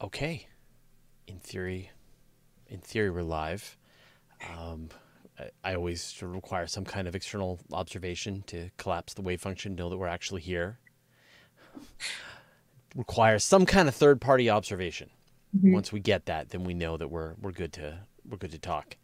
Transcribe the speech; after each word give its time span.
Okay. 0.00 0.46
In 1.26 1.38
theory, 1.40 1.90
in 2.68 2.80
theory, 2.80 3.10
we're 3.10 3.22
live. 3.22 3.76
Um, 4.48 4.88
I, 5.38 5.50
I 5.64 5.74
always 5.74 6.16
require 6.22 6.66
some 6.66 6.84
kind 6.84 7.08
of 7.08 7.14
external 7.16 7.58
observation 7.72 8.44
to 8.46 8.70
collapse 8.76 9.14
the 9.14 9.22
wave 9.22 9.40
function, 9.40 9.74
know 9.74 9.88
that 9.90 9.96
we're 9.96 10.06
actually 10.06 10.40
here. 10.40 10.78
Requires 12.96 13.44
some 13.44 13.66
kind 13.66 13.88
of 13.88 13.94
third 13.94 14.20
party 14.20 14.48
observation. 14.48 15.10
Mhm. 15.56 15.72
Once 15.72 15.92
we 15.92 16.00
get 16.00 16.26
that, 16.26 16.50
then 16.50 16.64
we 16.64 16.74
know 16.74 16.96
that 16.96 17.08
we're 17.08 17.34
we're 17.40 17.52
good 17.52 17.72
to 17.74 18.00
we're 18.28 18.38
good 18.38 18.52
to 18.52 18.58
talk. 18.58 18.96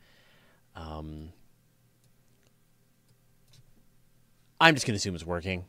Um, 0.75 1.33
I'm 4.61 4.75
just 4.75 4.87
going 4.87 4.95
to 4.95 4.97
assume 4.97 5.15
it's 5.15 5.25
working. 5.27 5.65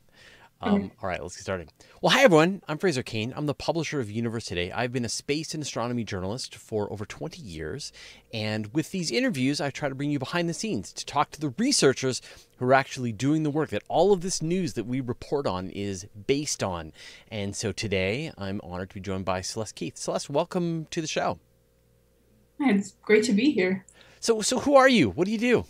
Um, 0.62 0.92
All 1.02 1.10
right, 1.10 1.22
let's 1.22 1.36
get 1.36 1.44
started. 1.44 1.70
Well, 2.02 2.12
hi, 2.12 2.24
everyone. 2.24 2.62
I'm 2.68 2.78
Fraser 2.78 3.04
Cain. 3.04 3.34
I'm 3.36 3.46
the 3.46 3.54
publisher 3.54 4.00
of 4.00 4.10
Universe 4.10 4.46
Today. 4.46 4.72
I've 4.72 4.94
been 4.94 5.04
a 5.04 5.10
space 5.10 5.54
and 5.54 5.62
astronomy 5.62 6.06
journalist 6.06 6.56
for 6.56 6.92
over 6.92 7.06
20 7.06 7.42
years. 7.42 7.92
And 8.34 8.74
with 8.74 8.92
these 8.92 9.12
interviews, 9.12 9.60
I 9.60 9.70
try 9.70 9.90
to 9.90 9.96
bring 9.96 10.12
you 10.12 10.20
behind 10.20 10.48
the 10.48 10.54
scenes 10.54 10.94
to 10.94 11.06
talk 11.06 11.32
to 11.32 11.42
the 11.42 11.54
researchers 11.58 12.22
who 12.58 12.66
are 12.66 12.74
actually 12.74 13.12
doing 13.12 13.44
the 13.44 13.50
work 13.50 13.70
that 13.72 13.84
all 13.90 14.14
of 14.14 14.22
this 14.22 14.42
news 14.42 14.74
that 14.74 14.86
we 14.86 15.02
report 15.02 15.46
on 15.46 15.70
is 15.70 16.08
based 16.26 16.64
on. 16.64 16.94
And 17.30 17.54
so 17.56 17.74
today, 17.74 18.32
I'm 18.38 18.62
honored 18.64 18.90
to 18.92 18.96
be 18.96 19.02
joined 19.02 19.26
by 19.26 19.42
Celeste 19.42 19.76
Keith. 19.76 19.98
Celeste, 19.98 20.30
welcome 20.30 20.88
to 20.92 21.02
the 21.02 21.08
show. 21.08 21.38
It's 22.62 22.96
great 23.02 23.26
to 23.26 23.34
be 23.34 23.52
here. 23.52 23.86
So, 24.22 24.42
so 24.42 24.60
who 24.62 24.76
are 24.76 24.90
you? 24.90 25.10
What 25.10 25.26
do 25.26 25.32
you 25.32 25.38
do? 25.38 25.66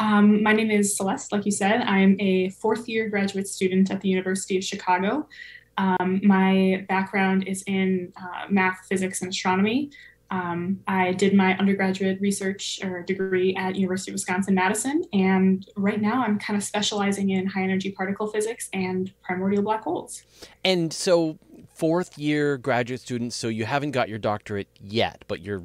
Um, 0.00 0.42
my 0.42 0.52
name 0.52 0.70
is 0.70 0.96
Celeste, 0.96 1.32
like 1.32 1.44
you 1.44 1.52
said. 1.52 1.80
I'm 1.82 2.16
a 2.20 2.50
fourth 2.50 2.88
year 2.88 3.08
graduate 3.08 3.48
student 3.48 3.90
at 3.90 4.00
the 4.00 4.08
University 4.08 4.56
of 4.56 4.64
Chicago. 4.64 5.28
Um, 5.76 6.20
my 6.24 6.84
background 6.88 7.46
is 7.46 7.62
in 7.66 8.12
uh, 8.16 8.46
math, 8.48 8.86
physics, 8.88 9.22
and 9.22 9.30
astronomy. 9.30 9.90
Um, 10.30 10.80
I 10.86 11.12
did 11.12 11.34
my 11.34 11.56
undergraduate 11.56 12.20
research 12.20 12.80
or 12.82 13.02
degree 13.02 13.56
at 13.56 13.76
University 13.76 14.10
of 14.10 14.14
Wisconsin 14.16 14.54
Madison, 14.54 15.02
and 15.12 15.66
right 15.76 16.00
now 16.00 16.22
I'm 16.22 16.38
kind 16.38 16.56
of 16.56 16.62
specializing 16.62 17.30
in 17.30 17.46
high 17.46 17.62
energy 17.62 17.92
particle 17.92 18.26
physics 18.26 18.68
and 18.74 19.10
primordial 19.22 19.62
black 19.62 19.84
holes. 19.84 20.22
And 20.64 20.92
so, 20.92 21.38
fourth 21.74 22.18
year 22.18 22.58
graduate 22.58 23.00
student, 23.00 23.32
so 23.32 23.48
you 23.48 23.64
haven't 23.64 23.92
got 23.92 24.10
your 24.10 24.18
doctorate 24.18 24.68
yet, 24.80 25.24
but 25.28 25.40
you're 25.40 25.62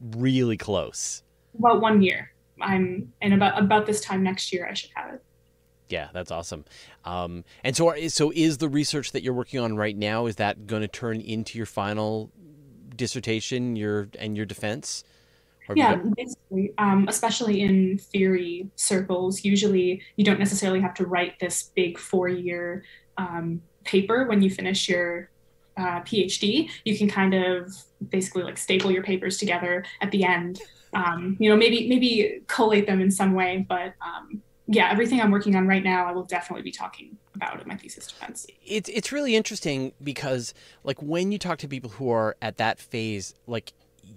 really 0.00 0.56
close. 0.56 1.22
About 1.58 1.80
one 1.80 2.00
year. 2.00 2.30
I'm 2.60 3.12
and 3.20 3.34
about 3.34 3.60
about 3.62 3.86
this 3.86 4.00
time 4.00 4.22
next 4.22 4.52
year 4.52 4.66
I 4.68 4.74
should 4.74 4.90
have 4.94 5.14
it. 5.14 5.22
Yeah, 5.88 6.08
that's 6.12 6.30
awesome. 6.32 6.64
Um, 7.04 7.44
and 7.62 7.76
so, 7.76 7.88
are- 7.90 8.08
so 8.08 8.32
is 8.34 8.58
the 8.58 8.68
research 8.68 9.12
that 9.12 9.22
you're 9.22 9.32
working 9.34 9.60
on 9.60 9.76
right 9.76 9.96
now 9.96 10.26
is 10.26 10.36
that 10.36 10.66
going 10.66 10.82
to 10.82 10.88
turn 10.88 11.20
into 11.20 11.58
your 11.58 11.66
final 11.66 12.32
dissertation, 12.96 13.76
your 13.76 14.08
and 14.18 14.36
your 14.36 14.46
defense? 14.46 15.04
Or 15.68 15.76
Yeah, 15.76 15.96
got- 15.96 16.16
basically, 16.16 16.72
um, 16.78 17.06
especially 17.08 17.60
in 17.60 17.98
theory 17.98 18.68
circles, 18.76 19.44
usually 19.44 20.02
you 20.16 20.24
don't 20.24 20.38
necessarily 20.40 20.80
have 20.80 20.94
to 20.94 21.06
write 21.06 21.38
this 21.38 21.70
big 21.76 21.98
four-year 21.98 22.82
um, 23.18 23.62
paper 23.84 24.26
when 24.26 24.42
you 24.42 24.50
finish 24.50 24.88
your 24.88 25.30
uh, 25.76 26.00
PhD. 26.00 26.70
You 26.84 26.96
can 26.96 27.08
kind 27.08 27.34
of 27.34 27.74
basically 28.10 28.42
like 28.42 28.58
staple 28.58 28.90
your 28.90 29.02
papers 29.02 29.38
together 29.38 29.84
at 30.00 30.10
the 30.10 30.24
end. 30.24 30.60
Um, 30.94 31.36
you 31.38 31.50
know, 31.50 31.56
maybe 31.56 31.88
maybe 31.88 32.40
collate 32.46 32.86
them 32.86 33.00
in 33.00 33.10
some 33.10 33.34
way, 33.34 33.66
but 33.68 33.94
um, 34.00 34.42
yeah, 34.68 34.90
everything 34.90 35.20
I'm 35.20 35.30
working 35.30 35.54
on 35.54 35.66
right 35.66 35.82
now, 35.82 36.06
I 36.06 36.12
will 36.12 36.24
definitely 36.24 36.62
be 36.62 36.72
talking 36.72 37.16
about 37.34 37.60
in 37.60 37.68
my 37.68 37.76
thesis 37.76 38.06
defense. 38.06 38.46
it's 38.64 38.88
it's 38.88 39.12
really 39.12 39.36
interesting 39.36 39.92
because 40.02 40.54
like 40.82 41.00
when 41.02 41.32
you 41.32 41.38
talk 41.38 41.58
to 41.58 41.68
people 41.68 41.90
who 41.90 42.10
are 42.10 42.36
at 42.40 42.56
that 42.56 42.80
phase, 42.80 43.34
like 43.46 43.72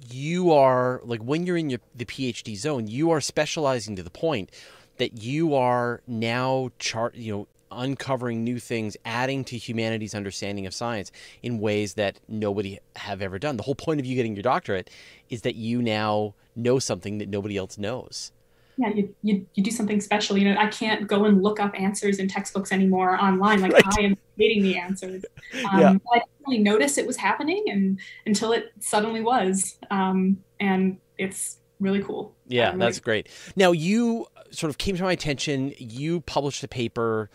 you 0.10 0.52
are 0.52 1.02
like 1.04 1.22
when 1.22 1.46
you're 1.46 1.58
in 1.58 1.70
your 1.70 1.80
the 1.96 2.06
PhD 2.06 2.56
zone, 2.56 2.88
you 2.88 3.12
are 3.12 3.22
specializing 3.22 3.96
to 3.96 4.04
the 4.04 4.10
point 4.10 4.52
that 4.98 5.22
you 5.22 5.54
are 5.56 6.02
now 6.08 6.70
chart 6.80 7.16
you 7.16 7.32
know 7.32 7.48
uncovering 7.72 8.44
new 8.44 8.60
things 8.60 8.98
adding 9.06 9.44
to 9.46 9.58
humanity's 9.58 10.16
understanding 10.16 10.66
of 10.66 10.74
science 10.74 11.12
in 11.44 11.60
ways 11.60 11.96
that 11.96 12.20
nobody 12.28 12.80
have 12.96 13.22
ever 13.22 13.40
done 13.40 13.58
the 13.58 13.64
whole 13.64 13.76
point 13.76 14.00
of 14.00 14.06
you 14.06 14.16
getting 14.16 14.36
your 14.36 14.44
doctorate 14.44 14.90
is 15.30 15.42
that 15.42 15.56
you 15.56 15.82
now 15.82 16.34
know 16.56 16.80
something 16.80 17.18
that 17.20 17.30
nobody 17.30 17.58
else 17.58 17.78
knows 17.78 18.32
Yeah, 18.78 18.90
you, 18.90 19.16
you, 19.24 19.46
you 19.56 19.64
do 19.64 19.72
something 19.72 20.00
special. 20.00 20.38
You 20.38 20.54
know, 20.54 20.60
I 20.60 20.68
can't 20.68 21.06
go 21.06 21.26
and 21.26 21.44
look 21.44 21.60
up 21.60 21.78
answers 21.78 22.18
in 22.18 22.28
textbooks 22.30 22.72
anymore 22.72 23.22
online. 23.22 23.60
Like 23.60 23.74
Right. 23.74 23.84
I 23.98 24.02
am 24.04 24.18
creating 24.36 24.64
the 24.64 24.78
answers. 24.78 25.26
Um, 25.72 25.80
Yeah. 25.80 25.90
I 26.14 26.20
didn't 26.20 26.30
really 26.48 26.60
notice 26.60 26.98
it 26.98 27.08
was 27.08 27.18
happening, 27.18 27.66
and 27.68 28.00
until 28.26 28.54
it 28.54 28.72
suddenly 28.80 29.20
was, 29.20 29.78
um, 29.90 30.38
and 30.60 30.98
it's 31.18 31.58
really 31.80 32.04
cool. 32.04 32.36
Yeah, 32.48 32.76
that's 32.76 33.00
great. 33.00 33.28
Now 33.56 33.72
you 33.72 34.28
sort 34.52 34.70
of 34.70 34.78
came 34.78 34.96
to 34.96 35.04
my 35.04 35.12
attention. 35.12 35.74
You 35.78 36.22
published 36.22 36.64
a 36.64 36.68
paper 36.68 37.30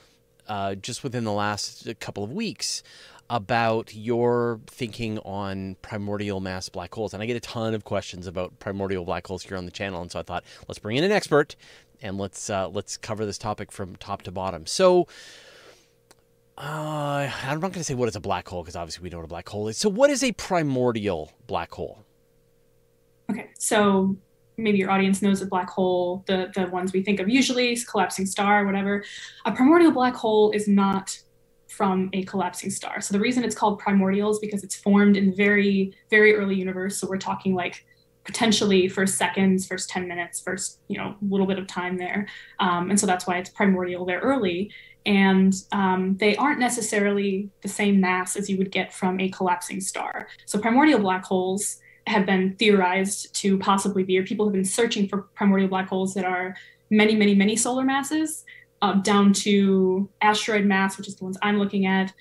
uh, 0.49 0.75
just 0.75 1.03
within 1.03 1.25
the 1.25 1.33
last 1.33 1.89
couple 2.01 2.25
of 2.25 2.33
weeks 2.33 2.83
about 3.31 3.95
your 3.95 4.61
thinking 4.67 5.19
on 5.21 5.77
primordial 5.83 6.41
mass 6.41 6.69
black 6.69 6.95
holes, 6.95 7.15
and 7.15 7.23
I 7.23 7.27
get 7.27 7.37
a 7.37 7.41
ton 7.41 7.75
of 7.75 7.85
questions 7.85 8.27
about 8.27 8.59
primordial 8.59 9.05
black 9.05 9.27
holes 9.27 9.43
here 9.43 9.57
on 9.57 9.65
the 9.65 9.71
channel, 9.71 10.03
and 10.03 10.11
so 10.11 10.19
I 10.19 10.23
thought 10.23 10.45
let's 10.69 10.79
bring 10.79 10.97
in 10.97 11.05
an 11.05 11.13
expert 11.13 11.57
and 12.03 12.19
let's 12.19 12.51
uh, 12.51 12.69
let's 12.69 12.97
cover 12.97 13.25
this 13.25 13.39
topic 13.39 13.73
from 13.73 13.97
top 13.97 14.23
to 14.23 14.31
bottom. 14.31 14.67
So. 14.67 15.09
Uh, 16.57 17.29
I'm 17.43 17.59
not 17.59 17.73
going 17.73 17.73
to 17.73 17.85
say 17.85 17.95
what 17.95 18.09
is 18.09 18.15
a 18.15 18.21
black 18.21 18.47
hole 18.47 18.63
because 18.63 18.77
obviously 18.77 19.03
we 19.03 19.11
know 19.11 19.17
what 19.17 19.25
a 19.25 19.27
black 19.27 19.49
hole 19.49 19.67
is. 19.67 19.77
So, 19.77 19.89
what 19.89 20.09
is 20.09 20.23
a 20.23 20.31
primordial 20.31 21.33
black 21.49 21.73
hole? 21.73 22.05
Okay, 23.29 23.51
so 23.59 24.17
maybe 24.57 24.79
your 24.79 24.91
audience 24.91 25.23
knows 25.23 25.43
a 25.43 25.47
black 25.47 25.71
hole, 25.71 26.25
the 26.27 26.51
the 26.55 26.67
ones 26.67 26.93
we 26.93 27.03
think 27.03 27.21
of 27.21 27.29
usually, 27.29 27.77
collapsing 27.77 28.27
star, 28.27 28.65
whatever. 28.65 29.05
A 29.45 29.53
primordial 29.53 29.93
black 29.93 30.15
hole 30.15 30.51
is 30.53 30.69
not 30.69 31.19
from 31.69 32.09
a 32.13 32.23
collapsing 32.25 32.71
star. 32.71 33.01
So 33.01 33.13
the 33.13 33.21
reason 33.21 33.43
it's 33.43 33.55
called 33.55 33.81
primordial 33.81 34.31
is 34.31 34.39
because 34.39 34.63
it's 34.63 34.77
formed 34.77 35.17
in 35.17 35.35
very 35.35 35.93
very 36.11 36.35
early 36.35 36.55
universe. 36.55 36.99
So 36.99 37.09
we're 37.09 37.19
talking 37.19 37.55
like 37.55 37.85
potentially 38.25 38.89
first 38.89 39.17
seconds, 39.17 39.67
first 39.67 39.91
10 39.91 40.09
minutes, 40.09 40.41
first, 40.41 40.79
you 40.89 40.97
know, 40.97 41.15
little 41.29 41.47
bit 41.47 41.59
of 41.59 41.67
time 41.67 41.99
there. 41.99 42.27
Um, 42.59 42.91
and 42.91 42.99
so 42.99 43.07
that's 43.07 43.27
why 43.27 43.37
it's 43.37 43.51
primordial 43.51 44.07
there 44.07 44.21
early. 44.21 44.71
And 45.07 45.55
um, 45.73 46.17
they 46.17 46.35
aren't 46.37 46.59
necessarily 46.59 47.51
the 47.61 47.69
same 47.69 48.01
mass 48.01 48.37
as 48.37 48.49
you 48.49 48.57
would 48.57 48.71
get 48.71 48.93
from 48.93 49.21
a 49.21 49.29
collapsing 49.29 49.83
star. 49.83 50.29
So 50.47 50.59
primordial 50.59 51.01
black 51.01 51.25
holes 51.25 51.79
have 52.07 52.27
been 52.27 52.55
theorized 52.57 53.35
to 53.37 53.59
possibly 53.59 54.03
be, 54.03 54.19
or 54.19 54.25
people 54.25 54.47
have 54.47 54.53
been 54.53 54.65
searching 54.65 55.09
for 55.09 55.23
primordial 55.35 55.69
black 55.69 55.89
holes 55.89 56.15
that 56.15 56.25
are 56.25 56.55
many, 56.91 57.15
many, 57.15 57.35
many 57.35 57.57
solar 57.57 57.85
masses, 57.85 58.45
uh, 58.83 58.95
down 58.95 59.33
to 59.33 60.09
asteroid 60.21 60.65
mass, 60.67 60.99
which 60.99 61.09
is 61.09 61.17
the 61.17 61.25
ones 61.25 61.39
I'm 61.41 61.59
looking 61.59 61.87
at, 61.87 62.13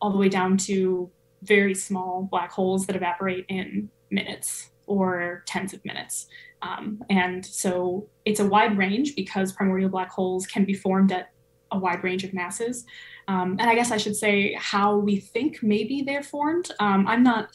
all 0.00 0.12
the 0.12 0.18
way 0.18 0.28
down 0.28 0.56
to 0.58 1.10
very 1.42 1.74
small 1.74 2.28
black 2.30 2.52
holes 2.52 2.86
that 2.86 2.96
evaporate 2.96 3.46
in 3.48 3.88
minutes 4.10 4.70
or 4.86 5.42
tens 5.46 5.72
of 5.72 5.82
minutes. 5.84 6.26
Um, 6.62 7.02
and 7.08 7.44
so 7.44 8.08
it's 8.24 8.40
a 8.40 8.46
wide 8.46 8.76
range 8.76 9.16
because 9.16 9.52
primordial 9.52 9.88
black 9.88 10.10
holes 10.10 10.46
can 10.46 10.64
be 10.64 10.74
formed 10.74 11.12
at 11.12 11.30
a 11.70 11.78
wide 11.78 12.04
range 12.04 12.24
of 12.24 12.34
masses. 12.34 12.84
Um, 13.28 13.56
and 13.58 13.70
I 13.70 13.74
guess 13.74 13.90
I 13.90 13.96
should 13.96 14.16
say 14.16 14.54
how 14.58 14.96
we 14.96 15.20
think 15.20 15.62
maybe 15.62 16.02
they're 16.02 16.22
formed. 16.22 16.70
Um, 16.80 17.06
I'm 17.06 17.22
not 17.22 17.50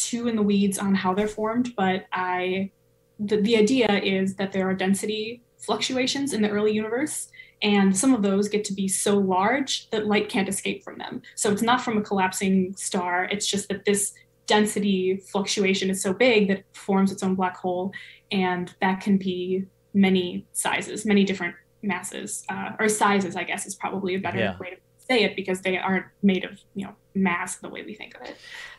too 0.00 0.28
in 0.28 0.36
the 0.36 0.42
weeds 0.42 0.78
on 0.78 0.94
how 0.94 1.14
they're 1.14 1.28
formed, 1.28 1.74
but 1.76 2.06
I 2.12 2.70
the, 3.18 3.36
the 3.36 3.56
idea 3.56 3.86
is 4.02 4.34
that 4.36 4.50
there 4.52 4.66
are 4.68 4.74
density 4.74 5.42
fluctuations 5.58 6.32
in 6.32 6.40
the 6.40 6.48
early 6.48 6.72
universe, 6.72 7.28
and 7.60 7.94
some 7.94 8.14
of 8.14 8.22
those 8.22 8.48
get 8.48 8.64
to 8.64 8.72
be 8.72 8.88
so 8.88 9.18
large 9.18 9.90
that 9.90 10.06
light 10.06 10.30
can't 10.30 10.48
escape 10.48 10.82
from 10.82 10.96
them. 10.96 11.20
So 11.34 11.52
it's 11.52 11.60
not 11.60 11.82
from 11.82 11.98
a 11.98 12.00
collapsing 12.00 12.74
star, 12.76 13.24
it's 13.24 13.46
just 13.46 13.68
that 13.68 13.84
this 13.84 14.14
density 14.46 15.16
fluctuation 15.30 15.90
is 15.90 16.02
so 16.02 16.14
big 16.14 16.48
that 16.48 16.58
it 16.60 16.66
forms 16.72 17.12
its 17.12 17.22
own 17.22 17.34
black 17.34 17.56
hole, 17.58 17.92
and 18.32 18.74
that 18.80 19.02
can 19.02 19.18
be 19.18 19.66
many 19.92 20.46
sizes, 20.52 21.04
many 21.04 21.24
different 21.24 21.54
masses, 21.82 22.44
uh, 22.48 22.70
or 22.78 22.88
sizes, 22.88 23.36
I 23.36 23.44
guess 23.44 23.66
is 23.66 23.74
probably 23.74 24.14
a 24.14 24.18
better 24.18 24.38
Yeah. 24.38 24.58
way 24.58 24.70
to 24.70 24.76
say 24.98 25.24
it 25.24 25.36
because 25.36 25.60
they 25.60 25.76
aren't 25.76 26.06
made 26.22 26.44
of, 26.44 26.58
you 26.74 26.86
know, 26.86 26.94
mass 27.14 27.56
the 27.56 27.68
way 27.68 27.82
we 27.82 27.94
think 27.94 28.14
of 28.16 28.22
it. 28.22 28.36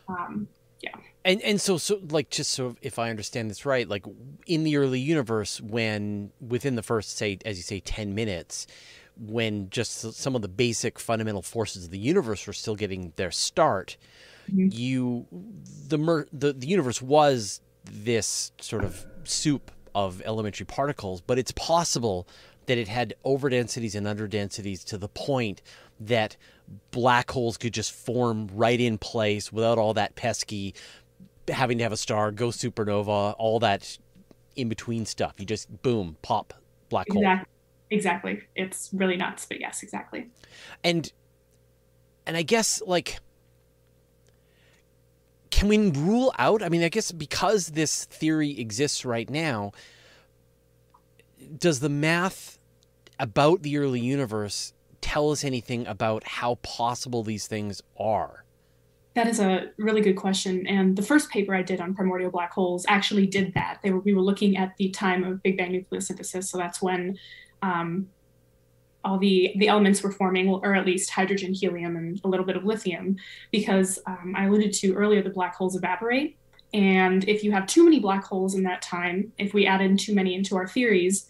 Um, 0.08 0.48
And 1.24 1.42
and 1.42 1.62
so 1.62 1.78
so 1.78 2.00
like 2.10 2.30
just 2.30 2.52
so 2.52 2.76
if 2.82 2.98
I 2.98 3.10
understand 3.10 3.50
this 3.50 3.66
right, 3.66 3.88
like 3.88 4.06
in 4.48 4.64
the 4.64 4.78
early 4.78 5.00
universe, 5.00 5.62
when 5.62 6.32
within 6.40 6.76
the 6.76 6.84
first 6.84 7.18
say 7.18 7.38
as 7.46 7.58
you 7.58 7.64
say 7.64 7.80
ten 7.80 8.16
minutes, 8.16 8.66
when 9.20 9.70
just 9.70 10.14
some 10.14 10.36
of 10.36 10.42
the 10.42 10.48
basic 10.48 10.98
fundamental 11.00 11.42
forces 11.44 11.86
of 11.86 11.92
the 11.92 12.00
universe 12.00 12.48
were 12.48 12.54
still 12.54 12.76
getting 12.76 13.14
their 13.18 13.32
start, 13.32 13.98
Mhm. 14.52 14.74
you 14.74 15.28
the 15.88 16.00
mer- 16.00 16.28
the 16.34 16.54
the 16.54 16.66
universe 16.68 17.02
was 17.02 17.62
this 17.86 18.52
sort 18.60 18.84
of 18.84 19.06
soup 19.24 19.72
of 19.94 20.22
elementary 20.26 20.66
particles, 20.66 21.22
but 21.22 21.38
it's 21.38 21.52
possible 21.52 22.28
that 22.66 22.78
it 22.80 22.88
had 22.88 23.14
overdensities 23.26 23.94
and 23.96 24.08
underdensities 24.08 24.84
to 24.86 24.98
the 24.98 25.10
point 25.10 25.62
that 26.00 26.38
black 26.92 27.30
holes 27.32 27.58
could 27.58 27.74
just 27.74 27.92
form 27.92 28.48
right 28.54 28.80
in 28.80 28.98
place 28.98 29.52
without 29.52 29.78
all 29.78 29.94
that 29.94 30.16
pesky 30.16 30.74
having 31.48 31.78
to 31.78 31.84
have 31.84 31.92
a 31.92 31.98
star, 31.98 32.32
go 32.32 32.48
supernova, 32.48 33.36
all 33.38 33.60
that 33.60 33.98
in 34.56 34.70
between 34.70 35.06
stuff. 35.06 35.36
You 35.38 35.46
just 35.46 35.82
boom, 35.82 36.18
pop, 36.22 36.54
black 36.90 37.08
hole. 37.10 37.22
Exactly. 37.22 37.48
Exactly. 37.92 38.42
It's 38.56 38.90
really 38.94 39.18
nuts, 39.18 39.46
but 39.46 39.60
yes, 39.60 39.84
exactly. 39.84 40.30
And 40.84 41.12
and 42.26 42.38
I 42.38 42.42
guess 42.42 42.82
like 42.86 43.20
can 45.52 45.68
we 45.68 45.78
rule 45.92 46.34
out? 46.40 46.64
I 46.64 46.70
mean, 46.70 46.82
I 46.82 46.90
guess 46.90 47.12
because 47.12 47.68
this 47.68 48.06
theory 48.06 48.60
exists 48.60 49.04
right 49.04 49.30
now, 49.30 49.74
does 51.58 51.82
the 51.82 51.90
math 51.90 52.58
about 53.20 53.62
the 53.62 53.78
early 53.78 54.00
universe 54.00 54.74
tell 55.02 55.30
us 55.30 55.44
anything 55.44 55.86
about 55.86 56.24
how 56.24 56.56
possible 56.64 57.24
these 57.24 57.46
things 57.46 57.82
are? 58.00 58.46
That 59.14 59.28
is 59.28 59.40
a 59.42 59.72
really 59.78 60.02
good 60.02 60.16
question. 60.16 60.66
And 60.68 60.96
the 60.96 61.02
first 61.02 61.30
paper 61.30 61.54
I 61.54 61.64
did 61.64 61.82
on 61.82 61.94
primordial 61.94 62.32
black 62.32 62.54
holes 62.54 62.86
actually 62.88 63.28
did 63.28 63.54
that. 63.56 63.80
They 63.84 63.92
were, 63.92 64.00
we 64.00 64.14
were 64.14 64.22
looking 64.22 64.56
at 64.56 64.78
the 64.78 64.90
time 64.90 65.26
of 65.26 65.44
Big 65.44 65.58
Bang 65.58 65.74
nucleosynthesis. 65.74 66.46
So 66.46 66.58
that's 66.58 66.82
when 66.82 67.18
um, 67.62 68.08
all 69.04 69.18
the, 69.18 69.54
the 69.58 69.68
elements 69.68 70.02
were 70.02 70.12
forming, 70.12 70.48
or 70.48 70.76
at 70.76 70.86
least 70.86 71.10
hydrogen, 71.10 71.54
helium, 71.54 71.98
and 71.98 72.22
a 72.24 72.28
little 72.30 72.46
bit 72.46 72.56
of 72.56 72.64
lithium, 72.64 73.18
because 73.52 74.00
um, 74.06 74.34
I 74.38 74.46
alluded 74.46 74.72
to 74.74 74.94
earlier 74.94 75.22
the 75.22 75.30
black 75.30 75.56
holes 75.56 75.76
evaporate. 75.76 76.38
And 76.74 77.28
if 77.28 77.44
you 77.44 77.52
have 77.52 77.68
too 77.68 77.84
many 77.84 78.00
black 78.00 78.24
holes 78.24 78.56
in 78.56 78.64
that 78.64 78.82
time, 78.82 79.34
if 79.38 79.54
we 79.54 79.66
add 79.66 79.82
in 79.82 79.98
too 79.98 80.16
many 80.16 80.36
into 80.36 80.56
our 80.56 80.68
theories, 80.68 81.30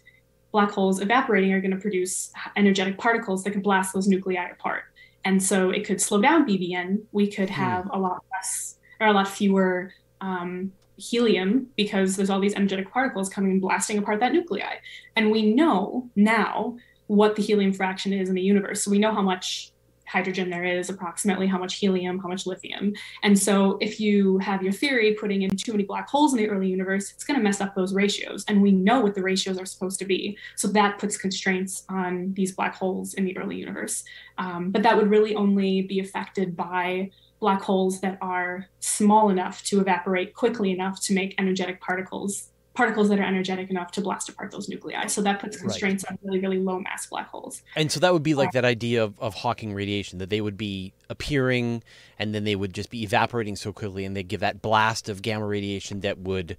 black 0.52 0.70
holes 0.70 1.00
evaporating 1.00 1.52
are 1.52 1.60
going 1.60 1.72
to 1.72 1.78
produce 1.78 2.30
energetic 2.54 2.96
particles 2.96 3.42
that 3.42 3.50
can 3.50 3.62
blast 3.62 3.92
those 3.92 4.06
nuclei 4.06 4.50
apart. 4.52 4.84
And 5.24 5.42
so 5.42 5.70
it 5.70 5.86
could 5.86 6.00
slow 6.00 6.20
down 6.20 6.46
BBN. 6.46 7.02
We 7.12 7.26
could 7.28 7.48
hmm. 7.48 7.54
have 7.54 7.84
mm. 7.86 7.96
a 7.96 7.98
lot 7.98 8.24
less 8.32 8.76
or 9.00 9.08
a 9.08 9.12
lot 9.12 9.28
fewer 9.28 9.92
um, 10.20 10.72
helium 10.96 11.68
because 11.76 12.16
there's 12.16 12.30
all 12.30 12.40
these 12.40 12.54
energetic 12.54 12.90
particles 12.90 13.28
coming 13.28 13.52
and 13.52 13.60
blasting 13.60 13.98
apart 13.98 14.20
that 14.20 14.32
nuclei. 14.32 14.76
And 15.16 15.30
we 15.30 15.52
know 15.54 16.08
now 16.16 16.76
what 17.06 17.36
the 17.36 17.42
helium 17.42 17.72
fraction 17.72 18.12
is 18.12 18.28
in 18.28 18.34
the 18.34 18.42
universe. 18.42 18.82
So 18.82 18.90
we 18.90 18.98
know 18.98 19.12
how 19.12 19.22
much 19.22 19.71
hydrogen 20.12 20.50
there 20.50 20.64
is, 20.64 20.90
approximately 20.90 21.46
how 21.46 21.58
much 21.58 21.76
helium, 21.76 22.18
how 22.18 22.28
much 22.28 22.46
lithium. 22.46 22.92
And 23.22 23.38
so 23.38 23.78
if 23.80 23.98
you 23.98 24.38
have 24.38 24.62
your 24.62 24.72
theory 24.72 25.14
putting 25.14 25.42
in 25.42 25.50
too 25.56 25.72
many 25.72 25.84
black 25.84 26.08
holes 26.08 26.32
in 26.32 26.38
the 26.38 26.48
early 26.48 26.68
universe, 26.68 27.12
it's 27.12 27.24
going 27.24 27.38
to 27.38 27.42
mess 27.42 27.60
up 27.60 27.74
those 27.74 27.94
ratios. 27.94 28.44
And 28.46 28.60
we 28.60 28.72
know 28.72 29.00
what 29.00 29.14
the 29.14 29.22
ratios 29.22 29.58
are 29.58 29.66
supposed 29.66 29.98
to 30.00 30.04
be. 30.04 30.36
So 30.56 30.68
that 30.68 30.98
puts 30.98 31.16
constraints 31.16 31.84
on 31.88 32.34
these 32.34 32.54
black 32.54 32.74
holes 32.74 33.14
in 33.14 33.24
the 33.24 33.36
early 33.38 33.56
universe. 33.56 34.04
Um, 34.38 34.70
but 34.70 34.82
that 34.82 34.96
would 34.96 35.10
really 35.10 35.34
only 35.34 35.82
be 35.82 36.00
affected 36.00 36.54
by 36.56 37.10
black 37.40 37.62
holes 37.62 38.00
that 38.00 38.18
are 38.20 38.66
small 38.78 39.30
enough 39.30 39.64
to 39.64 39.80
evaporate 39.80 40.32
quickly 40.34 40.70
enough 40.70 41.00
to 41.02 41.12
make 41.12 41.34
energetic 41.38 41.80
particles 41.80 42.50
particles 42.74 43.10
that 43.10 43.18
are 43.18 43.24
energetic 43.24 43.70
enough 43.70 43.90
to 43.92 44.00
blast 44.00 44.28
apart 44.28 44.50
those 44.50 44.68
nuclei. 44.68 45.06
So 45.06 45.20
that 45.22 45.40
puts 45.40 45.58
constraints 45.58 46.04
right. 46.04 46.12
on 46.12 46.18
really, 46.22 46.40
really 46.40 46.58
low 46.58 46.78
mass 46.78 47.06
black 47.06 47.28
holes. 47.28 47.62
And 47.76 47.92
so 47.92 48.00
that 48.00 48.12
would 48.12 48.22
be 48.22 48.34
like 48.34 48.52
that 48.52 48.64
idea 48.64 49.04
of, 49.04 49.18
of 49.20 49.34
Hawking 49.34 49.74
radiation, 49.74 50.18
that 50.18 50.30
they 50.30 50.40
would 50.40 50.56
be 50.56 50.92
appearing 51.10 51.82
and 52.18 52.34
then 52.34 52.44
they 52.44 52.56
would 52.56 52.72
just 52.72 52.88
be 52.88 53.02
evaporating 53.02 53.56
so 53.56 53.72
quickly 53.72 54.04
and 54.04 54.16
they 54.16 54.22
give 54.22 54.40
that 54.40 54.62
blast 54.62 55.08
of 55.08 55.20
gamma 55.20 55.46
radiation 55.46 56.00
that 56.00 56.18
would 56.18 56.56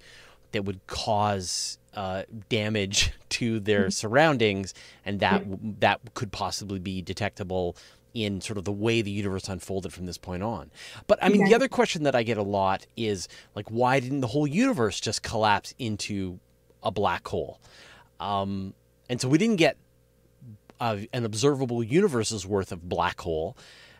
that 0.52 0.66
would 0.66 0.86
cause 0.86 1.80
uh, 1.96 2.24
damage 2.50 3.12
to 3.30 3.60
their 3.60 3.82
mm-hmm. 3.82 3.90
surroundings 3.90 4.74
and 5.06 5.20
that 5.20 5.46
yeah. 5.48 5.56
that 5.80 6.00
could 6.14 6.32
possibly 6.32 6.80
be 6.80 7.02
detectable 7.02 7.76
in 8.14 8.42
sort 8.42 8.58
of 8.58 8.64
the 8.64 8.72
way 8.72 9.02
the 9.02 9.12
universe 9.12 9.50
unfolded 9.50 9.92
from 9.92 10.06
this 10.06 10.18
point 10.18 10.44
on. 10.44 10.72
But 11.08 11.20
I 11.22 11.28
mean, 11.28 11.36
exactly. 11.36 11.50
the 11.50 11.56
other 11.56 11.68
question 11.68 12.04
that 12.04 12.16
I 12.16 12.24
get 12.24 12.38
a 12.38 12.44
lot 12.44 12.86
is 12.96 13.28
like, 13.56 13.70
why 13.70 14.00
didn't 14.00 14.22
the 14.22 14.28
whole 14.28 14.48
universe 14.48 15.00
just 15.00 15.24
collapse 15.24 15.74
into 15.80 16.40
a 16.84 16.92
black 16.92 17.28
hole? 17.28 17.60
Um, 18.20 18.74
and 19.10 19.20
so 19.20 19.28
we 19.28 19.38
didn't 19.38 19.58
get 19.58 19.78
uh, 20.80 20.98
an 21.12 21.26
observable 21.26 21.84
universe's 21.84 22.46
worth 22.46 22.72
of 22.72 22.88
black 22.88 23.22
hole. 23.22 23.58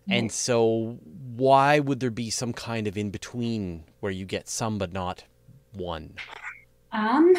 And 0.10 0.32
so, 0.32 1.00
why 1.38 1.80
would 1.80 2.02
there 2.02 2.12
be 2.12 2.30
some 2.30 2.52
kind 2.52 2.88
of 2.88 2.98
in 2.98 3.10
between 3.10 3.86
where 4.02 4.12
you 4.12 4.26
get 4.26 4.50
some 4.50 4.78
but 4.78 4.92
not 4.92 5.24
one? 5.72 6.16
Um, 6.92 7.34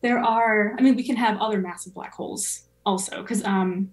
there 0.00 0.20
are. 0.20 0.76
I 0.78 0.82
mean, 0.82 0.94
we 0.94 1.02
can 1.02 1.16
have 1.16 1.40
other 1.40 1.60
massive 1.60 1.92
black 1.92 2.14
holes 2.14 2.62
also, 2.86 3.22
because 3.22 3.42
um, 3.44 3.92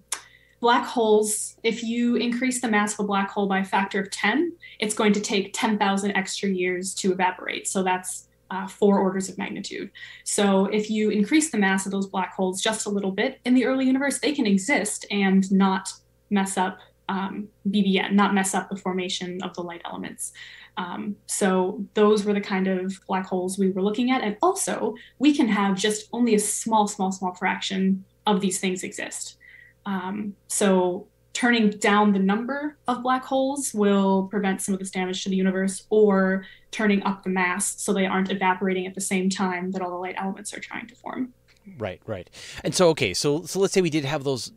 black 0.62 0.86
holes, 0.86 1.56
if 1.64 1.82
you 1.82 2.14
increase 2.14 2.60
the 2.60 2.68
mass 2.68 2.94
of 2.94 3.00
a 3.00 3.06
black 3.06 3.28
hole 3.28 3.48
by 3.48 3.58
a 3.58 3.64
factor 3.64 4.00
of 4.00 4.08
10, 4.12 4.52
it's 4.78 4.94
going 4.94 5.12
to 5.12 5.20
take 5.20 5.50
10,000 5.52 6.12
extra 6.12 6.48
years 6.48 6.94
to 6.94 7.10
evaporate. 7.12 7.66
So 7.66 7.82
that's 7.82 8.28
uh, 8.48 8.68
four 8.68 9.00
orders 9.00 9.28
of 9.28 9.36
magnitude. 9.36 9.90
So 10.22 10.66
if 10.66 10.88
you 10.88 11.10
increase 11.10 11.50
the 11.50 11.58
mass 11.58 11.84
of 11.84 11.90
those 11.90 12.06
black 12.06 12.32
holes 12.34 12.62
just 12.62 12.86
a 12.86 12.90
little 12.90 13.10
bit 13.10 13.40
in 13.44 13.54
the 13.54 13.66
early 13.66 13.86
universe, 13.86 14.20
they 14.20 14.32
can 14.32 14.46
exist 14.46 15.04
and 15.10 15.50
not 15.50 15.92
mess 16.30 16.56
up 16.56 16.78
um, 17.08 17.48
BBN, 17.68 18.12
not 18.12 18.32
mess 18.32 18.54
up 18.54 18.70
the 18.70 18.76
formation 18.76 19.42
of 19.42 19.54
the 19.54 19.62
light 19.62 19.82
elements. 19.84 20.32
Um, 20.76 21.16
so 21.26 21.84
those 21.94 22.24
were 22.24 22.34
the 22.34 22.40
kind 22.40 22.68
of 22.68 22.94
black 23.08 23.26
holes 23.26 23.58
we 23.58 23.70
were 23.70 23.82
looking 23.82 24.12
at. 24.12 24.22
And 24.22 24.36
also, 24.40 24.94
we 25.18 25.34
can 25.34 25.48
have 25.48 25.76
just 25.76 26.08
only 26.12 26.36
a 26.36 26.38
small, 26.38 26.86
small, 26.86 27.10
small 27.10 27.34
fraction 27.34 28.04
of 28.28 28.40
these 28.40 28.60
things 28.60 28.84
exist. 28.84 29.38
Um, 29.86 30.36
so 30.48 31.06
turning 31.32 31.70
down 31.70 32.12
the 32.12 32.18
number 32.18 32.76
of 32.88 33.02
black 33.02 33.24
holes 33.24 33.72
will 33.72 34.28
prevent 34.28 34.60
some 34.60 34.74
of 34.74 34.80
this 34.80 34.90
damage 34.90 35.22
to 35.24 35.30
the 35.30 35.36
universe 35.36 35.86
or 35.90 36.44
turning 36.70 37.02
up 37.04 37.22
the 37.22 37.30
mass 37.30 37.80
so 37.80 37.92
they 37.92 38.06
aren't 38.06 38.30
evaporating 38.30 38.86
at 38.86 38.94
the 38.94 39.00
same 39.00 39.30
time 39.30 39.70
that 39.70 39.82
all 39.82 39.90
the 39.90 39.96
light 39.96 40.14
elements 40.18 40.52
are 40.52 40.60
trying 40.60 40.86
to 40.86 40.94
form. 40.94 41.32
Right 41.78 42.00
right. 42.06 42.28
And 42.64 42.74
so 42.74 42.88
okay 42.90 43.14
so 43.14 43.44
so 43.44 43.60
let's 43.60 43.72
say 43.72 43.80
we 43.80 43.90
did 43.90 44.04
have 44.04 44.24
those 44.24 44.52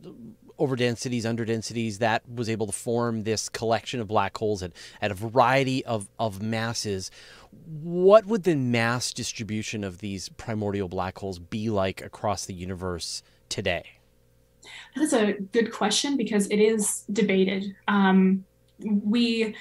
over 0.58 0.74
densities, 0.76 1.26
under 1.26 1.44
densities, 1.44 1.98
that 1.98 2.22
was 2.28 2.48
able 2.48 2.66
to 2.66 2.72
form 2.72 3.24
this 3.24 3.48
collection 3.48 4.00
of 4.00 4.08
black 4.08 4.36
holes 4.36 4.62
at, 4.62 4.72
at 5.02 5.10
a 5.10 5.14
variety 5.14 5.84
of, 5.84 6.08
of 6.18 6.40
masses. 6.40 7.10
What 7.66 8.24
would 8.24 8.44
the 8.44 8.56
mass 8.56 9.12
distribution 9.12 9.84
of 9.84 9.98
these 9.98 10.30
primordial 10.30 10.88
black 10.88 11.18
holes 11.18 11.38
be 11.38 11.68
like 11.68 12.00
across 12.00 12.46
the 12.46 12.54
universe 12.54 13.22
today 13.50 13.95
that 14.94 15.02
is 15.02 15.12
a 15.12 15.34
good 15.52 15.72
question 15.72 16.16
because 16.16 16.46
it 16.48 16.58
is 16.58 17.04
debated. 17.12 17.74
Um, 17.88 18.44
we 18.80 19.54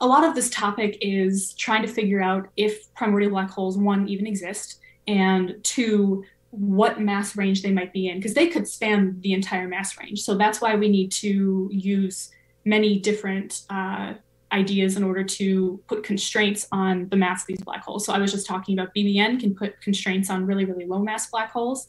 a 0.00 0.06
lot 0.06 0.24
of 0.24 0.34
this 0.34 0.50
topic 0.50 0.98
is 1.00 1.52
trying 1.54 1.82
to 1.82 1.88
figure 1.88 2.20
out 2.20 2.48
if 2.56 2.92
primordial 2.94 3.30
black 3.30 3.48
holes 3.48 3.78
one 3.78 4.08
even 4.08 4.26
exist 4.26 4.80
and 5.06 5.56
two 5.62 6.24
what 6.50 7.00
mass 7.00 7.36
range 7.36 7.62
they 7.62 7.70
might 7.70 7.92
be 7.92 8.08
in 8.08 8.18
because 8.18 8.34
they 8.34 8.48
could 8.48 8.68
span 8.68 9.16
the 9.20 9.32
entire 9.32 9.68
mass 9.68 9.96
range. 9.98 10.20
So 10.22 10.36
that's 10.36 10.60
why 10.60 10.74
we 10.74 10.88
need 10.88 11.12
to 11.12 11.68
use 11.72 12.30
many 12.64 12.98
different 12.98 13.62
uh, 13.70 14.14
ideas 14.52 14.96
in 14.96 15.02
order 15.02 15.24
to 15.24 15.80
put 15.86 16.02
constraints 16.02 16.66
on 16.72 17.08
the 17.08 17.16
mass 17.16 17.42
of 17.42 17.46
these 17.46 17.62
black 17.62 17.82
holes. 17.82 18.04
So 18.04 18.12
i 18.12 18.18
was 18.18 18.30
just 18.30 18.46
talking 18.46 18.78
about 18.78 18.94
bbn 18.94 19.40
can 19.40 19.54
put 19.54 19.80
constraints 19.80 20.28
on 20.28 20.46
really 20.46 20.64
really 20.66 20.84
low 20.84 20.98
mass 20.98 21.30
black 21.30 21.50
holes. 21.50 21.86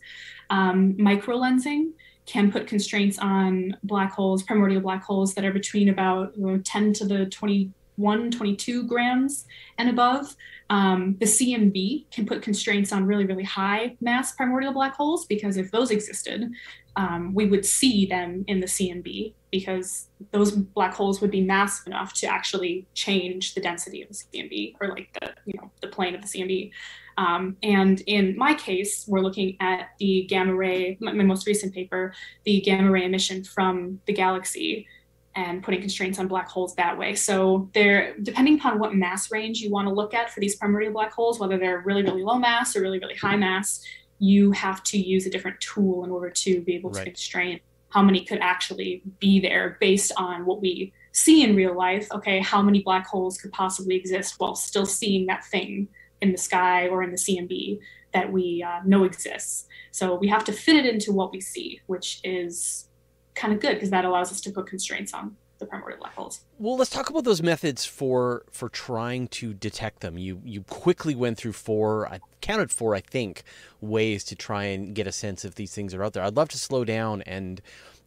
Um, 0.49 0.93
microlensing 0.93 1.91
can 2.25 2.51
put 2.51 2.67
constraints 2.67 3.19
on 3.19 3.77
black 3.83 4.11
holes, 4.11 4.43
primordial 4.43 4.81
black 4.81 5.03
holes 5.03 5.33
that 5.33 5.43
are 5.45 5.51
between 5.51 5.89
about 5.89 6.35
you 6.37 6.45
know, 6.45 6.57
10 6.57 6.93
to 6.93 7.05
the 7.05 7.25
21, 7.25 7.73
22 7.97 8.83
grams 8.83 9.45
and 9.77 9.89
above. 9.89 10.35
Um, 10.69 11.17
the 11.19 11.25
CMB 11.25 12.09
can 12.11 12.25
put 12.25 12.41
constraints 12.41 12.91
on 12.91 13.05
really, 13.05 13.25
really 13.25 13.43
high 13.43 13.95
mass 14.01 14.31
primordial 14.31 14.73
black 14.73 14.95
holes 14.95 15.25
because 15.25 15.57
if 15.57 15.71
those 15.71 15.91
existed, 15.91 16.51
um, 16.95 17.33
we 17.33 17.45
would 17.45 17.65
see 17.65 18.05
them 18.05 18.45
in 18.47 18.59
the 18.59 18.67
CMB 18.67 19.33
because 19.51 20.09
those 20.31 20.51
black 20.51 20.93
holes 20.93 21.21
would 21.21 21.31
be 21.31 21.41
massive 21.41 21.87
enough 21.87 22.13
to 22.13 22.27
actually 22.27 22.87
change 22.93 23.55
the 23.55 23.61
density 23.61 24.01
of 24.01 24.09
the 24.09 24.15
CMB 24.15 24.75
or 24.79 24.89
like 24.89 25.09
the 25.19 25.33
you 25.45 25.53
know 25.59 25.71
the 25.81 25.87
plane 25.87 26.15
of 26.15 26.21
the 26.21 26.27
CMB. 26.27 26.71
Um, 27.17 27.57
and 27.61 28.01
in 28.07 28.35
my 28.37 28.55
case, 28.55 29.05
we're 29.07 29.19
looking 29.19 29.55
at 29.59 29.89
the 29.99 30.25
gamma 30.27 30.55
ray, 30.55 30.97
my, 30.99 31.13
my 31.13 31.23
most 31.23 31.45
recent 31.45 31.73
paper, 31.73 32.13
the 32.43 32.61
gamma 32.61 32.89
ray 32.89 33.05
emission 33.05 33.43
from 33.43 33.99
the 34.07 34.13
galaxy 34.13 34.87
and 35.35 35.63
putting 35.63 35.81
constraints 35.81 36.19
on 36.19 36.27
black 36.27 36.47
holes 36.47 36.75
that 36.75 36.97
way. 36.97 37.15
So 37.15 37.69
they're 37.73 38.15
depending 38.19 38.55
upon 38.55 38.79
what 38.79 38.93
mass 38.93 39.31
range 39.31 39.59
you 39.59 39.71
want 39.71 39.87
to 39.87 39.93
look 39.93 40.13
at 40.13 40.29
for 40.29 40.39
these 40.39 40.55
primordial 40.55 40.93
black 40.93 41.11
holes, 41.11 41.39
whether 41.39 41.57
they're 41.57 41.79
really, 41.79 42.03
really 42.03 42.23
low 42.23 42.37
mass 42.37 42.75
or 42.75 42.81
really, 42.81 42.99
really 42.99 43.15
high 43.15 43.35
mass, 43.35 43.83
you 44.19 44.51
have 44.51 44.83
to 44.83 44.97
use 44.97 45.25
a 45.25 45.29
different 45.29 45.59
tool 45.59 46.03
in 46.03 46.11
order 46.11 46.29
to 46.29 46.61
be 46.61 46.75
able 46.75 46.91
to 46.91 46.99
right. 46.99 47.07
constrain 47.07 47.59
how 47.89 48.01
many 48.01 48.23
could 48.25 48.39
actually 48.39 49.03
be 49.19 49.39
there 49.39 49.77
based 49.79 50.11
on 50.17 50.45
what 50.45 50.61
we 50.61 50.93
see 51.11 51.43
in 51.43 51.55
real 51.55 51.75
life. 51.75 52.07
Okay, 52.11 52.39
how 52.39 52.61
many 52.61 52.81
black 52.81 53.07
holes 53.07 53.37
could 53.37 53.51
possibly 53.51 53.95
exist 53.95 54.35
while 54.39 54.55
still 54.55 54.85
seeing 54.85 55.25
that 55.27 55.45
thing 55.45 55.87
in 56.21 56.31
the 56.31 56.37
sky 56.37 56.87
or 56.87 57.03
in 57.03 57.11
the 57.11 57.17
CMB 57.17 57.79
that 58.13 58.31
we 58.31 58.63
uh, 58.63 58.79
know 58.85 59.03
exists. 59.03 59.65
So 59.91 60.15
we 60.15 60.27
have 60.29 60.43
to 60.45 60.53
fit 60.53 60.75
it 60.75 60.85
into 60.85 61.11
what 61.11 61.31
we 61.31 61.41
see, 61.41 61.81
which 61.87 62.19
is 62.23 62.87
kind 63.35 63.53
of 63.53 63.59
good 63.59 63.75
because 63.75 63.89
that 63.89 64.05
allows 64.05 64.31
us 64.31 64.41
to 64.41 64.51
put 64.51 64.67
constraints 64.67 65.13
on 65.13 65.35
the 65.59 65.65
primordial 65.65 65.99
black 65.99 66.13
holes. 66.13 66.41
Well, 66.59 66.77
let's 66.77 66.89
talk 66.89 67.09
about 67.09 67.23
those 67.23 67.41
methods 67.41 67.85
for 67.85 68.43
for 68.51 68.69
trying 68.69 69.27
to 69.29 69.53
detect 69.53 70.01
them. 70.01 70.17
You 70.17 70.41
you 70.43 70.63
quickly 70.63 71.15
went 71.15 71.37
through 71.37 71.53
four, 71.53 72.07
I 72.07 72.19
counted 72.41 72.71
four, 72.71 72.95
I 72.95 73.01
think, 73.01 73.43
ways 73.81 74.23
to 74.25 74.35
try 74.35 74.65
and 74.65 74.93
get 74.93 75.07
a 75.07 75.11
sense 75.11 75.45
if 75.45 75.55
these 75.55 75.73
things 75.73 75.93
are 75.93 76.03
out 76.03 76.13
there. 76.13 76.23
I'd 76.23 76.35
love 76.35 76.49
to 76.49 76.57
slow 76.57 76.83
down 76.83 77.21
and 77.23 77.61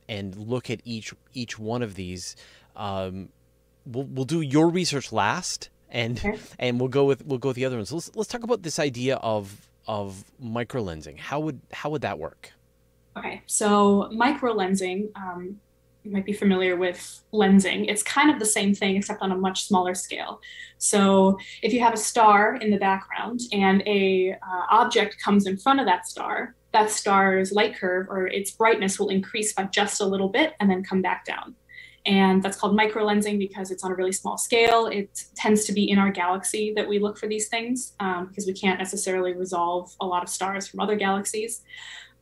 and 0.09 0.37
look 0.37 0.71
at 0.71 0.81
each 0.85 1.15
each 1.35 1.59
one 1.59 1.83
of 1.83 1.95
these. 1.95 2.37
Um, 2.75 3.31
we'll 3.85 4.05
we'll 4.05 4.25
do 4.25 4.41
your 4.41 4.69
research 4.69 5.13
last, 5.13 5.71
and 5.91 6.19
okay. 6.19 6.39
and 6.59 6.79
we'll 6.79 6.89
go 6.89 7.05
with 7.05 7.25
we'll 7.25 7.39
go 7.39 7.51
with 7.51 7.57
the 7.57 7.65
other 7.65 7.77
ones. 7.77 7.93
let's 7.93 8.15
let's 8.15 8.29
talk 8.29 8.43
about 8.43 8.63
this 8.63 8.79
idea 8.79 9.17
of 9.17 9.69
of 9.87 10.25
microlensing. 10.43 11.19
How 11.19 11.41
would 11.41 11.61
how 11.73 11.91
would 11.91 12.03
that 12.03 12.19
work? 12.19 12.53
Okay, 13.17 13.43
so 13.47 14.11
microlensing, 14.13 15.09
um, 15.17 15.57
you 16.03 16.13
might 16.13 16.27
be 16.27 16.33
familiar 16.33 16.77
with 16.77 17.23
lensing. 17.33 17.89
It's 17.89 18.03
kind 18.03 18.31
of 18.31 18.39
the 18.39 18.47
same 18.47 18.75
thing 18.75 18.97
except 18.97 19.23
on 19.23 19.33
a 19.33 19.37
much 19.37 19.67
smaller 19.67 19.95
scale. 19.95 20.41
So 20.79 21.39
if 21.63 21.73
you 21.73 21.81
have 21.81 21.95
a 21.95 21.99
star 21.99 22.57
in 22.57 22.71
the 22.71 22.77
background 22.77 23.41
and 23.53 23.83
a 23.87 24.33
uh, 24.35 24.67
object 24.71 25.17
comes 25.25 25.47
in 25.47 25.57
front 25.57 25.81
of 25.81 25.87
that 25.87 26.07
star, 26.07 26.55
that 26.73 26.91
star's 26.91 27.53
light 27.53 27.75
curve 27.75 28.07
or 28.09 28.27
its 28.27 28.51
brightness 28.51 29.01
will 29.01 29.09
increase 29.09 29.53
by 29.55 29.65
just 29.65 30.01
a 30.01 30.05
little 30.05 30.29
bit 30.29 30.55
and 30.61 30.71
then 30.71 30.85
come 30.85 31.01
back 31.01 31.25
down. 31.25 31.55
And 32.05 32.41
that's 32.41 32.57
called 32.57 32.79
microlensing 32.79 33.37
because 33.37 33.73
it's 33.73 33.83
on 33.83 33.91
a 33.91 33.95
really 33.95 34.13
small 34.13 34.39
scale. 34.39 34.87
It 34.87 35.25
tends 35.35 35.65
to 35.65 35.73
be 35.73 35.91
in 35.91 35.99
our 35.99 36.11
galaxy 36.11 36.73
that 36.77 36.87
we 36.87 37.01
look 37.01 37.19
for 37.19 37.27
these 37.27 37.49
things 37.49 37.95
um, 37.99 38.27
because 38.27 38.47
we 38.47 38.53
can't 38.53 38.79
necessarily 38.79 39.33
resolve 39.33 39.93
a 40.01 40.07
lot 40.07 40.23
of 40.23 40.29
stars 40.29 40.69
from 40.69 40.79
other 40.79 40.95
galaxies. 40.95 41.63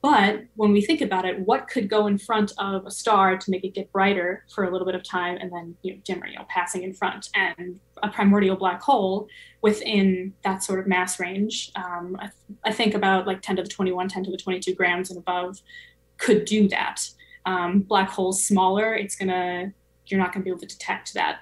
But 0.04 0.44
when 0.56 0.70
we 0.70 0.82
think 0.82 1.00
about 1.00 1.25
it, 1.25 1.40
what 1.40 1.66
could 1.66 1.88
go 1.88 2.08
in 2.08 2.18
front 2.18 2.52
of 2.58 2.84
a 2.84 2.90
star 2.90 3.38
to 3.38 3.50
make 3.50 3.64
it 3.64 3.73
get 3.73 3.90
brighter 3.90 4.44
for 4.54 4.64
a 4.64 4.70
little 4.70 4.84
bit 4.84 4.94
of 4.94 5.02
time 5.02 5.38
and 5.40 5.50
then 5.50 5.75
you 5.80 5.94
know, 5.94 6.00
dimmer, 6.04 6.26
you 6.26 6.37
know, 6.37 6.44
passing 6.50 6.82
in 6.82 6.92
front? 6.92 7.30
And 7.34 7.80
a 8.02 8.11
primordial 8.11 8.54
black 8.54 8.82
hole 8.82 9.28
within 9.62 10.34
that 10.44 10.62
sort 10.62 10.78
of 10.78 10.87
mass 10.87 11.18
range, 11.18 11.73
um, 11.76 12.18
I, 12.18 12.25
th- 12.25 12.58
I, 12.66 12.73
think 12.73 12.92
about 12.92 13.26
like 13.26 13.40
10 13.40 13.56
to 13.56 13.62
the 13.62 13.68
21, 13.68 14.08
10 14.08 14.25
to 14.25 14.30
the 14.30 14.37
22 14.37 14.75
grams 14.75 15.08
and 15.08 15.18
above 15.18 15.62
could 16.18 16.44
do 16.44 16.68
that. 16.68 17.08
Um, 17.46 17.80
black 17.80 18.11
holes 18.11 18.44
smaller, 18.44 18.94
it's 18.94 19.16
gonna, 19.16 19.73
you're 20.08 20.20
not 20.20 20.34
gonna 20.34 20.44
be 20.44 20.50
able 20.50 20.61
to 20.61 20.66
detect 20.66 21.14
that 21.14 21.38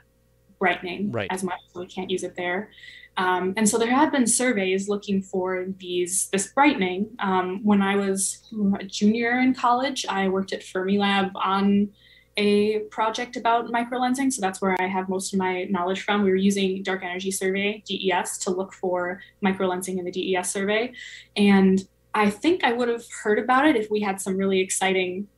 brightening 0.61 1.11
right. 1.11 1.27
as 1.33 1.43
much, 1.43 1.59
so 1.75 1.81
we 1.81 1.87
can't 1.87 2.11
use 2.11 2.23
it 2.23 2.37
there. 2.37 2.71
Um, 3.17 3.53
and 3.57 3.69
so 3.69 3.79
there 3.79 3.91
have 3.91 4.11
been 4.11 4.27
surveys 4.27 4.89
looking 4.89 5.23
for 5.23 5.67
these 5.79 6.29
this 6.33 6.49
brightening. 6.49 7.11
Um, 7.19 7.61
when 7.63 7.83
I 7.83 7.97
was 7.97 8.39
a 8.81 8.85
junior 8.85 9.39
in 9.39 9.55
college, 9.55 10.07
I 10.09 10.29
worked 10.29 10.53
at 10.53 10.61
Fermilab 10.61 11.33
on 11.35 11.91
a 12.37 12.79
project 12.91 13.37
about 13.37 13.67
microlensing. 13.67 14.33
So 14.33 14.41
that's 14.41 14.63
where 14.63 14.75
I 14.81 14.87
have 14.87 15.09
most 15.09 15.33
of 15.35 15.39
my 15.39 15.65
knowledge 15.65 16.03
from. 16.03 16.23
We 16.23 16.31
were 16.31 16.37
using 16.37 16.83
Dark 16.83 17.03
Energy 17.05 17.31
Survey, 17.31 17.83
DES, 17.87 18.39
to 18.39 18.51
look 18.51 18.73
for 18.73 19.21
microlensing 19.45 19.99
in 19.99 20.05
the 20.05 20.11
DES 20.11 20.51
survey. 20.51 20.93
And 21.37 21.87
I 22.15 22.31
think 22.31 22.65
I 22.65 22.73
would 22.73 22.89
have 22.89 23.05
heard 23.23 23.39
about 23.39 23.67
it 23.67 23.77
if 23.77 23.91
we 23.91 24.01
had 24.01 24.21
some 24.21 24.37
really 24.37 24.61
exciting 24.61 25.29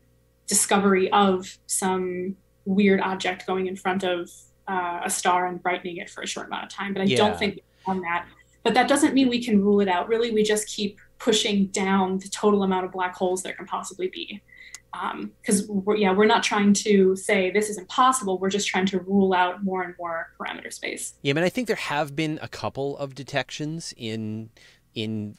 discovery 0.46 1.10
of 1.10 1.58
some 1.66 2.36
weird 2.64 3.00
object 3.00 3.46
going 3.46 3.66
in 3.66 3.76
front 3.76 4.04
of 4.04 4.30
uh, 4.68 5.00
a 5.04 5.10
star 5.10 5.46
and 5.46 5.62
brightening 5.62 5.98
it 5.98 6.10
for 6.10 6.22
a 6.22 6.26
short 6.26 6.46
amount 6.46 6.64
of 6.64 6.70
time. 6.70 6.92
But 6.92 7.02
I 7.02 7.04
yeah. 7.06 7.16
don't 7.16 7.38
think 7.38 7.60
on 7.86 8.00
that. 8.00 8.26
But 8.62 8.74
that 8.74 8.88
doesn't 8.88 9.14
mean 9.14 9.28
we 9.28 9.44
can 9.44 9.62
rule 9.62 9.80
it 9.80 9.88
out. 9.88 10.08
Really, 10.08 10.30
we 10.30 10.42
just 10.42 10.66
keep 10.68 10.98
pushing 11.18 11.66
down 11.66 12.18
the 12.18 12.28
total 12.28 12.62
amount 12.62 12.86
of 12.86 12.92
black 12.92 13.14
holes 13.14 13.42
there 13.42 13.52
can 13.52 13.66
possibly 13.66 14.08
be. 14.08 14.42
Because 15.40 15.68
um, 15.68 15.84
yeah, 15.96 16.12
we're 16.12 16.24
not 16.24 16.42
trying 16.42 16.72
to 16.72 17.16
say 17.16 17.50
this 17.50 17.68
is 17.68 17.78
impossible. 17.78 18.38
We're 18.38 18.50
just 18.50 18.68
trying 18.68 18.86
to 18.86 19.00
rule 19.00 19.34
out 19.34 19.64
more 19.64 19.82
and 19.82 19.94
more 19.98 20.32
parameter 20.38 20.72
space. 20.72 21.14
Yeah, 21.22 21.32
I 21.32 21.34
mean, 21.34 21.44
I 21.44 21.48
think 21.48 21.66
there 21.66 21.76
have 21.76 22.14
been 22.14 22.38
a 22.40 22.48
couple 22.48 22.96
of 22.98 23.14
detections 23.14 23.92
in 23.96 24.50
in 24.94 25.36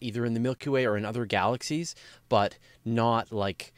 either 0.00 0.24
in 0.24 0.34
the 0.34 0.40
Milky 0.40 0.70
Way 0.70 0.86
or 0.86 0.96
in 0.96 1.04
other 1.04 1.24
galaxies, 1.24 1.94
but 2.28 2.58
not 2.84 3.32
like 3.32 3.72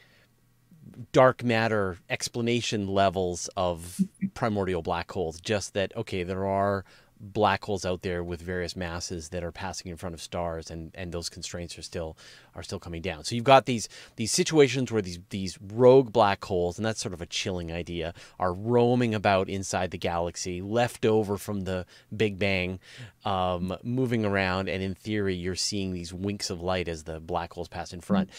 dark 1.11 1.43
matter 1.43 1.97
explanation 2.09 2.87
levels 2.87 3.49
of 3.57 3.99
primordial 4.33 4.81
black 4.81 5.11
holes. 5.11 5.39
Just 5.39 5.73
that, 5.73 5.95
okay, 5.95 6.23
there 6.23 6.45
are 6.45 6.85
black 7.21 7.63
holes 7.63 7.85
out 7.85 8.01
there 8.01 8.23
with 8.23 8.41
various 8.41 8.75
masses 8.75 9.29
that 9.29 9.43
are 9.43 9.51
passing 9.51 9.91
in 9.91 9.95
front 9.95 10.15
of 10.15 10.21
stars 10.21 10.71
and, 10.71 10.91
and 10.95 11.11
those 11.11 11.29
constraints 11.29 11.77
are 11.77 11.83
still 11.83 12.17
are 12.55 12.63
still 12.63 12.79
coming 12.79 13.01
down. 13.01 13.23
So 13.23 13.35
you've 13.35 13.43
got 13.43 13.65
these 13.67 13.87
these 14.15 14.31
situations 14.31 14.91
where 14.91 15.03
these 15.03 15.19
these 15.29 15.59
rogue 15.61 16.11
black 16.11 16.43
holes, 16.43 16.77
and 16.77 16.85
that's 16.85 16.99
sort 16.99 17.13
of 17.13 17.21
a 17.21 17.27
chilling 17.27 17.71
idea, 17.71 18.13
are 18.39 18.53
roaming 18.53 19.13
about 19.13 19.49
inside 19.49 19.91
the 19.91 19.97
galaxy, 19.97 20.61
left 20.61 21.05
over 21.05 21.37
from 21.37 21.61
the 21.61 21.85
Big 22.15 22.39
Bang, 22.39 22.79
um, 23.23 23.77
moving 23.83 24.25
around, 24.25 24.67
and 24.67 24.81
in 24.81 24.95
theory 24.95 25.35
you're 25.35 25.55
seeing 25.55 25.93
these 25.93 26.13
winks 26.13 26.49
of 26.49 26.61
light 26.61 26.87
as 26.87 27.03
the 27.03 27.19
black 27.19 27.53
holes 27.53 27.67
pass 27.67 27.93
in 27.93 28.01
front. 28.01 28.31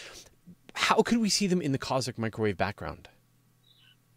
How 0.73 1.01
could 1.01 1.19
we 1.19 1.29
see 1.29 1.47
them 1.47 1.61
in 1.61 1.71
the 1.71 1.77
cosmic 1.77 2.17
microwave 2.17 2.57
background? 2.57 3.09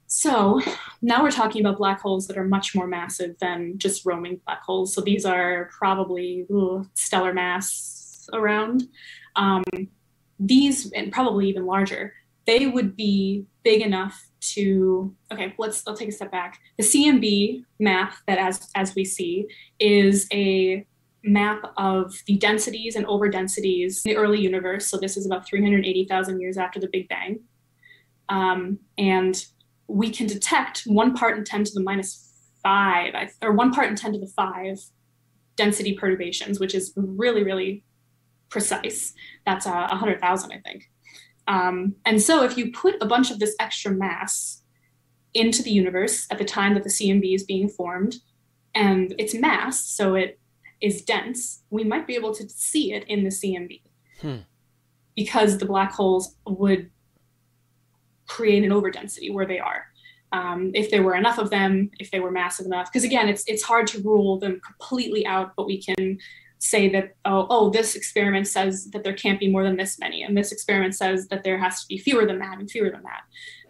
So 0.06 0.60
now 1.02 1.22
we're 1.22 1.30
talking 1.30 1.60
about 1.62 1.78
black 1.78 2.00
holes 2.00 2.26
that 2.28 2.38
are 2.38 2.44
much 2.44 2.74
more 2.74 2.86
massive 2.86 3.36
than 3.40 3.76
just 3.76 4.06
roaming 4.06 4.40
black 4.44 4.62
holes. 4.62 4.94
So 4.94 5.00
these 5.00 5.24
are 5.24 5.68
probably 5.76 6.46
ooh, 6.50 6.88
stellar 6.94 7.34
mass 7.34 8.28
around. 8.32 8.84
Um, 9.34 9.64
these, 10.38 10.92
and 10.92 11.12
probably 11.12 11.48
even 11.48 11.66
larger, 11.66 12.14
they 12.46 12.66
would 12.66 12.96
be 12.96 13.44
big 13.64 13.82
enough 13.82 14.28
to 14.40 15.12
okay 15.32 15.52
let's 15.58 15.84
let's 15.86 15.98
take 15.98 16.08
a 16.08 16.12
step 16.12 16.30
back 16.30 16.60
the 16.78 16.84
cmb 16.84 17.64
map 17.80 18.14
that 18.28 18.38
as 18.38 18.68
as 18.76 18.94
we 18.94 19.04
see 19.04 19.46
is 19.80 20.28
a 20.32 20.86
map 21.26 21.72
of 21.76 22.14
the 22.26 22.36
densities 22.36 22.96
and 22.96 23.06
overdensities 23.06 24.02
in 24.04 24.12
the 24.12 24.16
early 24.16 24.40
universe. 24.40 24.86
So 24.86 24.96
this 24.96 25.16
is 25.16 25.26
about 25.26 25.46
380,000 25.46 26.40
years 26.40 26.56
after 26.56 26.80
the 26.80 26.88
Big 26.90 27.08
Bang. 27.08 27.40
Um, 28.28 28.78
and 28.96 29.44
we 29.88 30.10
can 30.10 30.26
detect 30.26 30.82
one 30.86 31.14
part 31.14 31.36
in 31.36 31.44
10 31.44 31.64
to 31.64 31.70
the 31.74 31.82
minus 31.82 32.22
five, 32.62 33.14
or 33.42 33.52
one 33.52 33.72
part 33.72 33.88
in 33.88 33.96
10 33.96 34.14
to 34.14 34.18
the 34.18 34.26
five 34.26 34.78
density 35.56 35.94
perturbations, 35.94 36.60
which 36.60 36.74
is 36.74 36.92
really, 36.96 37.42
really 37.42 37.84
precise. 38.48 39.12
That's 39.44 39.66
uh, 39.66 39.86
100,000, 39.88 40.52
I 40.52 40.58
think. 40.58 40.90
Um, 41.48 41.94
and 42.04 42.20
so 42.20 42.42
if 42.42 42.56
you 42.56 42.72
put 42.72 42.96
a 43.00 43.06
bunch 43.06 43.30
of 43.30 43.38
this 43.38 43.54
extra 43.60 43.92
mass 43.92 44.62
into 45.34 45.62
the 45.62 45.70
universe 45.70 46.26
at 46.30 46.38
the 46.38 46.44
time 46.44 46.74
that 46.74 46.82
the 46.82 46.88
CMB 46.88 47.34
is 47.34 47.44
being 47.44 47.68
formed, 47.68 48.16
and 48.74 49.14
its 49.18 49.34
mass, 49.34 49.84
so 49.84 50.14
it 50.14 50.38
is 50.80 51.02
dense, 51.02 51.62
we 51.70 51.84
might 51.84 52.06
be 52.06 52.14
able 52.14 52.34
to 52.34 52.48
see 52.48 52.92
it 52.92 53.04
in 53.08 53.24
the 53.24 53.30
CMB 53.30 53.80
hmm. 54.20 54.36
because 55.14 55.58
the 55.58 55.66
black 55.66 55.92
holes 55.92 56.36
would 56.46 56.90
create 58.26 58.64
an 58.64 58.70
overdensity 58.70 59.32
where 59.32 59.46
they 59.46 59.58
are. 59.58 59.86
Um, 60.32 60.72
if 60.74 60.90
there 60.90 61.02
were 61.02 61.14
enough 61.14 61.38
of 61.38 61.50
them, 61.50 61.90
if 61.98 62.10
they 62.10 62.20
were 62.20 62.30
massive 62.30 62.66
enough, 62.66 62.90
because 62.92 63.04
again, 63.04 63.28
it's 63.28 63.44
it's 63.46 63.62
hard 63.62 63.86
to 63.88 64.02
rule 64.02 64.38
them 64.38 64.60
completely 64.64 65.24
out, 65.24 65.52
but 65.56 65.66
we 65.66 65.80
can 65.80 66.18
say 66.58 66.88
that 66.88 67.14
oh, 67.24 67.46
oh 67.48 67.70
this 67.70 67.94
experiment 67.94 68.48
says 68.48 68.90
that 68.90 69.04
there 69.04 69.14
can't 69.14 69.38
be 69.38 69.48
more 69.48 69.62
than 69.62 69.76
this 69.76 69.98
many, 69.98 70.22
and 70.22 70.36
this 70.36 70.52
experiment 70.52 70.94
says 70.94 71.28
that 71.28 71.44
there 71.44 71.58
has 71.58 71.80
to 71.80 71.86
be 71.88 71.96
fewer 71.96 72.26
than 72.26 72.40
that 72.40 72.58
and 72.58 72.70
fewer 72.70 72.90
than 72.90 73.02
that. 73.04 73.22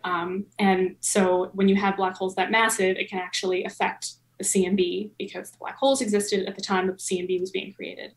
Um, 0.03 0.47
and 0.59 0.97
so 1.01 1.51
when 1.53 1.69
you 1.69 1.77
have 1.77 1.97
black 1.97 2.17
holes 2.17 2.35
that 2.37 2.51
massive, 2.51 2.97
it 2.97 3.11
can 3.11 3.19
actually 3.19 3.65
affect 3.65 4.15
the 4.39 4.45
CMB 4.45 5.11
because 5.19 5.51
the 5.51 5.59
black 5.59 5.77
holes 5.77 6.01
existed 6.01 6.47
at 6.47 6.57
the 6.57 6.63
time 6.63 6.87
that 6.87 6.99
the 6.99 7.03
CMB 7.03 7.41
was 7.41 7.51
being 7.51 7.73
created. 7.73 8.13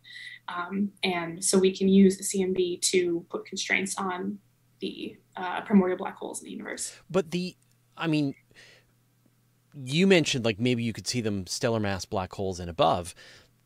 Um, 0.47 0.91
and 1.03 1.43
so 1.43 1.57
we 1.57 1.75
can 1.75 1.87
use 1.87 2.17
the 2.17 2.23
CMB 2.23 2.81
to 2.81 3.25
put 3.29 3.45
constraints 3.45 3.95
on 3.97 4.39
the 4.79 5.17
uh, 5.35 5.61
primordial 5.61 5.97
black 5.97 6.15
holes 6.15 6.41
in 6.41 6.45
the 6.45 6.51
universe. 6.51 6.95
But 7.09 7.31
the, 7.31 7.55
I 7.95 8.07
mean, 8.07 8.35
you 9.75 10.07
mentioned 10.07 10.45
like 10.45 10.59
maybe 10.59 10.83
you 10.83 10.93
could 10.93 11.07
see 11.07 11.21
them 11.21 11.45
stellar 11.47 11.79
mass 11.79 12.05
black 12.05 12.33
holes 12.33 12.59
and 12.59 12.69
above, 12.69 13.13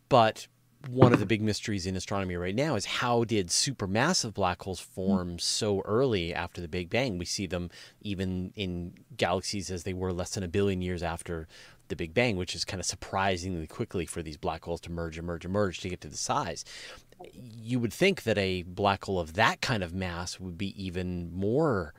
but 0.10 0.48
one 0.90 1.14
of 1.14 1.20
the 1.20 1.26
big 1.26 1.42
mysteries 1.42 1.86
in 1.86 1.96
astronomy 1.96 2.36
right 2.36 2.56
now 2.56 2.76
is 2.76 2.86
how 2.86 3.24
did 3.24 3.48
supermassive 3.48 4.34
black 4.34 4.62
holes 4.62 4.82
form 4.82 5.40
so 5.40 5.82
early 5.86 6.34
after 6.34 6.60
the 6.60 6.68
Big 6.68 6.90
Bang? 6.90 7.18
We 7.18 7.26
see 7.26 7.48
them 7.48 7.70
even 8.02 8.52
in 8.56 8.94
galaxies 9.16 9.72
as 9.72 9.84
they 9.84 9.94
were 9.94 10.12
less 10.12 10.32
than 10.32 10.44
a 10.44 10.48
billion 10.50 10.82
years 10.82 11.02
after 11.02 11.48
the 11.88 11.96
Big 11.96 12.14
Bang, 12.14 12.38
which 12.38 12.56
is 12.56 12.66
kind 12.66 12.80
of 12.80 12.86
surprisingly 12.86 13.68
quickly 13.68 14.06
for 14.06 14.22
these 14.22 14.38
black 14.38 14.64
holes 14.64 14.82
to 14.82 14.92
merge, 14.92 15.18
emerge, 15.18 15.48
merge 15.48 15.80
to 15.82 15.90
get 15.90 16.02
to 16.02 16.08
the 16.08 16.18
size. 16.18 16.66
You 17.34 17.80
would 17.80 17.94
think 17.94 18.24
that 18.24 18.38
a 18.38 18.64
black 18.64 19.06
hole 19.06 19.20
of 19.20 19.34
that 19.34 19.62
kind 19.62 19.84
of 19.84 19.94
mass 19.94 20.40
would 20.40 20.58
be 20.58 20.84
even 20.84 21.32
more 21.34 21.94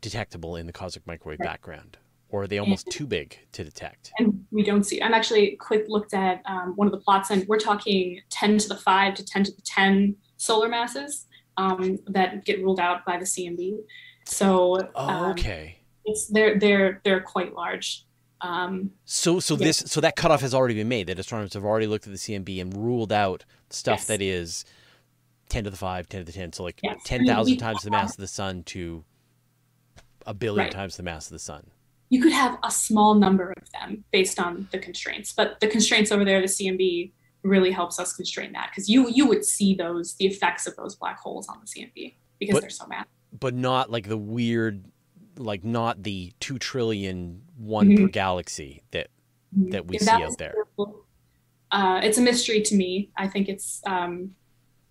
detectable 0.00 0.56
in 0.56 0.66
the 0.66 0.72
cosmic 0.72 1.06
microwave 1.06 1.40
right. 1.40 1.48
background 1.48 1.98
or 2.28 2.42
are 2.42 2.46
they 2.46 2.58
almost 2.58 2.86
and, 2.86 2.94
too 2.94 3.06
big 3.06 3.38
to 3.52 3.64
detect? 3.64 4.12
And 4.18 4.44
we 4.50 4.62
don't 4.62 4.84
see. 4.84 5.00
I'm 5.00 5.14
actually 5.14 5.56
quick 5.56 5.86
looked 5.88 6.14
at 6.14 6.42
um, 6.46 6.72
one 6.76 6.86
of 6.86 6.92
the 6.92 6.98
plots, 6.98 7.30
and 7.30 7.46
we're 7.46 7.58
talking 7.58 8.20
10 8.30 8.58
to 8.58 8.68
the 8.68 8.76
5 8.76 9.14
to 9.14 9.24
10 9.24 9.44
to 9.44 9.52
the 9.52 9.62
10 9.62 10.16
solar 10.36 10.68
masses 10.68 11.26
um, 11.56 11.98
that 12.08 12.44
get 12.44 12.62
ruled 12.62 12.80
out 12.80 13.04
by 13.04 13.16
the 13.16 13.24
CMB. 13.24 13.78
So, 14.24 14.88
oh, 14.94 15.30
okay. 15.30 15.78
It's 16.04 16.26
they're 16.26 16.58
they're 16.58 17.00
they're 17.04 17.20
quite 17.20 17.54
large. 17.54 18.05
Um, 18.40 18.90
so 19.04 19.40
so 19.40 19.54
yeah. 19.56 19.64
this 19.64 19.78
so 19.78 20.00
that 20.00 20.16
cutoff 20.16 20.40
has 20.42 20.54
already 20.54 20.74
been 20.74 20.88
made. 20.88 21.06
That 21.06 21.18
astronomers 21.18 21.54
have 21.54 21.64
already 21.64 21.86
looked 21.86 22.06
at 22.06 22.12
the 22.12 22.18
CMB 22.18 22.60
and 22.60 22.76
ruled 22.76 23.12
out 23.12 23.44
stuff 23.70 24.00
yes. 24.00 24.06
that 24.06 24.22
is 24.22 24.64
ten 25.48 25.64
to 25.64 25.70
the 25.70 25.76
five, 25.76 26.08
10 26.08 26.20
to 26.20 26.24
the 26.24 26.32
ten. 26.32 26.52
So 26.52 26.62
like 26.62 26.80
yes. 26.82 27.00
ten 27.04 27.26
thousand 27.26 27.56
times 27.58 27.82
the 27.82 27.90
mass 27.90 28.12
of 28.12 28.18
the 28.18 28.26
sun 28.26 28.62
to 28.64 29.04
a 30.26 30.34
billion 30.34 30.66
right. 30.66 30.72
times 30.72 30.96
the 30.96 31.02
mass 31.02 31.26
of 31.26 31.32
the 31.32 31.38
sun. 31.38 31.70
You 32.08 32.22
could 32.22 32.32
have 32.32 32.58
a 32.62 32.70
small 32.70 33.14
number 33.14 33.52
of 33.56 33.70
them 33.72 34.04
based 34.12 34.38
on 34.38 34.68
the 34.70 34.78
constraints, 34.78 35.32
but 35.32 35.58
the 35.60 35.66
constraints 35.66 36.12
over 36.12 36.24
there, 36.24 36.40
the 36.40 36.46
CMB 36.46 37.12
really 37.42 37.70
helps 37.70 37.98
us 37.98 38.12
constrain 38.12 38.52
that 38.52 38.70
because 38.70 38.88
you 38.88 39.08
you 39.08 39.26
would 39.26 39.44
see 39.44 39.74
those 39.74 40.14
the 40.14 40.26
effects 40.26 40.66
of 40.66 40.76
those 40.76 40.94
black 40.94 41.18
holes 41.18 41.48
on 41.48 41.58
the 41.60 41.66
CMB 41.66 42.14
because 42.38 42.54
but, 42.54 42.60
they're 42.60 42.70
so 42.70 42.86
massive. 42.86 43.10
But 43.38 43.54
not 43.54 43.90
like 43.90 44.08
the 44.08 44.16
weird, 44.16 44.84
like 45.38 45.64
not 45.64 46.02
the 46.02 46.32
two 46.40 46.58
trillion 46.58 47.42
one 47.56 47.88
mm-hmm. 47.88 48.04
per 48.04 48.10
galaxy 48.10 48.82
that 48.90 49.08
mm-hmm. 49.56 49.70
that 49.70 49.86
we 49.86 49.98
yeah, 49.98 50.16
see 50.16 50.22
out 50.22 50.38
there. 50.38 50.54
Uh, 51.70 52.00
it's 52.02 52.18
a 52.18 52.22
mystery 52.22 52.62
to 52.62 52.74
me. 52.74 53.10
I 53.16 53.28
think 53.28 53.48
it's 53.48 53.82
um, 53.86 54.34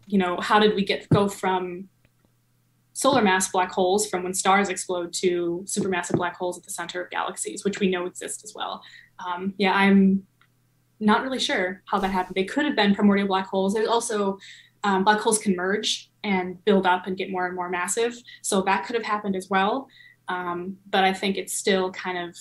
you 0.05 0.17
know 0.17 0.37
how 0.39 0.59
did 0.59 0.75
we 0.75 0.85
get 0.85 1.07
go 1.09 1.27
from 1.27 1.89
solar 2.93 3.21
mass 3.21 3.51
black 3.51 3.71
holes 3.71 4.07
from 4.09 4.23
when 4.23 4.33
stars 4.33 4.69
explode 4.69 5.11
to 5.11 5.61
supermassive 5.65 6.15
black 6.15 6.35
holes 6.37 6.57
at 6.57 6.63
the 6.63 6.71
center 6.71 7.03
of 7.03 7.09
galaxies, 7.09 7.65
which 7.65 7.79
we 7.81 7.89
know 7.89 8.05
exist 8.05 8.43
as 8.45 8.53
well. 8.55 8.81
Um, 9.25 9.53
yeah, 9.57 9.73
I'm 9.73 10.25
not 11.01 11.21
really 11.21 11.39
sure 11.39 11.81
how 11.85 11.99
that 11.99 12.07
happened. 12.07 12.35
They 12.35 12.45
could 12.45 12.65
have 12.65 12.75
been 12.75 12.95
primordial 12.95 13.27
black 13.27 13.47
holes. 13.47 13.73
There's 13.73 13.89
also 13.89 14.39
um, 14.85 15.03
black 15.03 15.19
holes 15.19 15.37
can 15.37 15.57
merge 15.57 16.09
and 16.23 16.63
build 16.63 16.85
up 16.85 17.05
and 17.05 17.17
get 17.17 17.29
more 17.29 17.45
and 17.45 17.55
more 17.55 17.69
massive, 17.69 18.15
so 18.41 18.61
that 18.61 18.85
could 18.85 18.95
have 18.95 19.03
happened 19.03 19.35
as 19.35 19.49
well. 19.49 19.87
Um, 20.27 20.77
but 20.89 21.03
I 21.03 21.13
think 21.13 21.37
it's 21.37 21.53
still 21.53 21.91
kind 21.91 22.17
of 22.17 22.35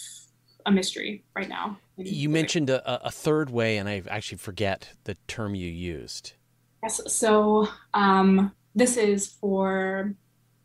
a 0.67 0.71
mystery 0.71 1.25
right 1.37 1.49
now. 1.49 1.79
You 1.97 2.29
mentioned 2.29 2.71
a, 2.71 3.07
a, 3.07 3.11
third 3.11 3.50
way, 3.50 3.76
and 3.76 3.88
I 3.88 4.03
actually 4.09 4.38
forget 4.38 4.91
the 5.05 5.17
term 5.29 5.55
you 5.55 5.69
used. 5.69 6.33
Yes. 6.83 7.00
So 7.12 7.69
um, 7.93 8.53
this 8.75 8.97
is 8.97 9.26
for 9.26 10.14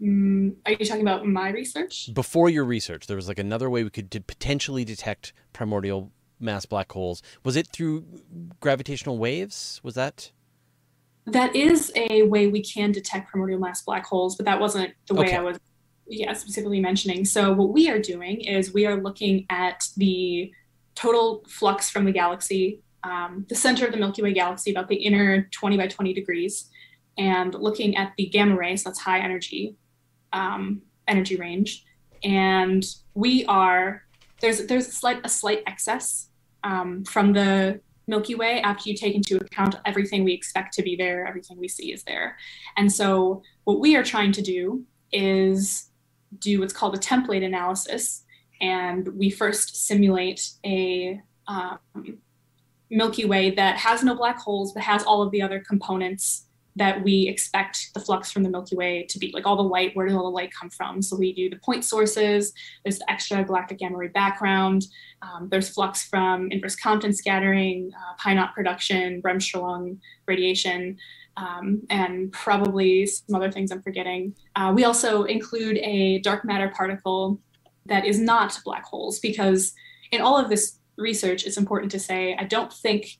Mm, 0.01 0.55
are 0.65 0.71
you 0.71 0.85
talking 0.85 1.01
about 1.01 1.25
my 1.25 1.49
research? 1.49 2.09
Before 2.13 2.49
your 2.49 2.63
research, 2.63 3.07
there 3.07 3.17
was 3.17 3.27
like 3.27 3.39
another 3.39 3.69
way 3.69 3.83
we 3.83 3.89
could 3.89 4.09
potentially 4.27 4.85
detect 4.85 5.33
primordial 5.51 6.11
mass 6.39 6.65
black 6.65 6.91
holes. 6.91 7.21
Was 7.43 7.55
it 7.55 7.67
through 7.67 8.05
gravitational 8.61 9.17
waves? 9.17 9.81
Was 9.83 9.95
that? 9.95 10.31
That 11.25 11.55
is 11.55 11.91
a 11.95 12.23
way 12.23 12.47
we 12.47 12.63
can 12.63 12.91
detect 12.91 13.29
primordial 13.29 13.59
mass 13.59 13.81
black 13.81 14.05
holes, 14.05 14.35
but 14.37 14.45
that 14.45 14.59
wasn't 14.59 14.93
the 15.07 15.15
way 15.15 15.27
okay. 15.27 15.35
I 15.35 15.41
was 15.41 15.59
yeah, 16.09 16.33
specifically 16.33 16.79
mentioning. 16.79 17.23
So 17.25 17.53
what 17.53 17.69
we 17.69 17.89
are 17.89 17.99
doing 17.99 18.41
is 18.41 18.73
we 18.73 18.85
are 18.85 19.01
looking 19.01 19.45
at 19.49 19.87
the 19.95 20.51
total 20.95 21.43
flux 21.47 21.89
from 21.89 22.05
the 22.05 22.11
galaxy, 22.11 22.81
um, 23.03 23.45
the 23.47 23.55
center 23.55 23.85
of 23.85 23.91
the 23.91 23.97
Milky 23.97 24.21
Way 24.21 24.33
galaxy, 24.33 24.71
about 24.71 24.87
the 24.87 24.95
inner 24.95 25.43
20 25.51 25.77
by 25.77 25.87
20 25.87 26.13
degrees, 26.13 26.69
and 27.17 27.53
looking 27.53 27.95
at 27.95 28.13
the 28.17 28.25
gamma 28.27 28.55
rays, 28.55 28.83
So 28.83 28.89
that's 28.89 28.99
high 28.99 29.19
energy, 29.19 29.75
um, 30.33 30.81
energy 31.07 31.35
range, 31.35 31.85
and 32.23 32.83
we 33.13 33.45
are 33.45 34.03
there's 34.41 34.65
there's 34.67 34.87
a 34.87 34.91
slight 34.91 35.21
a 35.23 35.29
slight 35.29 35.63
excess 35.67 36.29
um, 36.63 37.03
from 37.05 37.33
the 37.33 37.79
Milky 38.07 38.35
Way 38.35 38.61
after 38.61 38.89
you 38.89 38.95
take 38.95 39.15
into 39.15 39.37
account 39.37 39.75
everything 39.85 40.23
we 40.23 40.33
expect 40.33 40.73
to 40.73 40.81
be 40.81 40.95
there, 40.95 41.27
everything 41.27 41.57
we 41.59 41.67
see 41.67 41.93
is 41.93 42.03
there, 42.03 42.37
and 42.77 42.91
so 42.91 43.41
what 43.63 43.79
we 43.79 43.95
are 43.95 44.03
trying 44.03 44.31
to 44.33 44.41
do 44.41 44.83
is 45.11 45.88
do 46.37 46.59
what's 46.59 46.73
called 46.73 46.95
a 46.95 46.99
template 46.99 47.43
analysis, 47.43 48.23
and 48.61 49.07
we 49.17 49.29
first 49.29 49.87
simulate 49.87 50.51
a 50.65 51.21
um, 51.47 51.79
Milky 52.91 53.25
Way 53.25 53.51
that 53.51 53.77
has 53.77 54.03
no 54.03 54.15
black 54.15 54.39
holes 54.39 54.73
but 54.73 54.83
has 54.83 55.03
all 55.03 55.21
of 55.21 55.31
the 55.31 55.41
other 55.41 55.59
components 55.59 56.45
that 56.75 57.03
we 57.03 57.27
expect 57.27 57.93
the 57.93 57.99
flux 57.99 58.31
from 58.31 58.43
the 58.43 58.49
Milky 58.49 58.75
Way 58.75 59.05
to 59.09 59.19
be. 59.19 59.31
Like 59.33 59.45
all 59.45 59.57
the 59.57 59.63
light, 59.63 59.95
where 59.95 60.07
does 60.07 60.15
all 60.15 60.23
the 60.23 60.29
light 60.29 60.51
come 60.57 60.69
from? 60.69 61.01
So 61.01 61.17
we 61.17 61.33
do 61.33 61.49
the 61.49 61.57
point 61.57 61.83
sources, 61.83 62.53
there's 62.83 62.99
the 62.99 63.11
extra 63.11 63.43
galactic 63.43 63.79
gamma 63.79 63.97
ray 63.97 64.07
background, 64.07 64.85
um, 65.21 65.49
there's 65.49 65.69
flux 65.69 66.03
from 66.03 66.49
inverse 66.51 66.75
Compton 66.75 67.11
scattering, 67.11 67.91
uh, 67.95 68.13
pi 68.17 68.33
naught 68.33 68.53
production, 68.55 69.21
Bremsstrahlung 69.21 69.97
radiation, 70.27 70.97
um, 71.39 71.81
and 71.89 72.31
probably 72.31 73.05
some 73.05 73.35
other 73.35 73.51
things 73.51 73.71
I'm 73.71 73.81
forgetting. 73.81 74.35
Uh, 74.55 74.73
we 74.75 74.83
also 74.83 75.23
include 75.23 75.77
a 75.77 76.19
dark 76.19 76.43
matter 76.43 76.71
particle 76.75 77.39
that 77.85 78.05
is 78.05 78.19
not 78.19 78.59
black 78.65 78.85
holes 78.85 79.19
because 79.19 79.73
in 80.11 80.21
all 80.21 80.37
of 80.37 80.49
this 80.49 80.79
research, 80.97 81.45
it's 81.45 81.57
important 81.57 81.91
to 81.93 81.99
say 81.99 82.35
I 82.37 82.43
don't 82.43 82.71
think 82.71 83.17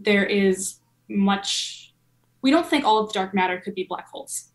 there 0.00 0.24
is 0.24 0.80
much 1.08 1.92
we 2.42 2.50
don't 2.50 2.66
think 2.66 2.84
all 2.84 2.98
of 2.98 3.06
the 3.06 3.12
dark 3.12 3.34
matter 3.34 3.60
could 3.60 3.74
be 3.74 3.84
black 3.84 4.08
holes, 4.08 4.50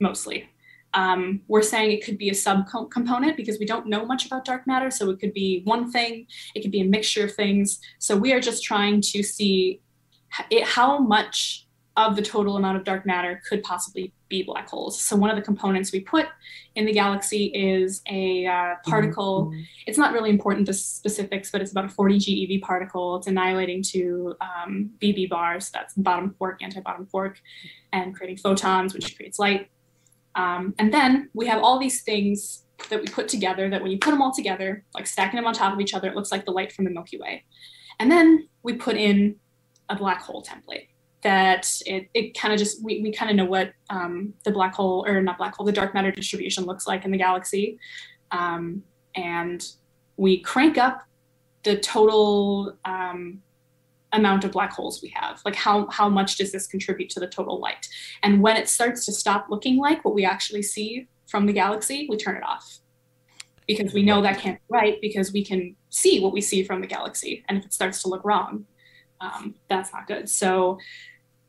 mostly. 0.00 0.50
Um, 0.92 1.40
we're 1.48 1.62
saying 1.62 1.92
it 1.92 2.04
could 2.04 2.18
be 2.18 2.28
a 2.28 2.32
subcomponent 2.32 3.36
because 3.36 3.58
we 3.58 3.64
don't 3.66 3.86
know 3.86 4.04
much 4.04 4.26
about 4.26 4.44
dark 4.44 4.66
matter. 4.66 4.90
So 4.90 5.10
it 5.10 5.18
could 5.18 5.32
be 5.32 5.62
one 5.64 5.90
thing, 5.90 6.26
it 6.54 6.60
could 6.60 6.70
be 6.70 6.82
a 6.82 6.84
mixture 6.84 7.24
of 7.24 7.34
things. 7.34 7.80
So 7.98 8.16
we 8.16 8.32
are 8.32 8.40
just 8.40 8.62
trying 8.64 9.00
to 9.00 9.22
see 9.22 9.80
it, 10.50 10.64
how 10.64 10.98
much 10.98 11.65
of 11.96 12.14
the 12.14 12.22
total 12.22 12.56
amount 12.56 12.76
of 12.76 12.84
dark 12.84 13.06
matter 13.06 13.40
could 13.48 13.62
possibly 13.62 14.12
be 14.28 14.42
black 14.42 14.68
holes. 14.68 15.00
So 15.00 15.16
one 15.16 15.30
of 15.30 15.36
the 15.36 15.42
components 15.42 15.92
we 15.92 16.00
put 16.00 16.26
in 16.74 16.84
the 16.84 16.92
galaxy 16.92 17.46
is 17.46 18.02
a 18.08 18.46
uh, 18.46 18.74
particle. 18.84 19.46
Mm-hmm. 19.46 19.62
It's 19.86 19.96
not 19.96 20.12
really 20.12 20.28
important 20.28 20.66
the 20.66 20.74
specifics, 20.74 21.50
but 21.50 21.62
it's 21.62 21.70
about 21.70 21.86
a 21.86 21.88
40 21.88 22.18
GeV 22.18 22.60
particle. 22.60 23.16
It's 23.16 23.26
annihilating 23.26 23.82
to 23.84 24.34
um, 24.40 24.90
BB 25.00 25.30
bars, 25.30 25.70
that's 25.70 25.94
bottom 25.94 26.34
quark, 26.36 26.62
anti-bottom 26.62 27.06
quark, 27.06 27.40
and 27.92 28.14
creating 28.14 28.38
photons, 28.38 28.92
which 28.92 29.16
creates 29.16 29.38
light. 29.38 29.70
Um, 30.34 30.74
and 30.78 30.92
then 30.92 31.30
we 31.32 31.46
have 31.46 31.62
all 31.62 31.78
these 31.78 32.02
things 32.02 32.64
that 32.90 33.00
we 33.00 33.06
put 33.06 33.26
together 33.26 33.70
that 33.70 33.80
when 33.80 33.90
you 33.90 33.98
put 33.98 34.10
them 34.10 34.20
all 34.20 34.34
together, 34.34 34.84
like 34.92 35.06
stacking 35.06 35.36
them 35.36 35.46
on 35.46 35.54
top 35.54 35.72
of 35.72 35.80
each 35.80 35.94
other, 35.94 36.08
it 36.08 36.14
looks 36.14 36.30
like 36.30 36.44
the 36.44 36.50
light 36.50 36.72
from 36.72 36.84
the 36.84 36.90
Milky 36.90 37.16
Way. 37.16 37.44
And 37.98 38.10
then 38.10 38.48
we 38.62 38.74
put 38.74 38.96
in 38.96 39.36
a 39.88 39.96
black 39.96 40.20
hole 40.20 40.44
template 40.44 40.88
that 41.26 41.82
it, 41.86 42.08
it 42.14 42.38
kind 42.38 42.54
of 42.54 42.58
just 42.60 42.80
we, 42.84 43.00
we 43.02 43.10
kind 43.10 43.28
of 43.28 43.36
know 43.36 43.44
what 43.44 43.72
um, 43.90 44.32
the 44.44 44.52
black 44.52 44.72
hole 44.72 45.04
or 45.08 45.20
not 45.20 45.38
black 45.38 45.56
hole 45.56 45.66
the 45.66 45.72
dark 45.72 45.92
matter 45.92 46.12
distribution 46.12 46.62
looks 46.62 46.86
like 46.86 47.04
in 47.04 47.10
the 47.10 47.18
galaxy. 47.18 47.80
Um, 48.30 48.84
and 49.16 49.66
we 50.16 50.40
crank 50.40 50.78
up 50.78 51.02
the 51.64 51.78
total 51.78 52.78
um, 52.84 53.42
amount 54.12 54.44
of 54.44 54.52
black 54.52 54.72
holes 54.72 55.02
we 55.02 55.08
have. 55.16 55.40
Like 55.44 55.56
how 55.56 55.88
how 55.90 56.08
much 56.08 56.36
does 56.36 56.52
this 56.52 56.68
contribute 56.68 57.10
to 57.10 57.18
the 57.18 57.26
total 57.26 57.58
light? 57.58 57.88
And 58.22 58.40
when 58.40 58.56
it 58.56 58.68
starts 58.68 59.04
to 59.06 59.12
stop 59.12 59.46
looking 59.50 59.78
like 59.78 60.04
what 60.04 60.14
we 60.14 60.24
actually 60.24 60.62
see 60.62 61.08
from 61.26 61.46
the 61.46 61.52
galaxy 61.52 62.06
we 62.08 62.16
turn 62.18 62.36
it 62.36 62.44
off. 62.44 62.78
Because 63.66 63.92
we 63.92 64.04
know 64.04 64.22
that 64.22 64.38
can't 64.38 64.60
be 64.60 64.64
right 64.70 65.00
because 65.00 65.32
we 65.32 65.44
can 65.44 65.74
see 65.90 66.20
what 66.20 66.32
we 66.32 66.40
see 66.40 66.62
from 66.62 66.82
the 66.82 66.86
galaxy. 66.86 67.44
And 67.48 67.58
if 67.58 67.64
it 67.64 67.74
starts 67.74 68.00
to 68.02 68.08
look 68.08 68.24
wrong 68.24 68.66
um, 69.20 69.54
that's 69.68 69.92
not 69.92 70.06
good. 70.06 70.28
So 70.28 70.78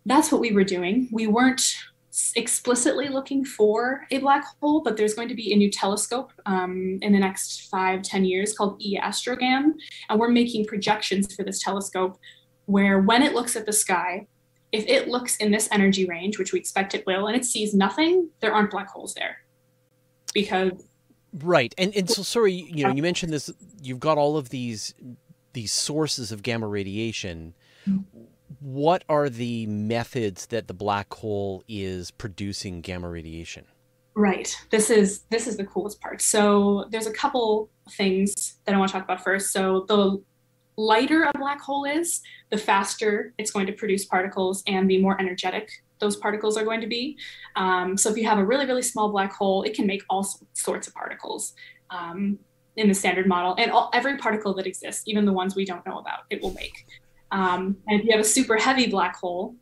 that's 0.07 0.31
what 0.31 0.41
we 0.41 0.51
were 0.51 0.63
doing. 0.63 1.09
We 1.11 1.27
weren't 1.27 1.61
explicitly 2.35 3.09
looking 3.09 3.45
for 3.45 4.07
a 4.09 4.17
black 4.17 4.45
hole, 4.59 4.81
but 4.81 4.97
there's 4.97 5.13
going 5.13 5.27
to 5.27 5.35
be 5.35 5.53
a 5.53 5.55
new 5.55 5.69
telescope 5.69 6.31
um, 6.45 6.97
in 7.01 7.13
the 7.13 7.19
next 7.19 7.69
five, 7.69 8.01
ten 8.01 8.25
years 8.25 8.57
called 8.57 8.81
eAstrogam. 8.81 9.73
And 10.09 10.19
we're 10.19 10.29
making 10.29 10.65
projections 10.65 11.35
for 11.35 11.43
this 11.43 11.61
telescope 11.61 12.17
where 12.65 13.01
when 13.01 13.21
it 13.21 13.33
looks 13.33 13.55
at 13.55 13.65
the 13.65 13.73
sky, 13.73 14.27
if 14.71 14.85
it 14.87 15.07
looks 15.07 15.37
in 15.37 15.51
this 15.51 15.69
energy 15.71 16.05
range, 16.05 16.39
which 16.39 16.53
we 16.53 16.59
expect 16.59 16.95
it 16.95 17.05
will, 17.05 17.27
and 17.27 17.35
it 17.35 17.45
sees 17.45 17.73
nothing, 17.73 18.29
there 18.39 18.53
aren't 18.53 18.71
black 18.71 18.89
holes 18.89 19.13
there. 19.13 19.37
Because 20.33 20.71
Right. 21.33 21.75
And 21.77 21.95
and 21.95 22.09
so 22.09 22.23
sorry, 22.23 22.53
you 22.53 22.83
know, 22.83 22.91
you 22.91 23.03
mentioned 23.03 23.33
this 23.33 23.51
you've 23.81 23.99
got 23.99 24.17
all 24.17 24.37
of 24.37 24.49
these 24.49 24.95
these 25.53 25.71
sources 25.71 26.31
of 26.31 26.41
gamma 26.41 26.67
radiation. 26.67 27.53
Mm-hmm 27.87 28.23
what 28.59 29.03
are 29.07 29.29
the 29.29 29.65
methods 29.67 30.47
that 30.47 30.67
the 30.67 30.73
black 30.73 31.13
hole 31.13 31.63
is 31.67 32.11
producing 32.11 32.81
gamma 32.81 33.09
radiation? 33.09 33.65
Right. 34.15 34.55
This 34.71 34.89
is 34.89 35.21
this 35.29 35.45
is 35.45 35.57
the 35.57 35.65
coolest 35.65 36.01
part. 36.01 36.21
So 36.21 36.85
there's 36.89 37.05
a 37.05 37.13
couple 37.13 37.69
things 37.91 38.57
that 38.65 38.73
I 38.73 38.77
want 38.77 38.89
to 38.89 38.93
talk 38.93 39.03
about 39.03 39.23
first. 39.23 39.51
So 39.51 39.85
the 39.87 40.21
lighter 40.75 41.23
a 41.23 41.37
black 41.37 41.61
hole 41.61 41.85
is, 41.85 42.21
the 42.49 42.57
faster 42.57 43.33
it's 43.37 43.51
going 43.51 43.67
to 43.67 43.73
produce 43.73 44.05
particles 44.05 44.63
and 44.67 44.89
the 44.89 44.99
more 45.01 45.19
energetic 45.19 45.69
those 45.99 46.15
particles 46.15 46.57
are 46.57 46.63
going 46.63 46.81
to 46.81 46.87
be. 46.87 47.17
Um, 47.55 47.97
so 47.97 48.09
if 48.09 48.17
you 48.17 48.27
have 48.27 48.39
a 48.39 48.45
really 48.45 48.65
really 48.65 48.81
small 48.81 49.09
black 49.09 49.33
hole, 49.33 49.63
it 49.63 49.75
can 49.75 49.85
make 49.85 50.01
all 50.09 50.27
sorts 50.53 50.87
of 50.87 50.93
particles. 50.93 51.53
Um, 51.89 52.39
in 52.75 52.87
the 52.87 52.93
standard 52.93 53.25
model, 53.25 53.55
and 53.57 53.71
all, 53.71 53.89
every 53.91 54.17
particle 54.17 54.53
that 54.53 54.67
exists, 54.67 55.01
even 55.07 55.25
the 55.25 55.33
ones 55.33 55.55
we 55.55 55.65
don't 55.65 55.83
know 55.83 55.97
about, 55.97 56.19
it 56.29 56.39
will 56.43 56.53
make. 56.53 56.85
Um, 57.31 57.77
and 57.87 57.99
if 57.99 58.05
you 58.05 58.11
have 58.11 58.21
a 58.21 58.27
super 58.27 58.55
heavy 58.55 58.87
black 58.87 59.15
hole, 59.15 59.55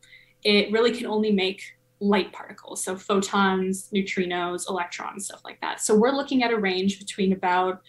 it 0.43 0.71
really 0.71 0.91
can 0.91 1.07
only 1.07 1.31
make 1.31 1.61
light 1.99 2.31
particles, 2.33 2.83
so 2.83 2.95
photons, 2.97 3.89
neutrinos, 3.93 4.69
electrons, 4.69 5.25
stuff 5.25 5.41
like 5.43 5.59
that. 5.61 5.81
So 5.81 5.95
we're 5.95 6.11
looking 6.11 6.43
at 6.43 6.51
a 6.51 6.57
range 6.57 6.99
between 6.99 7.33
about 7.33 7.81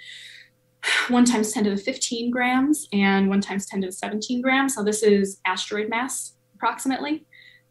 1 1.09 1.25
times 1.25 1.53
10 1.53 1.65
to 1.65 1.71
the 1.71 1.77
15 1.77 2.31
grams 2.31 2.89
and 2.93 3.29
1 3.29 3.41
times 3.41 3.67
10 3.67 3.83
to 3.83 3.89
the 3.89 3.93
17 3.93 4.41
grams. 4.41 4.75
So 4.75 4.85
this 4.85 5.03
is 5.03 5.41
asteroid 5.45 5.89
mass 5.89 6.35
approximately. 6.55 7.27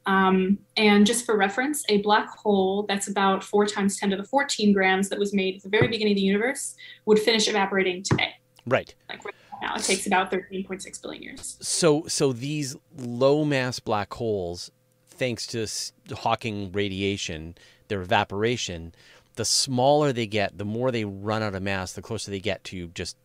Um, 0.06 0.60
and 0.78 1.06
just 1.06 1.26
for 1.26 1.36
reference, 1.36 1.84
a 1.89 2.02
black 2.02 2.30
hole 2.30 2.86
that's 2.88 3.08
about 3.08 3.44
4 3.44 3.65
times 3.65 3.98
10 3.98 4.12
to 4.12 4.18
the 4.18 4.24
14 4.24 4.74
grams 4.74 5.10
that 5.10 5.18
was 5.18 5.34
made 5.34 5.56
at 5.56 5.63
the 5.63 5.70
very 5.70 5.88
beginning 5.88 6.13
of 6.13 6.18
the 6.18 6.22
universe 6.22 6.76
would 7.06 7.20
finish 7.20 7.48
evaporating 7.48 8.04
today. 8.04 8.34
Right. 8.68 8.94
Like 9.10 9.24
right 9.24 9.36
now, 9.62 9.76
it 9.76 9.84
takes 9.84 10.08
about 10.08 10.32
13.6 10.32 11.02
billion 11.02 11.24
years. 11.24 11.58
So, 11.62 12.06
so 12.08 12.34
these 12.34 12.76
low 12.98 13.46
mass 13.46 13.80
black 13.80 14.13
holes, 14.13 14.72
thanks 15.08 15.48
to 15.48 16.15
Hawking 16.15 16.72
radiation, 16.72 17.56
their 17.88 18.02
evaporation, 18.02 18.94
the 19.36 19.46
smaller 19.46 20.13
they 20.13 20.28
get, 20.28 20.58
the 20.58 20.65
more 20.65 20.91
they 20.91 21.06
run 21.06 21.44
out 21.44 21.56
of 21.56 21.63
mass, 21.63 21.94
the 21.94 22.02
closer 22.02 22.32
they 22.32 22.39
get 22.39 22.63
to 22.65 22.88
just 22.88 23.18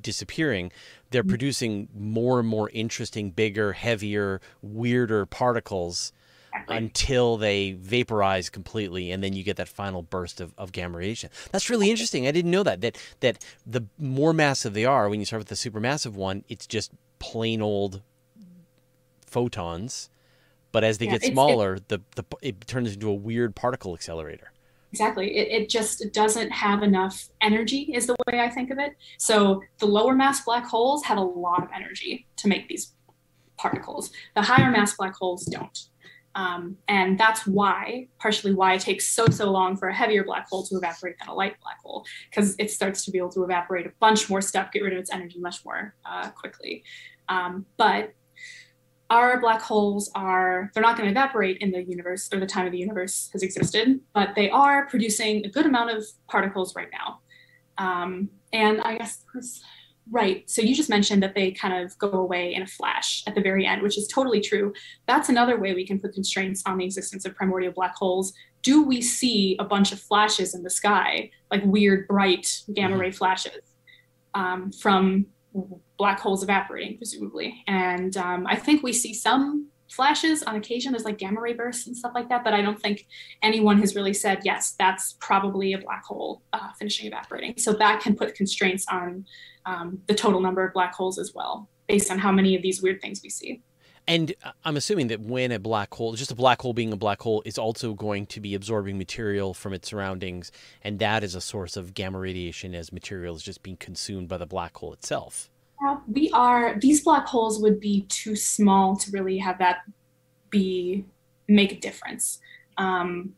disappearing. 0.00 0.72
They're 1.10 1.22
mm-hmm. 1.22 1.28
producing 1.28 1.88
more 1.94 2.40
and 2.40 2.48
more 2.48 2.70
interesting, 2.70 3.30
bigger, 3.30 3.72
heavier, 3.72 4.40
weirder 4.62 5.26
particles 5.26 6.12
exactly. 6.56 6.76
until 6.76 7.36
they 7.36 7.72
vaporize 7.72 8.50
completely, 8.50 9.10
and 9.12 9.22
then 9.22 9.32
you 9.32 9.42
get 9.42 9.56
that 9.56 9.68
final 9.68 10.02
burst 10.02 10.40
of, 10.40 10.52
of 10.58 10.72
gamma 10.72 10.98
radiation. 10.98 11.30
That's 11.52 11.70
really 11.70 11.90
interesting. 11.90 12.26
I 12.26 12.30
didn't 12.30 12.50
know 12.50 12.62
that. 12.62 12.80
That 12.80 12.98
that 13.20 13.44
the 13.66 13.86
more 13.98 14.32
massive 14.32 14.74
they 14.74 14.84
are, 14.84 15.08
when 15.08 15.20
you 15.20 15.26
start 15.26 15.40
with 15.40 15.48
the 15.48 15.54
supermassive 15.54 16.12
one, 16.12 16.44
it's 16.48 16.66
just 16.66 16.92
plain 17.18 17.62
old 17.62 18.02
photons. 19.26 20.10
But 20.72 20.84
as 20.84 20.98
they 20.98 21.06
yeah, 21.06 21.12
get 21.12 21.24
smaller, 21.24 21.76
it, 21.76 21.88
the, 21.88 22.02
the 22.16 22.24
it 22.42 22.66
turns 22.66 22.94
into 22.94 23.08
a 23.08 23.14
weird 23.14 23.56
particle 23.56 23.94
accelerator. 23.94 24.52
Exactly. 24.92 25.36
It, 25.36 25.62
it 25.62 25.68
just 25.68 26.04
doesn't 26.12 26.50
have 26.50 26.82
enough 26.82 27.28
energy, 27.40 27.90
is 27.94 28.06
the 28.06 28.16
way 28.26 28.40
I 28.40 28.48
think 28.48 28.70
of 28.70 28.78
it. 28.78 28.96
So 29.18 29.62
the 29.78 29.86
lower 29.86 30.14
mass 30.14 30.44
black 30.44 30.64
holes 30.66 31.04
have 31.04 31.18
a 31.18 31.22
lot 31.22 31.62
of 31.62 31.68
energy 31.74 32.26
to 32.36 32.48
make 32.48 32.68
these 32.68 32.92
particles. 33.56 34.10
The 34.34 34.42
higher 34.42 34.70
mass 34.70 34.96
black 34.96 35.14
holes 35.14 35.44
don't. 35.46 35.78
Um, 36.36 36.76
and 36.86 37.18
that's 37.18 37.46
why, 37.46 38.08
partially 38.18 38.54
why 38.54 38.74
it 38.74 38.82
takes 38.82 39.08
so, 39.08 39.26
so 39.26 39.50
long 39.50 39.74
for 39.74 39.88
a 39.88 39.94
heavier 39.94 40.22
black 40.22 40.46
hole 40.48 40.64
to 40.66 40.76
evaporate 40.76 41.16
than 41.18 41.28
a 41.28 41.34
light 41.34 41.56
black 41.62 41.78
hole, 41.82 42.04
because 42.30 42.54
it 42.58 42.70
starts 42.70 43.06
to 43.06 43.10
be 43.10 43.16
able 43.16 43.30
to 43.30 43.42
evaporate 43.42 43.86
a 43.86 43.92
bunch 44.00 44.28
more 44.28 44.42
stuff, 44.42 44.70
get 44.70 44.82
rid 44.82 44.92
of 44.92 44.98
its 44.98 45.10
energy 45.10 45.40
much 45.40 45.64
more 45.64 45.94
uh, 46.04 46.28
quickly. 46.30 46.84
Um, 47.30 47.64
but 47.78 48.12
our 49.08 49.40
black 49.40 49.62
holes 49.62 50.10
are 50.14 50.70
they're 50.74 50.82
not 50.82 50.96
going 50.98 51.06
to 51.06 51.10
evaporate 51.10 51.58
in 51.58 51.70
the 51.70 51.82
universe 51.82 52.28
or 52.32 52.40
the 52.40 52.46
time 52.46 52.66
of 52.66 52.72
the 52.72 52.78
universe 52.78 53.30
has 53.32 53.42
existed 53.42 54.00
but 54.14 54.34
they 54.34 54.50
are 54.50 54.86
producing 54.86 55.44
a 55.46 55.48
good 55.48 55.64
amount 55.64 55.90
of 55.90 56.04
particles 56.28 56.74
right 56.74 56.88
now 56.90 57.20
um, 57.78 58.28
and 58.52 58.80
i 58.80 58.98
guess 58.98 59.22
right 60.10 60.48
so 60.48 60.62
you 60.62 60.74
just 60.74 60.88
mentioned 60.88 61.22
that 61.22 61.34
they 61.34 61.50
kind 61.50 61.74
of 61.74 61.96
go 61.98 62.10
away 62.10 62.54
in 62.54 62.62
a 62.62 62.66
flash 62.66 63.24
at 63.26 63.34
the 63.34 63.40
very 63.40 63.66
end 63.66 63.82
which 63.82 63.98
is 63.98 64.06
totally 64.06 64.40
true 64.40 64.72
that's 65.06 65.28
another 65.28 65.58
way 65.58 65.74
we 65.74 65.86
can 65.86 65.98
put 65.98 66.12
constraints 66.12 66.62
on 66.66 66.78
the 66.78 66.84
existence 66.84 67.24
of 67.24 67.34
primordial 67.34 67.72
black 67.72 67.94
holes 67.96 68.32
do 68.62 68.82
we 68.82 69.02
see 69.02 69.56
a 69.58 69.64
bunch 69.64 69.92
of 69.92 70.00
flashes 70.00 70.54
in 70.54 70.62
the 70.62 70.70
sky 70.70 71.30
like 71.50 71.62
weird 71.64 72.06
bright 72.06 72.62
gamma 72.74 72.92
mm-hmm. 72.92 73.00
ray 73.00 73.10
flashes 73.10 73.62
um, 74.34 74.70
from 74.70 75.26
black 75.96 76.20
holes 76.20 76.42
evaporating, 76.42 76.96
presumably. 76.96 77.62
And 77.66 78.16
um, 78.16 78.46
I 78.46 78.56
think 78.56 78.82
we 78.82 78.92
see 78.92 79.14
some 79.14 79.68
flashes 79.88 80.42
on 80.42 80.56
occasion. 80.56 80.92
There's 80.92 81.04
like 81.04 81.18
gamma 81.18 81.40
ray 81.40 81.52
bursts 81.52 81.86
and 81.86 81.96
stuff 81.96 82.12
like 82.14 82.28
that, 82.28 82.44
but 82.44 82.54
I 82.54 82.62
don't 82.62 82.80
think 82.80 83.06
anyone 83.42 83.78
has 83.80 83.94
really 83.94 84.14
said, 84.14 84.40
yes, 84.44 84.74
that's 84.78 85.16
probably 85.20 85.72
a 85.72 85.78
black 85.78 86.04
hole 86.04 86.42
uh, 86.52 86.72
finishing 86.78 87.06
evaporating. 87.06 87.54
So 87.58 87.72
that 87.74 88.00
can 88.00 88.16
put 88.16 88.34
constraints 88.34 88.86
on 88.90 89.26
um, 89.64 90.00
the 90.06 90.14
total 90.14 90.40
number 90.40 90.66
of 90.66 90.72
black 90.72 90.94
holes 90.94 91.18
as 91.18 91.32
well, 91.34 91.68
based 91.86 92.10
on 92.10 92.18
how 92.18 92.32
many 92.32 92.56
of 92.56 92.62
these 92.62 92.82
weird 92.82 93.00
things 93.00 93.20
we 93.22 93.30
see. 93.30 93.62
And 94.08 94.34
uh, 94.44 94.52
I'm 94.64 94.76
assuming 94.76 95.08
that 95.08 95.20
when 95.20 95.50
a 95.50 95.58
black 95.58 95.92
hole, 95.92 96.14
just 96.14 96.30
a 96.30 96.36
black 96.36 96.62
hole 96.62 96.72
being 96.72 96.92
a 96.92 96.96
black 96.96 97.20
hole, 97.20 97.42
is 97.44 97.58
also 97.58 97.94
going 97.94 98.26
to 98.26 98.40
be 98.40 98.54
absorbing 98.54 98.98
material 98.98 99.52
from 99.52 99.72
its 99.72 99.88
surroundings, 99.88 100.52
and 100.82 100.98
that 101.00 101.24
is 101.24 101.34
a 101.34 101.40
source 101.40 101.76
of 101.76 101.94
gamma 101.94 102.18
radiation 102.18 102.74
as 102.74 102.92
material 102.92 103.34
is 103.34 103.42
just 103.42 103.62
being 103.62 103.76
consumed 103.76 104.28
by 104.28 104.38
the 104.38 104.46
black 104.46 104.76
hole 104.76 104.92
itself. 104.92 105.50
We 106.08 106.30
are, 106.30 106.78
these 106.80 107.04
black 107.04 107.26
holes 107.26 107.60
would 107.60 107.80
be 107.80 108.02
too 108.02 108.36
small 108.36 108.96
to 108.96 109.10
really 109.10 109.38
have 109.38 109.58
that 109.58 109.78
be, 110.50 111.04
make 111.48 111.72
a 111.72 111.78
difference. 111.78 112.40
Um, 112.76 113.34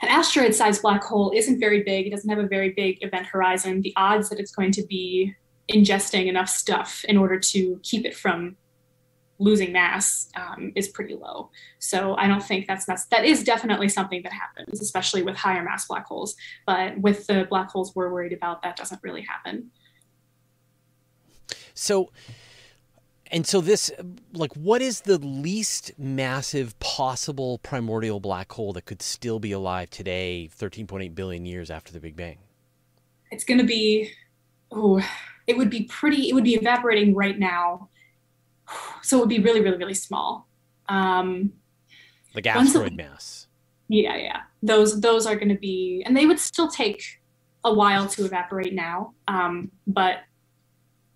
an 0.00 0.08
asteroid 0.08 0.54
sized 0.54 0.82
black 0.82 1.02
hole 1.02 1.32
isn't 1.34 1.58
very 1.58 1.82
big, 1.82 2.06
it 2.06 2.10
doesn't 2.10 2.30
have 2.30 2.38
a 2.38 2.46
very 2.46 2.70
big 2.70 3.02
event 3.02 3.26
horizon. 3.26 3.82
The 3.82 3.92
odds 3.96 4.28
that 4.28 4.38
it's 4.38 4.52
going 4.52 4.72
to 4.72 4.82
be 4.84 5.34
ingesting 5.72 6.26
enough 6.26 6.48
stuff 6.48 7.04
in 7.08 7.16
order 7.16 7.38
to 7.38 7.80
keep 7.82 8.04
it 8.04 8.16
from 8.16 8.56
losing 9.40 9.72
mass 9.72 10.28
um, 10.36 10.72
is 10.74 10.88
pretty 10.88 11.14
low. 11.14 11.50
So 11.78 12.16
I 12.16 12.26
don't 12.26 12.42
think 12.42 12.66
that's, 12.66 12.84
that's 12.84 13.06
that 13.06 13.24
is 13.24 13.44
definitely 13.44 13.88
something 13.88 14.22
that 14.22 14.32
happens, 14.32 14.80
especially 14.80 15.22
with 15.22 15.36
higher 15.36 15.62
mass 15.62 15.86
black 15.86 16.06
holes. 16.06 16.34
But 16.66 16.98
with 17.00 17.26
the 17.26 17.46
black 17.48 17.70
holes 17.70 17.94
we're 17.94 18.12
worried 18.12 18.32
about, 18.32 18.62
that 18.62 18.76
doesn't 18.76 19.00
really 19.02 19.22
happen. 19.22 19.70
So, 21.78 22.10
and 23.30 23.46
so 23.46 23.60
this, 23.60 23.90
like, 24.32 24.54
what 24.54 24.82
is 24.82 25.02
the 25.02 25.18
least 25.18 25.92
massive 25.98 26.78
possible 26.80 27.58
primordial 27.58 28.20
black 28.20 28.52
hole 28.52 28.72
that 28.74 28.84
could 28.84 29.02
still 29.02 29.38
be 29.38 29.52
alive 29.52 29.90
today, 29.90 30.50
13.8 30.58 31.14
billion 31.14 31.46
years 31.46 31.70
after 31.70 31.92
the 31.92 32.00
Big 32.00 32.16
Bang? 32.16 32.38
It's 33.30 33.44
going 33.44 33.58
to 33.58 33.66
be, 33.66 34.10
oh, 34.72 35.02
it 35.46 35.56
would 35.56 35.70
be 35.70 35.84
pretty, 35.84 36.28
it 36.28 36.34
would 36.34 36.44
be 36.44 36.54
evaporating 36.54 37.14
right 37.14 37.38
now 37.38 37.88
so 39.02 39.16
it 39.16 39.20
would 39.20 39.28
be 39.28 39.38
really, 39.38 39.60
really, 39.60 39.76
really 39.76 39.94
small. 39.94 40.46
Um, 40.88 41.52
like 42.34 42.46
asteroid 42.46 42.96
mass. 42.96 43.46
Yeah, 43.88 44.16
yeah. 44.16 44.40
Those 44.62 45.00
those 45.00 45.26
are 45.26 45.36
going 45.36 45.48
to 45.48 45.58
be, 45.58 46.02
and 46.06 46.16
they 46.16 46.26
would 46.26 46.38
still 46.38 46.68
take 46.68 47.20
a 47.64 47.72
while 47.72 48.06
to 48.08 48.24
evaporate 48.24 48.74
now, 48.74 49.14
um, 49.26 49.70
but 49.86 50.18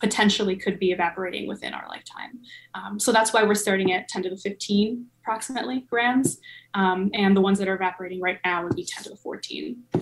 potentially 0.02 0.56
could 0.56 0.80
be 0.80 0.90
evaporating 0.90 1.46
within 1.46 1.72
our 1.72 1.86
lifetime. 1.88 2.40
Um, 2.74 2.98
so 2.98 3.12
that's 3.12 3.32
why 3.32 3.44
we're 3.44 3.54
starting 3.54 3.92
at 3.92 4.08
10 4.08 4.24
to 4.24 4.30
the 4.30 4.36
15 4.36 5.06
approximately 5.20 5.86
grams, 5.88 6.40
um, 6.74 7.08
and 7.14 7.36
the 7.36 7.40
ones 7.40 7.60
that 7.60 7.68
are 7.68 7.76
evaporating 7.76 8.20
right 8.20 8.40
now 8.44 8.64
would 8.64 8.74
be 8.74 8.84
10 8.84 9.04
to 9.04 9.10
the 9.10 9.16
14 9.16 9.80
uh, 9.94 9.98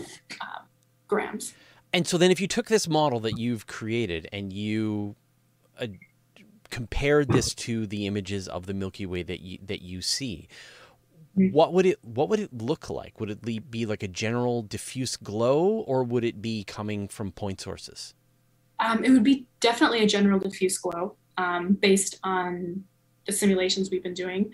grams. 1.06 1.52
And 1.92 2.06
so 2.06 2.16
then, 2.16 2.30
if 2.30 2.40
you 2.40 2.48
took 2.48 2.68
this 2.68 2.88
model 2.88 3.20
that 3.20 3.36
you've 3.36 3.66
created 3.66 4.26
and 4.32 4.52
you 4.52 5.16
uh, 5.78 5.88
compared 6.70 7.28
this 7.28 7.54
to 7.56 7.86
the 7.86 8.06
images 8.06 8.48
of 8.48 8.64
the 8.66 8.72
Milky 8.72 9.04
Way 9.04 9.22
that 9.24 9.40
you 9.40 9.58
that 9.66 9.82
you 9.82 10.00
see, 10.00 10.48
mm-hmm. 11.36 11.52
what 11.52 11.74
would 11.74 11.84
it 11.84 11.98
what 12.02 12.30
would 12.30 12.40
it 12.40 12.56
look 12.56 12.88
like? 12.88 13.20
Would 13.20 13.30
it 13.30 13.70
be 13.70 13.84
like 13.84 14.02
a 14.02 14.08
general 14.08 14.62
diffuse 14.62 15.16
glow, 15.16 15.66
or 15.66 16.04
would 16.04 16.24
it 16.24 16.40
be 16.40 16.64
coming 16.64 17.08
from 17.08 17.32
point 17.32 17.60
sources? 17.60 18.14
Um, 18.80 19.04
it 19.04 19.10
would 19.10 19.22
be 19.22 19.46
definitely 19.60 20.02
a 20.02 20.06
general 20.06 20.40
diffuse 20.40 20.78
glow 20.78 21.16
um, 21.36 21.74
based 21.74 22.18
on 22.24 22.82
the 23.26 23.32
simulations 23.32 23.90
we've 23.90 24.02
been 24.02 24.14
doing. 24.14 24.52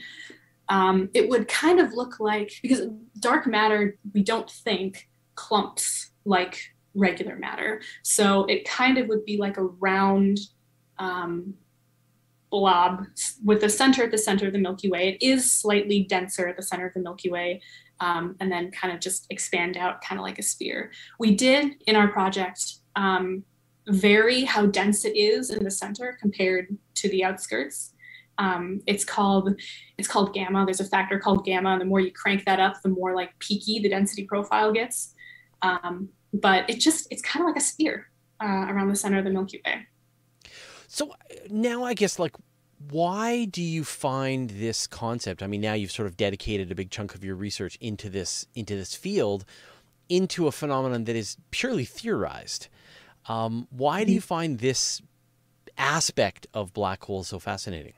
Um, 0.68 1.08
it 1.14 1.28
would 1.28 1.46
kind 1.46 1.78
of 1.78 1.92
look 1.92 2.18
like 2.18 2.52
because 2.60 2.88
dark 3.20 3.46
matter 3.46 3.96
we 4.12 4.22
don't 4.22 4.50
think 4.50 5.08
clumps 5.36 6.10
like 6.24 6.58
regular 6.94 7.36
matter, 7.36 7.80
so 8.02 8.44
it 8.46 8.68
kind 8.68 8.98
of 8.98 9.06
would 9.06 9.24
be 9.24 9.36
like 9.36 9.58
a 9.58 9.64
round 9.64 10.40
um, 10.98 11.54
blob 12.50 13.04
with 13.44 13.60
the 13.60 13.68
center 13.68 14.02
at 14.02 14.10
the 14.10 14.18
center 14.18 14.48
of 14.48 14.52
the 14.52 14.58
Milky 14.58 14.90
Way. 14.90 15.10
It 15.10 15.24
is 15.24 15.52
slightly 15.52 16.02
denser 16.02 16.48
at 16.48 16.56
the 16.56 16.62
center 16.62 16.86
of 16.86 16.94
the 16.94 17.00
Milky 17.00 17.30
Way, 17.30 17.60
um, 18.00 18.34
and 18.40 18.50
then 18.50 18.72
kind 18.72 18.92
of 18.92 19.00
just 19.00 19.26
expand 19.30 19.76
out, 19.76 20.02
kind 20.02 20.18
of 20.18 20.24
like 20.24 20.40
a 20.40 20.42
sphere. 20.42 20.90
We 21.20 21.36
did 21.36 21.76
in 21.86 21.94
our 21.94 22.08
project 22.08 22.78
um, 22.96 23.44
vary 23.88 24.44
how 24.44 24.66
dense 24.66 25.05
it 25.05 25.16
is 25.16 25.51
in 25.51 25.62
the 25.62 25.70
center 25.70 26.18
compared 26.20 26.77
to 26.94 27.09
the 27.09 27.25
outskirts. 27.25 27.92
Um, 28.38 28.83
it's 28.87 29.05
called 29.05 29.59
it's 29.96 30.09
called 30.09 30.35
gamma. 30.35 30.64
There's 30.64 30.81
a 30.81 30.85
factor 30.85 31.18
called 31.18 31.44
gamma, 31.44 31.70
and 31.70 31.81
the 31.81 31.87
more 31.87 32.01
you 32.01 32.12
crank 32.12 32.44
that 32.44 32.61
up, 32.61 32.83
the 32.83 32.90
more 32.90 33.14
like 33.14 33.38
peaky 33.38 33.79
the 33.81 33.88
density 33.88 34.25
profile 34.25 34.72
gets. 34.72 35.14
Um, 35.62 36.11
but 36.33 36.68
it 36.68 36.81
just 36.81 37.07
it's 37.11 37.22
kind 37.22 37.42
of 37.42 37.49
like 37.49 37.57
a 37.57 37.64
sphere 37.64 38.09
uh, 38.42 38.66
around 38.68 38.88
the 38.88 38.96
center 38.96 39.18
of 39.18 39.25
the 39.25 39.31
Milky 39.31 39.62
Way. 39.64 39.87
So 40.88 41.14
now 41.49 41.85
I 41.85 41.94
guess 41.94 42.18
like 42.18 42.37
why 42.90 43.46
do 43.46 43.62
you 43.62 43.85
find 43.85 44.51
this 44.51 44.87
concept? 44.87 45.42
I 45.42 45.46
mean, 45.46 45.61
now 45.61 45.72
you've 45.72 45.90
sort 45.90 46.07
of 46.07 46.16
dedicated 46.16 46.70
a 46.70 46.75
big 46.75 46.90
chunk 46.90 47.14
of 47.14 47.25
your 47.25 47.35
research 47.35 47.77
into 47.81 48.11
this 48.11 48.46
into 48.55 48.77
this 48.77 48.94
field, 48.94 49.44
into 50.09 50.46
a 50.46 50.53
phenomenon 50.53 51.05
that 51.05 51.16
is 51.16 51.37
purely 51.51 51.85
theorized. 51.85 52.68
Um, 53.28 53.66
why 53.70 54.04
do 54.04 54.12
you 54.12 54.20
find 54.20 54.58
this 54.58 55.02
aspect 55.76 56.46
of 56.54 56.72
black 56.72 57.04
holes 57.04 57.28
so 57.28 57.38
fascinating? 57.38 57.94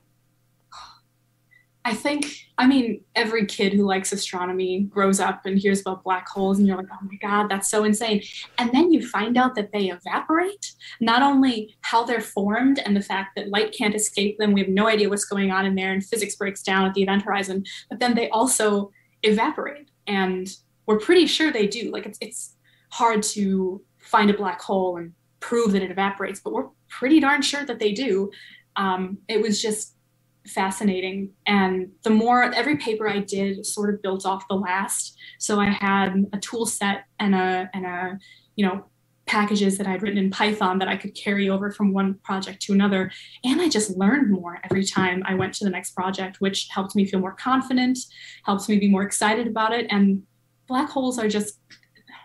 I 1.85 1.95
think, 1.95 2.27
I 2.59 2.67
mean, 2.67 3.03
every 3.15 3.47
kid 3.47 3.73
who 3.73 3.85
likes 3.85 4.13
astronomy 4.13 4.81
grows 4.81 5.21
up 5.21 5.47
and 5.47 5.59
hears 5.59 5.81
about 5.81 6.05
black 6.05 6.29
holes, 6.29 6.59
and 6.59 6.67
you're 6.67 6.77
like, 6.77 6.89
oh 6.93 7.07
my 7.07 7.17
God, 7.17 7.49
that's 7.49 7.71
so 7.71 7.85
insane. 7.85 8.23
And 8.59 8.71
then 8.73 8.93
you 8.93 9.07
find 9.07 9.39
out 9.39 9.55
that 9.55 9.73
they 9.73 9.91
evaporate, 9.91 10.73
not 11.01 11.23
only 11.23 11.77
how 11.81 12.05
they're 12.05 12.21
formed 12.21 12.79
and 12.79 12.95
the 12.95 13.01
fact 13.01 13.37
that 13.37 13.49
light 13.49 13.73
can't 13.73 13.95
escape 13.95 14.37
them, 14.37 14.53
we 14.53 14.61
have 14.61 14.69
no 14.69 14.87
idea 14.87 15.09
what's 15.09 15.25
going 15.25 15.51
on 15.51 15.65
in 15.65 15.77
there, 15.77 15.93
and 15.93 16.05
physics 16.05 16.37
breaks 16.37 16.63
down 16.63 16.85
at 16.85 16.93
the 16.93 17.03
event 17.03 17.23
horizon, 17.23 17.65
but 17.89 18.01
then 18.01 18.15
they 18.15 18.29
also 18.31 18.91
evaporate. 19.23 19.89
And 20.07 20.47
we're 20.85 20.99
pretty 20.99 21.27
sure 21.27 21.51
they 21.51 21.67
do. 21.67 21.91
Like, 21.91 22.05
it's, 22.05 22.19
it's 22.21 22.55
hard 22.91 23.23
to 23.23 23.81
find 23.99 24.29
a 24.29 24.37
black 24.37 24.61
hole 24.61 24.99
and 24.99 25.15
prove 25.41 25.73
that 25.73 25.83
it 25.83 25.91
evaporates, 25.91 26.41
but 26.41 26.53
we're 26.53 26.69
pretty 26.89 27.21
darn 27.21 27.43
sure 27.43 27.65
that 27.65 27.79
they 27.79 27.93
do. 27.93 28.31
Um, 28.77 29.19
it 29.29 29.41
was 29.41 29.61
just 29.61 29.95
fascinating. 30.47 31.31
And 31.47 31.91
the 32.03 32.11
more 32.11 32.43
every 32.55 32.77
paper 32.77 33.09
I 33.09 33.19
did 33.19 33.65
sort 33.67 33.93
of 33.93 34.03
built 34.03 34.25
off 34.27 34.49
the 34.49 34.55
last. 34.55 35.17
So 35.39 35.61
I 35.61 35.67
had 35.67 36.27
a 36.33 36.39
tool 36.39 36.67
set 36.67 37.05
and 37.19 37.35
a 37.35 37.69
and 37.75 37.87
a 37.87 38.19
you 38.57 38.67
know 38.67 38.87
packages 39.27 39.77
that 39.77 39.87
I'd 39.87 40.03
written 40.03 40.19
in 40.19 40.31
Python 40.31 40.79
that 40.79 40.89
I 40.89 40.97
could 40.97 41.15
carry 41.15 41.51
over 41.51 41.71
from 41.71 41.93
one 41.93 42.15
project 42.25 42.63
to 42.63 42.73
another. 42.73 43.13
And 43.45 43.61
I 43.61 43.69
just 43.69 43.97
learned 43.97 44.31
more 44.31 44.59
every 44.65 44.85
time 44.85 45.23
I 45.27 45.35
went 45.35 45.53
to 45.55 45.65
the 45.65 45.71
next 45.71 45.91
project, 45.91 46.41
which 46.41 46.69
helped 46.71 46.97
me 46.97 47.05
feel 47.05 47.21
more 47.21 47.35
confident, 47.35 47.99
helps 48.45 48.71
me 48.71 48.79
be 48.79 48.89
more 48.89 49.03
excited 49.03 49.47
about 49.47 49.75
it. 49.75 49.87
And 49.91 50.23
black 50.67 50.89
holes 50.89 51.19
are 51.19 51.29
just 51.29 51.61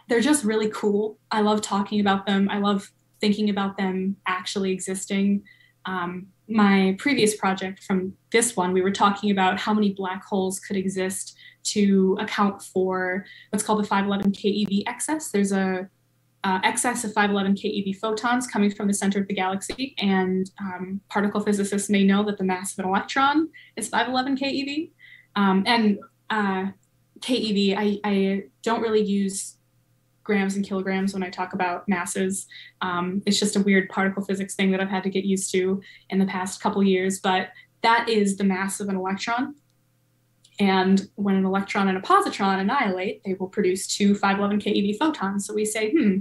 they're 0.10 0.22
just 0.22 0.44
really 0.44 0.70
cool. 0.70 1.18
I 1.32 1.42
love 1.42 1.62
talking 1.62 2.00
about 2.00 2.26
them. 2.26 2.50
I 2.50 2.60
love 2.60 2.92
thinking 3.24 3.50
about 3.50 3.78
them 3.78 4.18
actually 4.28 4.72
existing. 4.74 5.42
Um, 5.86 6.28
my 6.50 6.94
previous 7.00 7.38
project 7.38 7.82
from 7.82 8.12
this 8.34 8.58
one, 8.58 8.74
we 8.74 8.82
were 8.82 8.92
talking 8.92 9.32
about 9.32 9.58
how 9.58 9.74
many 9.74 9.94
black 9.94 10.26
holes 10.26 10.60
could 10.60 10.76
exist 10.76 11.38
to 11.72 12.18
account 12.20 12.62
for 12.62 13.26
what's 13.50 13.64
called 13.64 13.80
the 13.80 13.88
511 13.88 14.34
keV 14.34 14.84
excess. 14.88 15.32
There's 15.32 15.54
a 15.54 15.88
uh, 16.44 16.60
excess 16.66 17.06
of 17.06 17.14
511 17.14 17.56
keV 17.56 17.98
photons 17.98 18.46
coming 18.46 18.70
from 18.70 18.88
the 18.88 18.94
center 18.94 19.22
of 19.22 19.28
the 19.30 19.34
galaxy, 19.34 19.96
and 20.00 20.52
um, 20.60 21.00
particle 21.08 21.40
physicists 21.40 21.90
may 21.90 22.04
know 22.04 22.26
that 22.26 22.38
the 22.38 22.44
mass 22.44 22.74
of 22.74 22.80
an 22.80 22.90
electron 22.90 23.48
is 23.78 23.88
511 23.88 24.36
keV. 24.36 24.92
Um, 25.38 25.64
and 25.66 25.98
uh, 26.30 26.66
keV, 27.22 27.74
I, 27.78 28.00
I 28.04 28.44
don't 28.64 28.82
really 28.82 29.02
use 29.02 29.56
grams 30.24 30.56
and 30.56 30.66
kilograms 30.66 31.14
when 31.14 31.24
I 31.24 31.30
talk 31.30 31.54
about 31.54 31.88
masses. 31.88 32.48
Um, 32.82 33.22
it's 33.26 33.40
just 33.40 33.56
a 33.56 33.62
weird 33.62 33.90
particle 33.90 34.24
physics 34.24 34.56
thing 34.56 34.72
that 34.72 34.80
I've 34.80 34.90
had 34.90 35.04
to 35.04 35.10
get 35.10 35.26
used 35.26 35.52
to 35.52 35.82
in 36.10 36.20
the 36.20 36.26
past 36.26 36.62
couple 36.62 36.84
years, 36.84 37.20
but 37.20 37.50
that 37.82 38.08
is 38.10 38.38
the 38.38 38.44
mass 38.44 38.80
of 38.80 38.90
an 38.90 38.96
electron. 38.96 39.56
And 40.60 41.10
when 41.16 41.36
an 41.36 41.46
electron 41.46 41.88
and 41.88 41.98
a 41.98 42.02
positron 42.02 42.60
annihilate, 42.60 43.24
they 43.26 43.34
will 43.34 43.48
produce 43.48 43.88
two 43.88 44.14
511 44.14 44.60
keV 44.60 44.98
photons. 44.98 45.48
So 45.48 45.54
we 45.54 45.66
say, 45.66 45.92
hmm, 45.92 46.20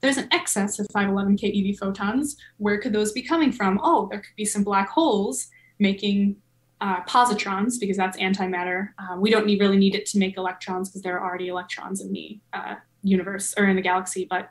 there's 0.00 0.16
an 0.16 0.28
excess 0.32 0.78
of 0.78 0.86
511 0.92 1.36
keV 1.36 1.78
photons. 1.78 2.36
Where 2.56 2.80
could 2.80 2.92
those 2.92 3.12
be 3.12 3.22
coming 3.22 3.52
from? 3.52 3.78
Oh, 3.82 4.08
there 4.10 4.20
could 4.20 4.36
be 4.36 4.44
some 4.46 4.64
black 4.64 4.88
holes 4.88 5.48
making 5.78 6.36
uh, 6.80 7.02
positrons 7.04 7.78
because 7.78 7.96
that's 7.96 8.18
antimatter. 8.18 8.90
Uh, 8.98 9.16
we 9.18 9.30
don't 9.30 9.46
need, 9.46 9.60
really 9.60 9.76
need 9.76 9.94
it 9.94 10.06
to 10.06 10.18
make 10.18 10.36
electrons 10.36 10.88
because 10.88 11.02
there 11.02 11.18
are 11.18 11.26
already 11.26 11.48
electrons 11.48 12.00
in 12.00 12.12
the 12.12 12.38
uh, 12.52 12.74
universe 13.04 13.54
or 13.56 13.66
in 13.66 13.76
the 13.76 13.82
galaxy, 13.82 14.26
but 14.28 14.50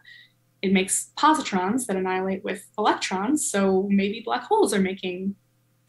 it 0.62 0.72
makes 0.72 1.12
positrons 1.18 1.86
that 1.88 1.98
annihilate 1.98 2.44
with 2.44 2.66
electrons. 2.78 3.50
So 3.50 3.88
maybe 3.90 4.22
black 4.24 4.44
holes 4.44 4.74
are 4.74 4.80
making 4.80 5.36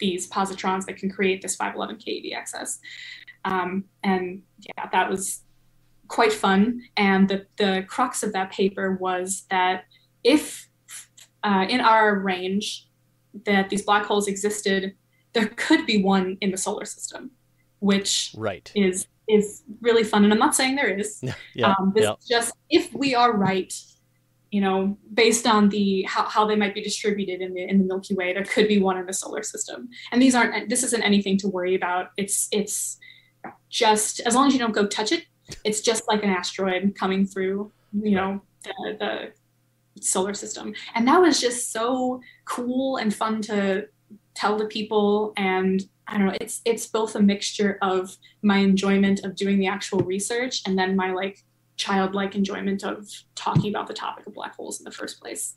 these 0.00 0.28
positrons 0.28 0.86
that 0.86 0.96
can 0.96 1.10
create 1.10 1.42
this 1.42 1.54
511 1.54 1.96
keV 2.02 2.36
excess. 2.36 2.80
Um, 3.44 3.84
and 4.02 4.42
yeah, 4.58 4.88
that 4.90 5.08
was 5.08 5.42
quite 6.08 6.32
fun. 6.32 6.82
And 6.96 7.28
the, 7.28 7.46
the 7.56 7.84
crux 7.88 8.22
of 8.22 8.32
that 8.32 8.50
paper 8.50 8.96
was 9.00 9.44
that 9.50 9.84
if 10.24 10.68
uh, 11.44 11.66
in 11.68 11.80
our 11.80 12.18
range 12.18 12.88
that 13.46 13.70
these 13.70 13.82
black 13.82 14.06
holes 14.06 14.26
existed, 14.26 14.94
there 15.34 15.46
could 15.56 15.86
be 15.86 16.02
one 16.02 16.38
in 16.40 16.50
the 16.50 16.56
solar 16.56 16.84
system, 16.84 17.30
which 17.80 18.34
right. 18.36 18.72
is 18.74 19.06
is 19.28 19.62
really 19.80 20.04
fun. 20.04 20.24
And 20.24 20.32
I'm 20.32 20.38
not 20.38 20.54
saying 20.54 20.76
there 20.76 20.88
is. 20.88 21.22
yeah, 21.54 21.74
um, 21.78 21.92
this 21.94 22.04
yeah. 22.04 22.12
is 22.12 22.26
just 22.26 22.54
if 22.70 22.92
we 22.92 23.14
are 23.14 23.36
right, 23.36 23.72
you 24.50 24.60
know, 24.60 24.96
based 25.12 25.46
on 25.46 25.68
the 25.68 26.02
how, 26.02 26.24
how 26.24 26.46
they 26.46 26.56
might 26.56 26.74
be 26.74 26.82
distributed 26.82 27.40
in 27.40 27.54
the 27.54 27.62
in 27.68 27.78
the 27.78 27.84
Milky 27.84 28.14
Way, 28.14 28.32
there 28.32 28.44
could 28.44 28.68
be 28.68 28.80
one 28.80 28.98
in 28.98 29.06
the 29.06 29.12
solar 29.12 29.42
system. 29.42 29.88
And 30.12 30.20
these 30.20 30.34
aren't 30.34 30.68
this 30.68 30.82
isn't 30.82 31.02
anything 31.02 31.38
to 31.38 31.48
worry 31.48 31.74
about. 31.74 32.10
It's 32.16 32.48
it's 32.52 32.98
just 33.68 34.20
as 34.20 34.34
long 34.34 34.46
as 34.46 34.52
you 34.52 34.58
don't 34.58 34.72
go 34.72 34.86
touch 34.86 35.12
it, 35.12 35.24
it's 35.64 35.80
just 35.80 36.04
like 36.08 36.22
an 36.22 36.30
asteroid 36.30 36.94
coming 36.94 37.26
through, 37.26 37.70
you 37.92 38.16
know, 38.16 38.40
the, 38.62 38.96
the 38.98 40.02
solar 40.02 40.34
system. 40.34 40.74
And 40.94 41.06
that 41.08 41.20
was 41.20 41.40
just 41.40 41.72
so 41.72 42.20
cool 42.44 42.96
and 42.96 43.14
fun 43.14 43.42
to 43.42 43.86
tell 44.34 44.56
the 44.56 44.66
people 44.66 45.32
and 45.36 45.82
I 46.06 46.18
don't 46.18 46.26
know, 46.26 46.36
it's 46.40 46.60
it's 46.64 46.86
both 46.86 47.14
a 47.14 47.20
mixture 47.20 47.78
of 47.82 48.16
my 48.42 48.58
enjoyment 48.58 49.24
of 49.24 49.36
doing 49.36 49.58
the 49.58 49.66
actual 49.66 50.00
research 50.00 50.62
and 50.66 50.78
then 50.78 50.96
my 50.96 51.12
like 51.12 51.44
childlike 51.76 52.34
enjoyment 52.34 52.84
of 52.84 53.08
talking 53.34 53.70
about 53.70 53.86
the 53.86 53.94
topic 53.94 54.26
of 54.26 54.34
black 54.34 54.54
holes 54.54 54.80
in 54.80 54.84
the 54.84 54.90
first 54.90 55.20
place. 55.20 55.56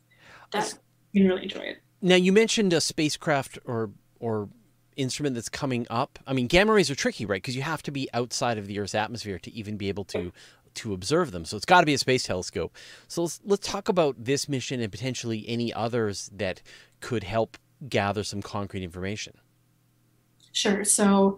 That 0.51 0.73
you 1.11 1.21
can 1.21 1.29
really 1.29 1.43
enjoy 1.43 1.59
it. 1.59 1.77
Now 2.01 2.15
you 2.15 2.31
mentioned 2.31 2.73
a 2.73 2.81
spacecraft 2.81 3.59
or 3.65 3.91
or 4.19 4.49
instrument 4.95 5.35
that's 5.35 5.49
coming 5.49 5.85
up. 5.89 6.19
I 6.25 6.33
mean, 6.33 6.47
gamma 6.47 6.73
rays 6.73 6.89
are 6.89 6.95
tricky, 6.95 7.25
right? 7.25 7.41
Because 7.41 7.55
you 7.55 7.61
have 7.61 7.83
to 7.83 7.91
be 7.91 8.09
outside 8.13 8.57
of 8.57 8.67
the 8.67 8.79
Earth's 8.79 8.95
atmosphere 8.95 9.39
to 9.39 9.51
even 9.53 9.77
be 9.77 9.89
able 9.89 10.05
to 10.05 10.31
to 10.75 10.93
observe 10.93 11.31
them. 11.31 11.43
So 11.43 11.57
it's 11.57 11.65
got 11.65 11.79
to 11.81 11.85
be 11.85 11.93
a 11.93 11.97
space 11.97 12.23
telescope. 12.23 12.75
So 13.07 13.23
let's 13.23 13.39
let's 13.43 13.67
talk 13.67 13.89
about 13.89 14.15
this 14.23 14.47
mission 14.47 14.79
and 14.79 14.91
potentially 14.91 15.45
any 15.47 15.73
others 15.73 16.29
that 16.33 16.61
could 16.99 17.23
help 17.23 17.57
gather 17.87 18.23
some 18.23 18.41
concrete 18.41 18.83
information. 18.83 19.33
Sure. 20.57 20.83
So, 20.83 21.37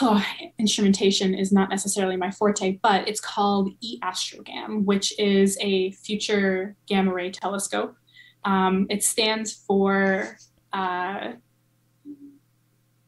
oh, 0.00 0.24
instrumentation 0.58 1.32
is 1.32 1.52
not 1.52 1.70
necessarily 1.70 2.16
my 2.16 2.32
forte, 2.32 2.80
but 2.82 3.06
it's 3.06 3.20
called 3.20 3.70
eAstrogam, 3.80 4.84
which 4.84 5.16
is 5.18 5.56
a 5.60 5.92
future 5.92 6.74
gamma 6.88 7.12
ray 7.12 7.30
telescope. 7.30 7.94
Um, 8.44 8.88
it 8.90 9.04
stands 9.04 9.52
for, 9.52 10.36
uh, 10.72 11.34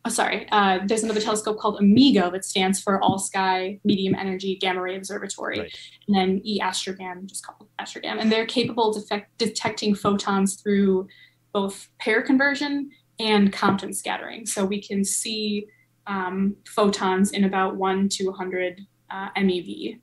oh, 0.05 0.11
sorry, 0.11 0.47
uh, 0.53 0.79
there's 0.87 1.03
another 1.03 1.21
telescope 1.21 1.59
called 1.59 1.81
AMEGO 1.81 2.31
that 2.31 2.45
stands 2.45 2.81
for 2.81 3.03
All 3.03 3.19
Sky 3.19 3.81
Medium 3.83 4.15
Energy 4.15 4.55
Gamma 4.55 4.81
Ray 4.81 4.97
Observatory. 4.97 5.59
Right. 5.59 5.79
And 6.07 6.17
then 6.17 6.43
eAstrogam, 6.47 7.27
just 7.27 7.45
called 7.45 7.69
Astrogam. 7.81 8.21
And 8.21 8.31
they're 8.31 8.47
capable 8.47 8.91
of 8.91 9.03
detect- 9.03 9.37
detecting 9.39 9.97
photons 9.97 10.63
through 10.63 11.09
both 11.53 11.89
pair 11.99 12.23
conversion 12.23 12.91
and 13.19 13.53
Compton 13.53 13.93
scattering. 13.93 14.47
So 14.47 14.65
we 14.65 14.81
can 14.83 15.05
see 15.05 15.67
um, 16.07 16.57
photons 16.67 17.33
in 17.33 17.45
about 17.45 17.77
1 17.77 18.09
to 18.11 18.27
100 18.27 18.81
uh, 19.11 19.29
MeV. 19.37 20.01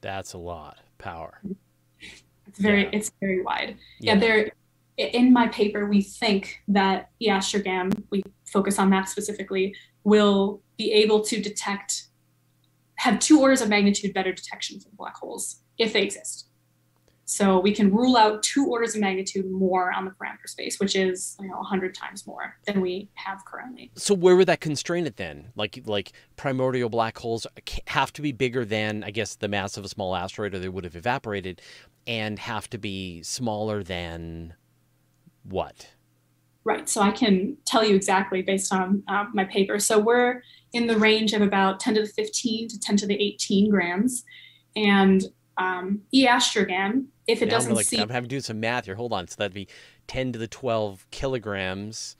That's 0.00 0.34
a 0.34 0.38
lot 0.38 0.78
power. 0.98 1.40
It's 2.46 2.58
very 2.58 2.82
Yeah. 2.82 2.90
it's 2.92 3.10
very 3.20 3.42
wide. 3.42 3.76
Yeah. 4.00 4.14
Yeah, 4.14 4.20
there 4.20 4.50
in 4.96 5.32
my 5.32 5.48
paper 5.48 5.86
we 5.86 6.02
think 6.02 6.62
that 6.68 7.10
eAstrogam, 7.20 8.04
we 8.10 8.22
focus 8.46 8.78
on 8.78 8.90
that 8.90 9.08
specifically, 9.08 9.74
will 10.04 10.62
be 10.76 10.92
able 10.92 11.20
to 11.22 11.40
detect 11.40 12.08
have 12.96 13.18
two 13.18 13.40
orders 13.40 13.60
of 13.60 13.68
magnitude 13.68 14.14
better 14.14 14.32
detection 14.32 14.78
for 14.80 14.88
black 14.96 15.16
holes 15.16 15.62
if 15.78 15.92
they 15.92 16.02
exist. 16.02 16.48
So 17.26 17.58
we 17.58 17.72
can 17.72 17.90
rule 17.90 18.16
out 18.16 18.42
two 18.42 18.66
orders 18.66 18.94
of 18.94 19.00
magnitude 19.00 19.50
more 19.50 19.92
on 19.92 20.04
the 20.04 20.10
parameter 20.10 20.46
space, 20.46 20.78
which 20.78 20.94
is 20.94 21.36
you 21.40 21.48
know 21.48 21.56
100 21.56 21.94
times 21.94 22.26
more 22.26 22.56
than 22.66 22.80
we 22.80 23.08
have 23.14 23.44
currently. 23.46 23.90
So 23.96 24.14
where 24.14 24.36
would 24.36 24.48
that 24.48 24.60
constrain 24.60 25.06
it 25.06 25.16
then? 25.16 25.50
Like 25.56 25.80
like 25.86 26.12
primordial 26.36 26.88
black 26.88 27.18
holes 27.18 27.46
have 27.86 28.12
to 28.14 28.22
be 28.22 28.32
bigger 28.32 28.64
than 28.64 29.04
I 29.04 29.10
guess 29.10 29.36
the 29.36 29.48
mass 29.48 29.76
of 29.76 29.84
a 29.84 29.88
small 29.88 30.14
asteroid, 30.14 30.54
or 30.54 30.58
they 30.58 30.68
would 30.68 30.84
have 30.84 30.96
evaporated, 30.96 31.62
and 32.06 32.38
have 32.38 32.68
to 32.70 32.78
be 32.78 33.22
smaller 33.22 33.82
than 33.82 34.54
what? 35.44 35.88
Right. 36.64 36.88
So 36.88 37.02
I 37.02 37.10
can 37.10 37.58
tell 37.66 37.84
you 37.84 37.94
exactly 37.94 38.40
based 38.40 38.72
on 38.72 39.02
uh, 39.06 39.26
my 39.34 39.44
paper. 39.44 39.78
So 39.78 39.98
we're 39.98 40.42
in 40.72 40.86
the 40.86 40.96
range 40.96 41.34
of 41.34 41.42
about 41.42 41.78
10 41.78 41.94
to 41.94 42.02
the 42.02 42.08
15 42.08 42.68
to 42.68 42.80
10 42.80 42.96
to 42.98 43.06
the 43.06 43.14
18 43.14 43.70
grams. 43.70 44.24
And 44.74 45.22
um, 45.58 46.02
eAstrogam, 46.14 47.06
if 47.26 47.40
it 47.42 47.46
Now 47.46 47.54
I'm 47.54 47.58
doesn't 47.58 47.74
like 47.74 47.86
see, 47.86 47.98
I'm 47.98 48.08
having 48.08 48.28
to 48.28 48.36
do 48.36 48.40
some 48.40 48.60
math 48.60 48.84
here. 48.86 48.94
Hold 48.94 49.12
on. 49.12 49.26
So 49.28 49.36
that'd 49.38 49.54
be 49.54 49.68
ten 50.06 50.32
to 50.32 50.38
the 50.38 50.48
twelve 50.48 51.06
kilograms. 51.10 52.16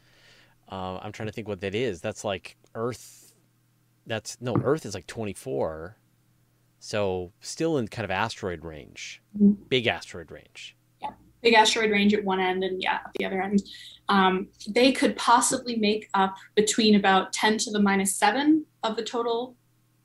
Uh, 0.70 0.99
I'm 0.99 1.12
trying 1.12 1.27
to 1.27 1.33
think 1.33 1.47
what 1.49 1.61
that 1.61 1.75
is. 1.75 2.01
That's 2.01 2.25
like 2.25 2.57
Earth. 2.75 3.35
That's 4.07 4.38
no 4.40 4.57
Earth 4.62 4.87
is 4.87 4.94
like 4.94 5.07
twenty 5.07 5.33
four. 5.35 5.97
So 6.79 7.33
still 7.40 7.79
in 7.79 7.88
kind 7.88 8.05
of 8.05 8.11
asteroid 8.11 8.62
range, 8.64 9.23
Mhm. 9.40 9.57
big 9.68 9.87
asteroid 9.87 10.31
range. 10.31 10.77
Yeah, 11.01 11.11
big 11.42 11.55
asteroid 11.55 11.90
range 11.90 12.12
at 12.12 12.23
one 12.25 12.40
end 12.40 12.62
and 12.62 12.83
yeah, 12.83 12.97
at 13.07 13.11
the 13.18 13.25
other 13.25 13.40
end. 13.42 13.62
Um, 14.11 14.49
they 14.68 14.92
could 14.92 15.16
possibly 15.16 15.77
make 15.77 16.11
up 16.12 16.37
between 16.55 16.94
about 16.97 17.33
10 17.33 17.57
to 17.59 17.70
the 17.70 17.81
minus 17.81 18.14
seven 18.14 18.66
of 18.83 18.97
the 18.97 19.03
total 19.03 19.57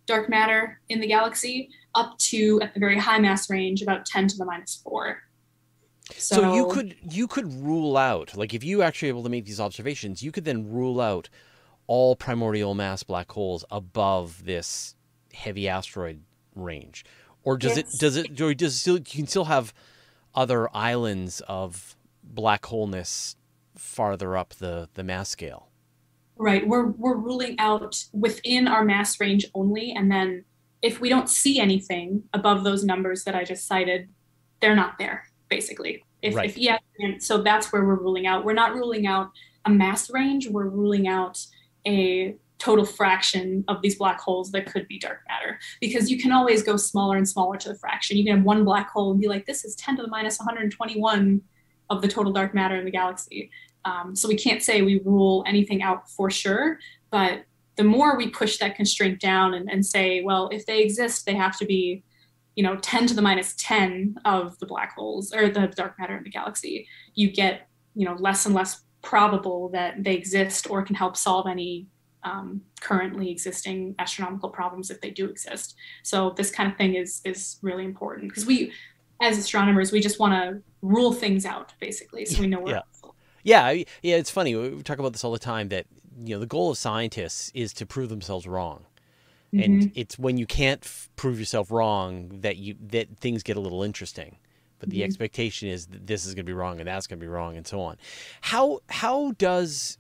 dark 0.05 0.29
matter 0.29 0.79
in 0.87 1.01
the 1.01 1.07
galaxy, 1.07 1.69
up 1.99 2.17
to 2.17 2.59
at 2.61 2.73
the 2.73 2.79
very 2.79 2.97
high 2.97 3.19
mass 3.19 3.49
range 3.49 3.81
about 3.81 4.05
10 4.05 4.29
to 4.29 4.37
the 4.37 4.45
minus 4.45 4.81
four. 4.83 5.19
So, 6.15 6.35
so 6.35 6.55
you 6.55 6.67
could 6.69 6.95
you 7.11 7.27
could 7.27 7.53
rule 7.61 7.95
out 7.95 8.35
like 8.35 8.53
if 8.53 8.63
you 8.63 8.81
actually 8.81 9.09
able 9.09 9.23
to 9.23 9.29
make 9.29 9.45
these 9.45 9.59
observations, 9.59 10.23
you 10.23 10.31
could 10.31 10.45
then 10.45 10.71
rule 10.71 10.99
out 10.99 11.29
all 11.85 12.15
primordial 12.15 12.73
mass 12.73 13.03
black 13.03 13.31
holes 13.31 13.63
above 13.69 14.45
this 14.45 14.95
heavy 15.33 15.67
asteroid 15.67 16.23
range, 16.55 17.05
or 17.43 17.57
does 17.57 17.77
yes. 17.77 17.93
it 17.93 17.99
does 17.99 18.15
it 18.15 18.41
or 18.41 18.53
does 18.55 18.73
it 18.73 18.77
still 18.77 18.97
you 18.97 19.03
can 19.03 19.27
still 19.27 19.45
have 19.45 19.71
other 20.33 20.75
islands 20.75 21.41
of 21.47 21.95
black 22.23 22.65
holeness 22.65 23.35
farther 23.75 24.35
up 24.35 24.55
the 24.55 24.89
the 24.95 25.03
mass 25.03 25.29
scale? 25.29 25.69
Right, 26.37 26.67
we're 26.67 26.87
we're 26.87 27.17
ruling 27.17 27.59
out 27.59 28.03
within 28.13 28.67
our 28.67 28.83
mass 28.83 29.19
range 29.19 29.45
only, 29.53 29.91
and 29.91 30.11
then 30.11 30.45
if 30.81 31.01
we 31.01 31.09
don't 31.09 31.29
see 31.29 31.59
anything 31.59 32.23
above 32.33 32.63
those 32.63 32.83
numbers 32.83 33.23
that 33.25 33.35
I 33.35 33.43
just 33.43 33.67
cited, 33.67 34.09
they're 34.61 34.75
not 34.75 34.97
there 34.97 35.25
basically. 35.49 36.05
If, 36.21 36.35
right. 36.35 36.49
if 36.49 36.57
yeah, 36.57 36.77
so 37.19 37.41
that's 37.41 37.73
where 37.73 37.83
we're 37.83 37.95
ruling 37.95 38.27
out. 38.27 38.45
We're 38.45 38.53
not 38.53 38.73
ruling 38.73 39.07
out 39.07 39.31
a 39.65 39.69
mass 39.69 40.09
range. 40.09 40.47
We're 40.47 40.67
ruling 40.67 41.07
out 41.07 41.43
a 41.87 42.35
total 42.59 42.85
fraction 42.85 43.63
of 43.67 43.81
these 43.81 43.95
black 43.95 44.19
holes 44.19 44.51
that 44.51 44.65
could 44.71 44.87
be 44.87 44.99
dark 44.99 45.19
matter 45.29 45.57
because 45.79 46.11
you 46.11 46.19
can 46.19 46.31
always 46.31 46.61
go 46.61 46.75
smaller 46.75 47.15
and 47.17 47.27
smaller 47.27 47.57
to 47.57 47.69
the 47.69 47.75
fraction. 47.75 48.17
You 48.17 48.25
can 48.25 48.37
have 48.37 48.45
one 48.45 48.65
black 48.65 48.89
hole 48.91 49.11
and 49.11 49.19
be 49.19 49.27
like, 49.27 49.45
this 49.45 49.63
is 49.63 49.75
10 49.75 49.97
to 49.97 50.01
the 50.03 50.09
minus 50.09 50.37
121 50.39 51.41
of 51.89 52.01
the 52.01 52.07
total 52.07 52.33
dark 52.33 52.53
matter 52.53 52.75
in 52.75 52.85
the 52.85 52.91
galaxy. 52.91 53.49
Um, 53.85 54.13
so 54.13 54.27
we 54.27 54.35
can't 54.35 54.61
say 54.61 54.81
we 54.81 54.99
rule 55.05 55.43
anything 55.47 55.81
out 55.81 56.09
for 56.09 56.29
sure, 56.29 56.79
but 57.11 57.45
the 57.79 57.85
more 57.85 58.17
we 58.17 58.27
push 58.27 58.57
that 58.57 58.75
constraint 58.75 59.21
down 59.21 59.53
and, 59.53 59.71
and 59.71 59.85
say, 59.85 60.21
well, 60.21 60.49
if 60.51 60.65
they 60.65 60.81
exist, 60.81 61.25
they 61.25 61.33
have 61.33 61.57
to 61.59 61.65
be 61.65 62.03
you 62.55 62.63
know 62.63 62.75
10 62.75 63.07
to 63.07 63.13
the 63.13 63.21
minus 63.21 63.55
10 63.57 64.15
of 64.25 64.59
the 64.59 64.65
black 64.65 64.93
holes 64.93 65.31
or 65.31 65.47
the 65.47 65.67
dark 65.67 65.97
matter 65.97 66.17
in 66.17 66.23
the 66.23 66.29
galaxy 66.29 66.85
you 67.15 67.31
get 67.31 67.69
you 67.95 68.05
know 68.05 68.15
less 68.15 68.45
and 68.45 68.53
less 68.53 68.81
probable 69.01 69.69
that 69.69 70.03
they 70.03 70.13
exist 70.13 70.69
or 70.69 70.83
can 70.83 70.95
help 70.95 71.15
solve 71.15 71.47
any 71.47 71.87
um, 72.23 72.59
currently 72.81 73.31
existing 73.31 73.95
astronomical 73.97 74.49
problems 74.49 74.91
if 74.91 74.99
they 74.99 75.09
do 75.09 75.29
exist 75.29 75.75
so 76.03 76.31
this 76.31 76.51
kind 76.51 76.69
of 76.69 76.77
thing 76.77 76.95
is 76.95 77.21
is 77.23 77.59
really 77.61 77.85
important 77.85 78.27
because 78.27 78.45
we 78.45 78.73
as 79.21 79.37
astronomers 79.37 79.93
we 79.93 80.01
just 80.01 80.19
want 80.19 80.33
to 80.33 80.61
rule 80.81 81.13
things 81.13 81.45
out 81.45 81.71
basically 81.79 82.25
so 82.25 82.41
we 82.41 82.47
know 82.47 82.59
where 82.59 82.75
yeah. 82.75 82.81
Yeah 83.49 83.71
yeah 84.03 84.15
it's 84.15 84.29
funny 84.29 84.55
we 84.55 84.81
talk 84.83 84.99
about 84.99 85.11
this 85.13 85.23
all 85.23 85.31
the 85.31 85.39
time 85.39 85.69
that 85.69 85.85
you 86.23 86.35
know 86.35 86.39
the 86.39 86.45
goal 86.45 86.71
of 86.71 86.77
scientists 86.77 87.51
is 87.53 87.73
to 87.73 87.85
prove 87.85 88.09
themselves 88.09 88.47
wrong. 88.47 88.85
Mm-hmm. 89.53 89.63
and 89.63 89.91
it's 89.95 90.19
when 90.19 90.37
you 90.37 90.45
can't 90.45 90.83
f- 90.83 91.09
prove 91.15 91.39
yourself 91.39 91.71
wrong 91.71 92.29
that 92.41 92.57
you 92.57 92.75
that 92.89 93.17
things 93.17 93.41
get 93.41 93.57
a 93.57 93.59
little 93.59 93.81
interesting. 93.81 94.37
But 94.77 94.91
the 94.91 94.97
mm-hmm. 94.97 95.05
expectation 95.05 95.69
is 95.69 95.87
that 95.87 96.05
this 96.05 96.25
is 96.27 96.35
going 96.35 96.45
to 96.45 96.49
be 96.49 96.53
wrong 96.53 96.79
and 96.79 96.87
that's 96.87 97.07
going 97.07 97.19
to 97.19 97.23
be 97.23 97.27
wrong 97.27 97.57
and 97.57 97.65
so 97.65 97.81
on. 97.81 97.97
How 98.41 98.81
how 98.89 99.31
does 99.31 99.97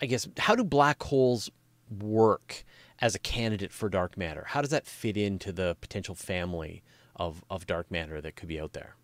i 0.00 0.06
guess 0.06 0.28
how 0.38 0.54
do 0.54 0.62
black 0.62 1.02
holes 1.02 1.50
work 1.90 2.64
as 3.00 3.16
a 3.16 3.18
candidate 3.18 3.72
for 3.72 3.88
dark 3.88 4.16
matter? 4.16 4.44
How 4.46 4.60
does 4.60 4.70
that 4.70 4.86
fit 4.86 5.16
into 5.16 5.50
the 5.50 5.76
potential 5.80 6.14
family 6.14 6.84
of 7.16 7.42
of 7.50 7.66
dark 7.66 7.90
matter 7.90 8.20
that 8.20 8.36
could 8.36 8.48
be 8.48 8.60
out 8.60 8.72
there 8.72 8.94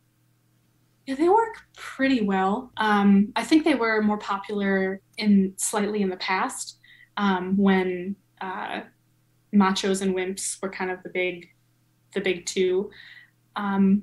yeah, 1.06 1.14
they 1.14 1.28
work 1.28 1.56
pretty 1.76 2.22
well. 2.22 2.70
Um, 2.76 3.32
I 3.34 3.42
think 3.42 3.64
they 3.64 3.74
were 3.74 4.02
more 4.02 4.18
popular 4.18 5.00
in 5.16 5.54
slightly 5.56 6.02
in 6.02 6.10
the 6.10 6.16
past 6.16 6.78
um, 7.16 7.56
when 7.56 8.16
uh, 8.40 8.82
machos 9.54 10.02
and 10.02 10.14
wimps 10.14 10.60
were 10.62 10.70
kind 10.70 10.90
of 10.90 11.02
the 11.02 11.10
big 11.10 11.48
the 12.14 12.20
big 12.20 12.46
two 12.46 12.90
um, 13.56 14.02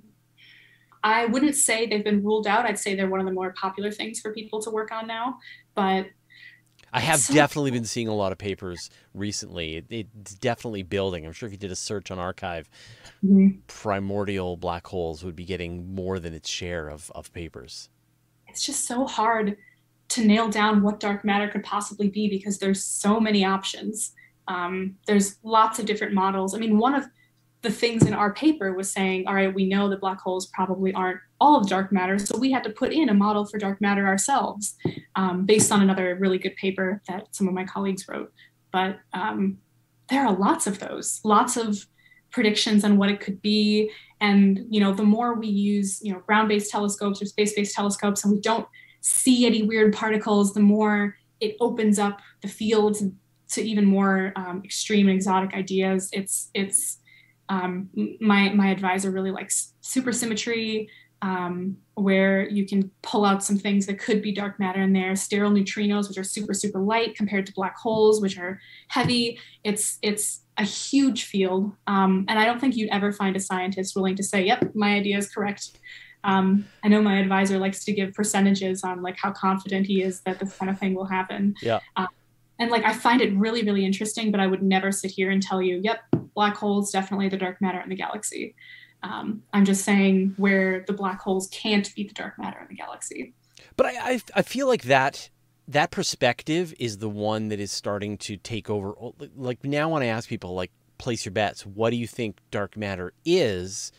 i 1.03 1.25
wouldn't 1.25 1.55
say 1.55 1.85
they've 1.85 2.03
been 2.03 2.23
ruled 2.23 2.47
out 2.47 2.65
i'd 2.65 2.79
say 2.79 2.95
they're 2.95 3.09
one 3.09 3.19
of 3.19 3.25
the 3.25 3.31
more 3.31 3.53
popular 3.53 3.91
things 3.91 4.19
for 4.19 4.33
people 4.33 4.61
to 4.61 4.69
work 4.69 4.91
on 4.91 5.07
now 5.07 5.37
but 5.75 6.07
I 6.93 7.01
have 7.01 7.19
so 7.19 7.33
definitely 7.33 7.71
been 7.71 7.85
seeing 7.85 8.07
a 8.07 8.15
lot 8.15 8.31
of 8.31 8.37
papers 8.37 8.89
recently. 9.13 9.77
It, 9.77 9.85
it's 9.89 10.35
definitely 10.35 10.83
building. 10.83 11.25
I'm 11.25 11.33
sure 11.33 11.47
if 11.47 11.53
you 11.53 11.57
did 11.57 11.71
a 11.71 11.75
search 11.75 12.11
on 12.11 12.17
arXiv, 12.17 12.65
mm-hmm. 13.23 13.59
primordial 13.67 14.57
black 14.57 14.87
holes 14.87 15.23
would 15.23 15.35
be 15.35 15.45
getting 15.45 15.93
more 15.93 16.19
than 16.19 16.33
its 16.33 16.49
share 16.49 16.89
of, 16.89 17.11
of 17.13 17.31
papers. 17.33 17.89
It's 18.47 18.65
just 18.65 18.85
so 18.85 19.05
hard 19.05 19.57
to 20.09 20.25
nail 20.25 20.47
down 20.47 20.81
what 20.81 20.99
dark 20.99 21.25
matter 21.25 21.49
could 21.49 21.63
possibly 21.63 22.09
be 22.09 22.29
because 22.29 22.59
there's 22.59 22.83
so 22.83 23.19
many 23.19 23.43
options. 23.43 24.13
Um, 24.47 24.95
there's 25.05 25.37
lots 25.43 25.79
of 25.79 25.85
different 25.85 26.13
models. 26.13 26.55
I 26.55 26.59
mean, 26.59 26.77
one 26.77 26.95
of 26.95 27.05
the 27.61 27.71
things 27.71 28.05
in 28.05 28.13
our 28.13 28.33
paper 28.33 28.73
was 28.73 28.91
saying, 28.91 29.27
all 29.27 29.33
right, 29.33 29.53
we 29.53 29.67
know 29.67 29.89
that 29.89 29.99
black 29.99 30.21
holes 30.21 30.47
probably 30.47 30.93
aren't 30.93 31.19
all 31.39 31.59
of 31.59 31.67
dark 31.67 31.91
matter, 31.91 32.17
so 32.17 32.37
we 32.37 32.51
had 32.51 32.63
to 32.63 32.69
put 32.71 32.91
in 32.91 33.09
a 33.09 33.13
model 33.13 33.45
for 33.45 33.57
dark 33.57 33.79
matter 33.79 34.07
ourselves 34.07 34.75
um, 35.15 35.45
based 35.45 35.71
on 35.71 35.81
another 35.81 36.15
really 36.19 36.37
good 36.37 36.55
paper 36.55 37.01
that 37.07 37.27
some 37.35 37.47
of 37.47 37.53
my 37.53 37.63
colleagues 37.63 38.07
wrote. 38.07 38.31
But 38.71 38.99
um, 39.13 39.59
there 40.09 40.25
are 40.25 40.35
lots 40.35 40.67
of 40.67 40.79
those, 40.79 41.19
lots 41.23 41.57
of 41.57 41.85
predictions 42.31 42.83
on 42.83 42.97
what 42.97 43.09
it 43.09 43.19
could 43.19 43.41
be. 43.41 43.91
And 44.19 44.65
you 44.69 44.79
know, 44.79 44.93
the 44.93 45.03
more 45.03 45.35
we 45.35 45.47
use, 45.47 45.99
you 46.01 46.11
know, 46.11 46.19
ground-based 46.19 46.71
telescopes 46.71 47.21
or 47.21 47.25
space-based 47.25 47.75
telescopes, 47.75 48.23
and 48.23 48.33
we 48.33 48.41
don't 48.41 48.67
see 49.01 49.45
any 49.45 49.63
weird 49.63 49.93
particles, 49.93 50.53
the 50.53 50.59
more 50.59 51.15
it 51.39 51.55
opens 51.59 51.99
up 51.99 52.19
the 52.41 52.47
field 52.47 52.97
to 53.49 53.61
even 53.61 53.85
more 53.85 54.33
um, 54.35 54.61
extreme 54.65 55.07
and 55.07 55.15
exotic 55.15 55.53
ideas. 55.53 56.09
It's 56.11 56.49
it's 56.53 56.97
um, 57.49 57.89
my 58.19 58.49
my 58.49 58.69
advisor 58.71 59.11
really 59.11 59.31
likes 59.31 59.73
supersymmetry, 59.81 60.87
um, 61.21 61.77
where 61.95 62.47
you 62.47 62.65
can 62.65 62.91
pull 63.01 63.25
out 63.25 63.43
some 63.43 63.57
things 63.57 63.85
that 63.87 63.99
could 63.99 64.21
be 64.21 64.31
dark 64.31 64.59
matter 64.59 64.81
in 64.81 64.93
there. 64.93 65.15
Sterile 65.15 65.51
neutrinos, 65.51 66.07
which 66.07 66.17
are 66.17 66.23
super 66.23 66.53
super 66.53 66.79
light 66.79 67.15
compared 67.15 67.45
to 67.47 67.53
black 67.53 67.77
holes, 67.77 68.21
which 68.21 68.37
are 68.37 68.59
heavy. 68.89 69.39
It's 69.63 69.97
it's 70.01 70.41
a 70.57 70.63
huge 70.63 71.25
field, 71.25 71.71
um, 71.85 72.25
and 72.27 72.39
I 72.39 72.45
don't 72.45 72.59
think 72.59 72.75
you'd 72.75 72.89
ever 72.89 73.11
find 73.11 73.35
a 73.35 73.39
scientist 73.39 73.95
willing 73.95 74.15
to 74.15 74.23
say, 74.23 74.45
"Yep, 74.45 74.75
my 74.75 74.95
idea 74.95 75.17
is 75.17 75.29
correct." 75.29 75.77
Um, 76.23 76.67
I 76.83 76.87
know 76.87 77.01
my 77.01 77.19
advisor 77.19 77.57
likes 77.57 77.85
to 77.85 77.93
give 77.93 78.13
percentages 78.13 78.83
on 78.83 79.01
like 79.01 79.17
how 79.17 79.31
confident 79.31 79.85
he 79.85 80.01
is 80.01 80.21
that 80.21 80.39
this 80.39 80.55
kind 80.57 80.69
of 80.69 80.77
thing 80.79 80.93
will 80.93 81.05
happen. 81.05 81.55
Yeah. 81.61 81.79
Uh, 81.95 82.07
and 82.59 82.71
like 82.71 82.83
I 82.83 82.93
find 82.93 83.21
it 83.21 83.35
really, 83.35 83.63
really 83.63 83.85
interesting, 83.85 84.31
but 84.31 84.39
I 84.39 84.47
would 84.47 84.63
never 84.63 84.91
sit 84.91 85.11
here 85.11 85.29
and 85.29 85.41
tell 85.41 85.61
you, 85.61 85.79
yep, 85.83 85.99
black 86.33 86.57
holes 86.57 86.91
definitely 86.91 87.29
the 87.29 87.37
dark 87.37 87.61
matter 87.61 87.79
in 87.79 87.89
the 87.89 87.95
galaxy. 87.95 88.55
Um, 89.03 89.43
I'm 89.53 89.65
just 89.65 89.85
saying 89.85 90.33
where 90.37 90.83
the 90.87 90.93
black 90.93 91.21
holes 91.21 91.47
can't 91.47 91.93
be 91.95 92.03
the 92.03 92.13
dark 92.13 92.37
matter 92.39 92.59
in 92.59 92.67
the 92.67 92.75
galaxy. 92.75 93.33
But 93.75 93.87
I, 93.87 93.91
I, 94.13 94.21
I 94.35 94.41
feel 94.41 94.67
like 94.67 94.83
that 94.83 95.29
that 95.67 95.91
perspective 95.91 96.73
is 96.79 96.99
the 96.99 97.09
one 97.09 97.49
that 97.49 97.59
is 97.59 97.71
starting 97.71 98.17
to 98.19 98.37
take 98.37 98.69
over. 98.69 98.93
Like 99.35 99.63
now, 99.63 99.89
when 99.89 100.01
I 100.01 100.07
ask 100.07 100.29
people, 100.29 100.53
like, 100.53 100.71
place 100.97 101.25
your 101.25 101.33
bets, 101.33 101.65
what 101.65 101.89
do 101.89 101.97
you 101.97 102.07
think 102.07 102.37
dark 102.51 102.77
matter 102.77 103.13
is? 103.25 103.91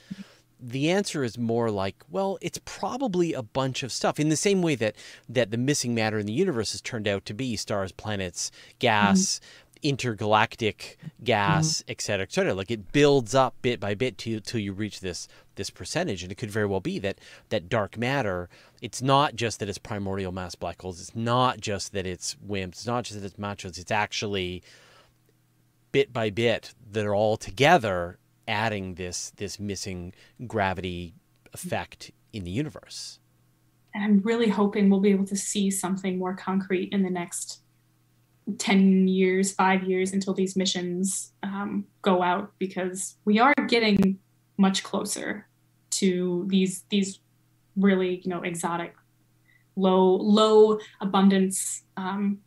the 0.60 0.90
answer 0.90 1.22
is 1.22 1.38
more 1.38 1.70
like, 1.70 2.02
well, 2.10 2.38
it's 2.40 2.60
probably 2.64 3.32
a 3.32 3.42
bunch 3.42 3.82
of 3.82 3.92
stuff. 3.92 4.18
In 4.18 4.28
the 4.28 4.36
same 4.36 4.62
way 4.62 4.74
that 4.74 4.96
that 5.28 5.50
the 5.50 5.56
missing 5.56 5.94
matter 5.94 6.18
in 6.18 6.26
the 6.26 6.32
universe 6.32 6.72
has 6.72 6.80
turned 6.80 7.06
out 7.06 7.24
to 7.26 7.34
be 7.34 7.56
stars, 7.56 7.92
planets, 7.92 8.50
gas, 8.78 9.18
mm-hmm. 9.20 9.67
Intergalactic 9.82 10.98
gas, 11.22 11.78
mm-hmm. 11.78 11.90
et 11.90 12.00
cetera, 12.00 12.22
et 12.22 12.32
cetera. 12.32 12.54
Like 12.54 12.70
it 12.70 12.92
builds 12.92 13.34
up 13.34 13.54
bit 13.62 13.80
by 13.80 13.94
bit 13.94 14.18
till 14.18 14.40
till 14.40 14.60
you 14.60 14.72
reach 14.72 15.00
this 15.00 15.28
this 15.56 15.70
percentage, 15.70 16.22
and 16.22 16.30
it 16.30 16.36
could 16.36 16.50
very 16.50 16.66
well 16.66 16.80
be 16.80 16.98
that 17.00 17.18
that 17.48 17.68
dark 17.68 17.96
matter. 17.96 18.48
It's 18.80 19.02
not 19.02 19.34
just 19.34 19.60
that 19.60 19.68
it's 19.68 19.78
primordial 19.78 20.32
mass 20.32 20.54
black 20.54 20.80
holes. 20.80 21.00
It's 21.00 21.16
not 21.16 21.60
just 21.60 21.92
that 21.92 22.06
it's 22.06 22.36
WIMPs. 22.46 22.68
It's 22.68 22.86
not 22.86 23.04
just 23.04 23.20
that 23.20 23.26
it's 23.26 23.38
machos. 23.38 23.78
It's 23.78 23.90
actually 23.90 24.62
bit 25.92 26.12
by 26.12 26.30
bit 26.30 26.74
that 26.92 27.04
are 27.04 27.14
all 27.14 27.36
together 27.36 28.18
adding 28.46 28.94
this 28.94 29.30
this 29.36 29.58
missing 29.58 30.12
gravity 30.46 31.14
effect 31.52 32.10
in 32.32 32.44
the 32.44 32.50
universe. 32.50 33.18
And 33.94 34.04
I'm 34.04 34.20
really 34.20 34.48
hoping 34.48 34.90
we'll 34.90 35.00
be 35.00 35.10
able 35.10 35.26
to 35.26 35.36
see 35.36 35.70
something 35.70 36.18
more 36.18 36.36
concrete 36.36 36.92
in 36.92 37.02
the 37.02 37.10
next 37.10 37.62
10 38.56 39.08
years, 39.08 39.52
five 39.52 39.82
years 39.84 40.12
until 40.12 40.32
these 40.32 40.56
missions 40.56 41.32
um, 41.42 41.84
go 42.02 42.22
out 42.22 42.52
because 42.58 43.16
we 43.24 43.38
are 43.38 43.54
getting 43.68 44.18
much 44.56 44.82
closer 44.82 45.46
to 45.90 46.44
these 46.48 46.84
these 46.90 47.20
really 47.76 48.20
you 48.24 48.30
know 48.30 48.42
exotic 48.42 48.94
low 49.76 50.16
low 50.16 50.78
abundance 51.00 51.84
um, 51.96 52.38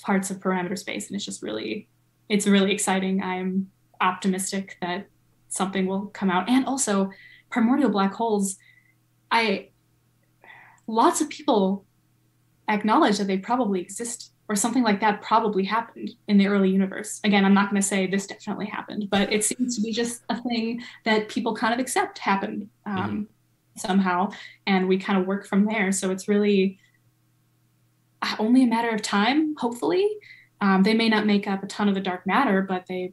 parts 0.00 0.30
of 0.30 0.40
parameter 0.40 0.76
space 0.76 1.06
and 1.06 1.16
it's 1.16 1.24
just 1.24 1.42
really 1.42 1.88
it's 2.28 2.46
really 2.46 2.72
exciting 2.72 3.22
i'm 3.22 3.70
optimistic 4.00 4.76
that 4.80 5.06
something 5.52 5.86
will 5.86 6.06
come 6.06 6.30
out. 6.30 6.48
And 6.48 6.66
also, 6.66 7.10
primordial 7.50 7.90
black 7.90 8.14
holes, 8.14 8.56
I 9.30 9.68
lots 10.86 11.20
of 11.20 11.28
people 11.28 11.84
acknowledge 12.68 13.18
that 13.18 13.26
they 13.26 13.38
probably 13.38 13.80
exist 13.80 14.31
or 14.52 14.56
something 14.56 14.82
like 14.82 15.00
that 15.00 15.22
probably 15.22 15.64
happened 15.64 16.10
in 16.28 16.36
the 16.36 16.46
early 16.46 16.68
universe. 16.68 17.20
Again, 17.24 17.46
I'm 17.46 17.54
not 17.54 17.70
going 17.70 17.80
to 17.80 17.88
say 17.88 18.06
this 18.06 18.26
definitely 18.26 18.66
happened, 18.66 19.08
but 19.10 19.32
it 19.32 19.42
seems 19.42 19.76
to 19.76 19.82
be 19.82 19.92
just 19.92 20.20
a 20.28 20.38
thing 20.42 20.82
that 21.06 21.30
people 21.30 21.56
kind 21.56 21.72
of 21.72 21.80
accept 21.80 22.18
happened 22.18 22.68
um, 22.84 22.96
mm-hmm. 22.96 23.22
somehow, 23.76 24.30
and 24.66 24.86
we 24.88 24.98
kind 24.98 25.18
of 25.18 25.26
work 25.26 25.46
from 25.46 25.64
there. 25.64 25.90
So 25.90 26.10
it's 26.10 26.28
really 26.28 26.78
only 28.38 28.64
a 28.64 28.66
matter 28.66 28.90
of 28.90 29.00
time, 29.00 29.54
hopefully. 29.56 30.06
Um, 30.60 30.82
they 30.82 30.92
may 30.92 31.08
not 31.08 31.24
make 31.24 31.48
up 31.48 31.62
a 31.62 31.66
ton 31.66 31.88
of 31.88 31.94
the 31.94 32.00
dark 32.00 32.26
matter, 32.26 32.60
but 32.60 32.84
they 32.86 33.10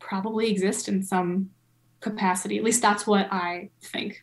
probably 0.00 0.50
exist 0.50 0.88
in 0.88 1.04
some 1.04 1.50
capacity. 2.00 2.58
At 2.58 2.64
least 2.64 2.82
that's 2.82 3.06
what 3.06 3.32
I 3.32 3.70
think. 3.80 4.20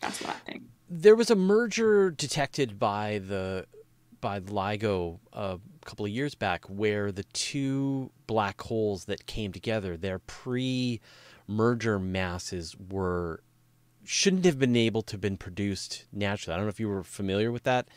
That's 0.00 0.20
what 0.20 0.30
I 0.30 0.38
think. 0.50 0.64
There 0.88 1.14
was 1.14 1.30
a 1.30 1.36
merger 1.36 2.10
detected 2.10 2.80
by 2.80 3.20
the 3.24 3.66
by 4.20 4.40
LIGO 4.40 5.18
a 5.32 5.58
couple 5.90 6.06
of 6.06 6.12
years 6.12 6.36
back 6.36 6.64
where 6.66 7.10
the 7.10 7.24
two 7.24 8.12
black 8.28 8.60
holes 8.62 9.06
that 9.06 9.26
came 9.26 9.52
together, 9.52 9.96
their 9.96 10.20
pre-merger 10.20 11.98
masses 11.98 12.76
were 12.90 13.42
shouldn't 14.04 14.44
have 14.44 14.58
been 14.58 14.76
able 14.76 15.02
to 15.02 15.14
have 15.14 15.20
been 15.20 15.36
produced 15.36 16.06
naturally. 16.12 16.54
I 16.54 16.56
don't 16.56 16.66
know 16.66 16.70
if 16.70 16.80
you 16.80 16.88
were 16.88 17.02
familiar 17.02 17.50
with 17.50 17.64
that. 17.64 17.88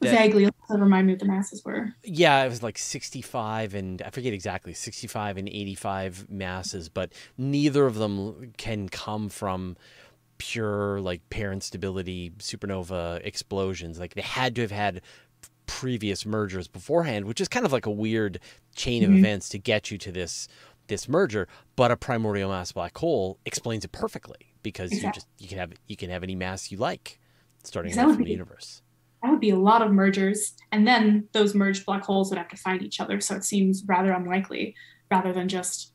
that 0.00 0.14
Vaguely, 0.14 0.48
remind 0.70 1.08
me 1.08 1.14
what 1.14 1.20
the 1.20 1.26
masses 1.26 1.64
were. 1.64 1.92
Yeah, 2.04 2.44
it 2.44 2.48
was 2.48 2.62
like 2.62 2.78
65 2.78 3.74
and 3.74 4.00
I 4.02 4.10
forget 4.10 4.32
exactly, 4.32 4.72
65 4.72 5.36
and 5.36 5.48
85 5.48 6.30
masses, 6.30 6.88
but 6.88 7.12
neither 7.36 7.86
of 7.86 7.96
them 7.96 8.52
can 8.56 8.88
come 8.88 9.28
from 9.28 9.76
pure 10.38 11.00
like 11.00 11.28
pair 11.30 11.52
instability 11.52 12.30
supernova 12.38 13.20
explosions. 13.24 13.98
Like 13.98 14.14
they 14.14 14.22
had 14.22 14.54
to 14.54 14.62
have 14.62 14.70
had 14.70 15.02
previous 15.82 16.24
mergers 16.24 16.68
beforehand, 16.68 17.24
which 17.24 17.40
is 17.40 17.48
kind 17.48 17.66
of 17.66 17.72
like 17.72 17.86
a 17.86 17.90
weird 17.90 18.38
chain 18.76 19.02
mm-hmm. 19.02 19.14
of 19.14 19.18
events 19.18 19.48
to 19.48 19.58
get 19.58 19.90
you 19.90 19.98
to 19.98 20.12
this 20.12 20.46
this 20.86 21.08
merger. 21.08 21.48
But 21.74 21.90
a 21.90 21.96
primordial 21.96 22.50
mass 22.50 22.70
black 22.70 22.96
hole 22.96 23.40
explains 23.44 23.84
it 23.84 23.90
perfectly 23.90 24.54
because 24.62 24.92
exactly. 24.92 25.08
you 25.08 25.12
just 25.12 25.26
you 25.40 25.48
can 25.48 25.58
have 25.58 25.72
you 25.88 25.96
can 25.96 26.08
have 26.08 26.22
any 26.22 26.36
mass 26.36 26.70
you 26.70 26.78
like 26.78 27.18
starting 27.64 27.92
from 27.92 28.22
the 28.22 28.30
universe. 28.30 28.82
That 29.24 29.32
would 29.32 29.40
be 29.40 29.50
a 29.50 29.58
lot 29.58 29.82
of 29.82 29.90
mergers, 29.90 30.54
and 30.70 30.86
then 30.86 31.28
those 31.32 31.52
merged 31.52 31.84
black 31.84 32.04
holes 32.04 32.30
would 32.30 32.38
have 32.38 32.48
to 32.50 32.56
find 32.56 32.80
each 32.80 33.00
other. 33.00 33.20
So 33.20 33.34
it 33.34 33.44
seems 33.44 33.82
rather 33.84 34.12
unlikely, 34.12 34.76
rather 35.10 35.32
than 35.32 35.48
just 35.48 35.92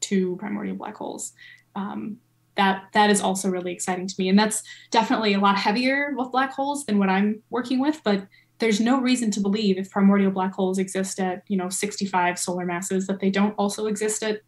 two 0.00 0.36
primordial 0.36 0.76
black 0.76 0.96
holes. 0.96 1.32
Um, 1.74 2.18
that 2.56 2.84
that 2.92 3.08
is 3.08 3.22
also 3.22 3.48
really 3.48 3.72
exciting 3.72 4.06
to 4.06 4.14
me, 4.18 4.28
and 4.28 4.38
that's 4.38 4.62
definitely 4.90 5.32
a 5.32 5.38
lot 5.38 5.56
heavier 5.56 6.12
with 6.14 6.30
black 6.30 6.52
holes 6.52 6.84
than 6.84 6.98
what 6.98 7.08
I'm 7.08 7.42
working 7.48 7.80
with, 7.80 8.02
but 8.04 8.26
there's 8.58 8.80
no 8.80 9.00
reason 9.00 9.30
to 9.30 9.40
believe 9.40 9.78
if 9.78 9.90
primordial 9.90 10.30
black 10.30 10.52
holes 10.52 10.78
exist 10.78 11.20
at 11.20 11.42
you 11.48 11.56
know 11.56 11.68
65 11.68 12.38
solar 12.38 12.64
masses 12.64 13.06
that 13.06 13.20
they 13.20 13.30
don't 13.30 13.54
also 13.54 13.86
exist 13.86 14.22
at 14.22 14.40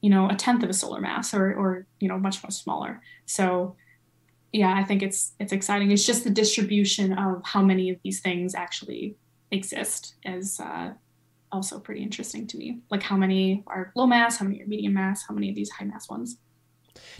you 0.00 0.10
know 0.10 0.28
a 0.28 0.34
tenth 0.34 0.62
of 0.62 0.70
a 0.70 0.74
solar 0.74 1.00
mass 1.00 1.34
or 1.34 1.54
or 1.54 1.86
you 2.00 2.08
know 2.08 2.18
much 2.18 2.42
much 2.42 2.54
smaller. 2.54 3.00
So 3.26 3.76
yeah 4.52 4.74
i 4.76 4.84
think 4.84 5.02
it's 5.02 5.32
it's 5.38 5.52
exciting. 5.52 5.90
It's 5.90 6.06
just 6.06 6.24
the 6.24 6.30
distribution 6.30 7.12
of 7.12 7.42
how 7.44 7.62
many 7.62 7.90
of 7.90 7.98
these 8.02 8.20
things 8.20 8.54
actually 8.54 9.16
exist 9.50 10.14
is 10.24 10.58
uh, 10.60 10.92
also 11.50 11.78
pretty 11.78 12.02
interesting 12.02 12.46
to 12.46 12.56
me. 12.56 12.80
Like 12.90 13.02
how 13.02 13.16
many 13.16 13.64
are 13.66 13.92
low 13.94 14.06
mass 14.06 14.38
how 14.38 14.46
many 14.46 14.62
are 14.62 14.66
medium 14.66 14.94
mass 14.94 15.24
how 15.26 15.34
many 15.34 15.50
of 15.50 15.54
these 15.54 15.70
high 15.70 15.84
mass 15.84 16.08
ones 16.08 16.38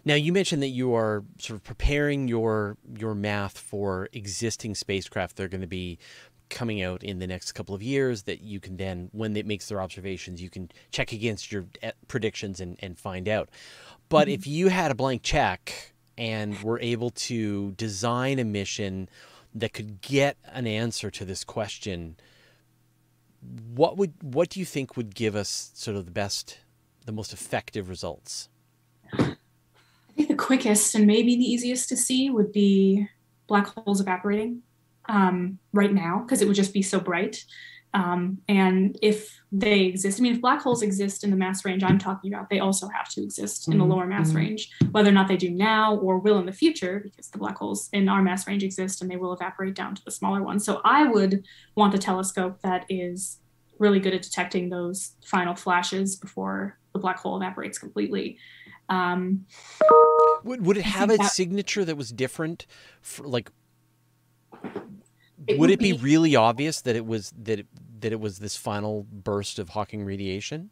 now 0.04 0.14
you 0.14 0.32
mentioned 0.32 0.62
that 0.62 0.68
you 0.68 0.94
are 0.94 1.24
sort 1.38 1.56
of 1.56 1.64
preparing 1.64 2.28
your 2.28 2.76
your 2.98 3.14
math 3.14 3.58
for 3.58 4.08
existing 4.12 4.74
spacecraft. 4.74 5.36
They're 5.36 5.48
going 5.48 5.62
to 5.62 5.66
be 5.66 5.98
coming 6.52 6.82
out 6.82 7.02
in 7.02 7.18
the 7.18 7.26
next 7.26 7.52
couple 7.52 7.74
of 7.74 7.82
years 7.82 8.24
that 8.24 8.42
you 8.42 8.60
can 8.60 8.76
then 8.76 9.08
when 9.12 9.36
it 9.36 9.46
makes 9.46 9.68
their 9.68 9.80
observations 9.80 10.40
you 10.40 10.50
can 10.50 10.70
check 10.90 11.10
against 11.10 11.50
your 11.50 11.64
eh, 11.82 11.92
predictions 12.08 12.60
and, 12.60 12.76
and 12.80 12.98
find 12.98 13.26
out 13.26 13.48
but 14.10 14.28
mm-hmm. 14.28 14.34
if 14.34 14.46
you 14.46 14.68
had 14.68 14.90
a 14.90 14.94
blank 14.94 15.22
check 15.22 15.94
and 16.18 16.62
were 16.62 16.78
able 16.80 17.08
to 17.08 17.72
design 17.72 18.38
a 18.38 18.44
mission 18.44 19.08
that 19.54 19.72
could 19.72 20.02
get 20.02 20.36
an 20.52 20.66
answer 20.66 21.10
to 21.10 21.24
this 21.24 21.42
question 21.42 22.16
what 23.74 23.96
would 23.96 24.12
what 24.20 24.50
do 24.50 24.60
you 24.60 24.66
think 24.66 24.94
would 24.94 25.14
give 25.14 25.34
us 25.34 25.70
sort 25.74 25.96
of 25.96 26.04
the 26.04 26.12
best 26.12 26.58
the 27.06 27.12
most 27.12 27.32
effective 27.32 27.88
results 27.88 28.50
I 28.51 28.51
think 28.51 28.51
the 28.51 28.51
quickest 30.42 30.94
and 30.96 31.06
maybe 31.06 31.36
the 31.36 31.44
easiest 31.44 31.88
to 31.88 31.96
see 31.96 32.28
would 32.28 32.52
be 32.52 33.06
black 33.46 33.68
holes 33.68 34.00
evaporating 34.00 34.60
um, 35.08 35.58
right 35.72 35.94
now 35.94 36.18
because 36.18 36.42
it 36.42 36.48
would 36.48 36.56
just 36.56 36.74
be 36.74 36.82
so 36.82 36.98
bright. 36.98 37.44
Um, 37.94 38.38
and 38.48 38.98
if 39.02 39.40
they 39.52 39.82
exist, 39.82 40.18
I 40.18 40.22
mean, 40.22 40.34
if 40.34 40.40
black 40.40 40.62
holes 40.62 40.82
exist 40.82 41.22
in 41.22 41.30
the 41.30 41.36
mass 41.36 41.64
range 41.64 41.84
I'm 41.84 41.98
talking 41.98 42.32
about, 42.32 42.48
they 42.48 42.58
also 42.58 42.88
have 42.88 43.08
to 43.10 43.22
exist 43.22 43.68
in 43.68 43.76
the 43.76 43.84
mm-hmm. 43.84 43.92
lower 43.92 44.06
mass 44.06 44.28
mm-hmm. 44.28 44.38
range, 44.38 44.70
whether 44.90 45.10
or 45.10 45.12
not 45.12 45.28
they 45.28 45.36
do 45.36 45.50
now 45.50 45.96
or 45.96 46.18
will 46.18 46.38
in 46.38 46.46
the 46.46 46.52
future, 46.52 47.00
because 47.04 47.28
the 47.28 47.38
black 47.38 47.58
holes 47.58 47.88
in 47.92 48.08
our 48.08 48.22
mass 48.22 48.46
range 48.46 48.64
exist 48.64 49.02
and 49.02 49.10
they 49.10 49.16
will 49.16 49.34
evaporate 49.34 49.74
down 49.74 49.94
to 49.94 50.04
the 50.04 50.10
smaller 50.10 50.42
ones. 50.42 50.64
So 50.64 50.80
I 50.84 51.06
would 51.06 51.44
want 51.76 51.94
a 51.94 51.98
telescope 51.98 52.60
that 52.62 52.86
is 52.88 53.38
really 53.78 54.00
good 54.00 54.14
at 54.14 54.22
detecting 54.22 54.70
those 54.70 55.12
final 55.24 55.54
flashes 55.54 56.16
before 56.16 56.78
the 56.94 56.98
black 56.98 57.18
hole 57.18 57.36
evaporates 57.36 57.78
completely. 57.78 58.38
Um, 58.88 59.46
would 60.44 60.64
would 60.66 60.76
it 60.76 60.84
have 60.84 61.10
a 61.10 61.16
that, 61.16 61.32
signature 61.32 61.84
that 61.84 61.96
was 61.96 62.10
different? 62.10 62.66
For, 63.00 63.26
like, 63.26 63.50
it 65.46 65.58
would, 65.58 65.58
would, 65.58 65.70
it 65.70 65.78
be, 65.78 65.92
be, 65.92 65.98
really 65.98 66.36
obvious 66.36 66.80
that 66.82 66.96
it 66.96 67.06
was 67.06 67.32
that 67.42 67.60
it, 67.60 67.66
that 68.00 68.12
it 68.12 68.20
was 68.20 68.38
this 68.38 68.56
final 68.56 69.06
burst 69.10 69.58
of 69.58 69.70
Hawking 69.70 70.04
radiation? 70.04 70.70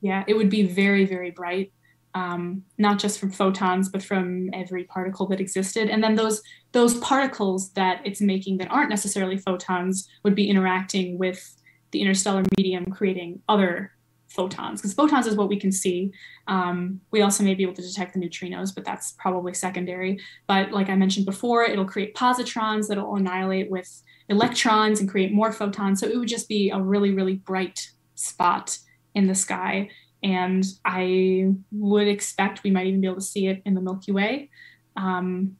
Yeah, 0.00 0.24
it 0.26 0.36
would 0.36 0.50
be 0.50 0.64
very 0.66 1.04
very 1.04 1.30
bright. 1.30 1.72
Um, 2.14 2.64
not 2.76 2.98
just 2.98 3.18
from 3.18 3.30
photons, 3.30 3.88
but 3.88 4.02
from 4.02 4.50
every 4.52 4.84
particle 4.84 5.26
that 5.28 5.40
existed. 5.40 5.88
And 5.88 6.04
then 6.04 6.14
those 6.14 6.42
those 6.72 6.94
particles 6.98 7.70
that 7.72 8.02
it's 8.04 8.20
making 8.20 8.58
that 8.58 8.70
aren't 8.70 8.90
necessarily 8.90 9.38
photons 9.38 10.08
would 10.22 10.34
be 10.34 10.48
interacting 10.50 11.16
with 11.16 11.56
the 11.92 12.00
interstellar 12.00 12.42
medium, 12.58 12.86
creating 12.90 13.40
other 13.48 13.91
photons 14.32 14.80
because 14.80 14.94
photons 14.94 15.26
is 15.26 15.36
what 15.36 15.48
we 15.48 15.58
can 15.58 15.70
see. 15.70 16.12
Um, 16.48 17.00
we 17.10 17.22
also 17.22 17.44
may 17.44 17.54
be 17.54 17.62
able 17.62 17.74
to 17.74 17.82
detect 17.82 18.14
the 18.14 18.20
neutrinos, 18.20 18.74
but 18.74 18.84
that's 18.84 19.12
probably 19.12 19.54
secondary. 19.54 20.18
But 20.46 20.72
like 20.72 20.88
I 20.88 20.96
mentioned 20.96 21.26
before, 21.26 21.64
it'll 21.64 21.84
create 21.84 22.14
positrons 22.14 22.88
that'll 22.88 23.14
annihilate 23.14 23.70
with 23.70 24.02
electrons 24.28 25.00
and 25.00 25.08
create 25.08 25.32
more 25.32 25.52
photons. 25.52 26.00
So 26.00 26.06
it 26.06 26.16
would 26.16 26.28
just 26.28 26.48
be 26.48 26.70
a 26.70 26.80
really, 26.80 27.12
really 27.12 27.34
bright 27.34 27.90
spot 28.14 28.78
in 29.14 29.26
the 29.26 29.34
sky. 29.34 29.90
And 30.22 30.64
I 30.84 31.52
would 31.72 32.08
expect 32.08 32.62
we 32.62 32.70
might 32.70 32.86
even 32.86 33.00
be 33.00 33.06
able 33.06 33.16
to 33.16 33.22
see 33.22 33.48
it 33.48 33.62
in 33.64 33.74
the 33.74 33.80
Milky 33.80 34.12
Way. 34.12 34.50
Um, 34.96 35.56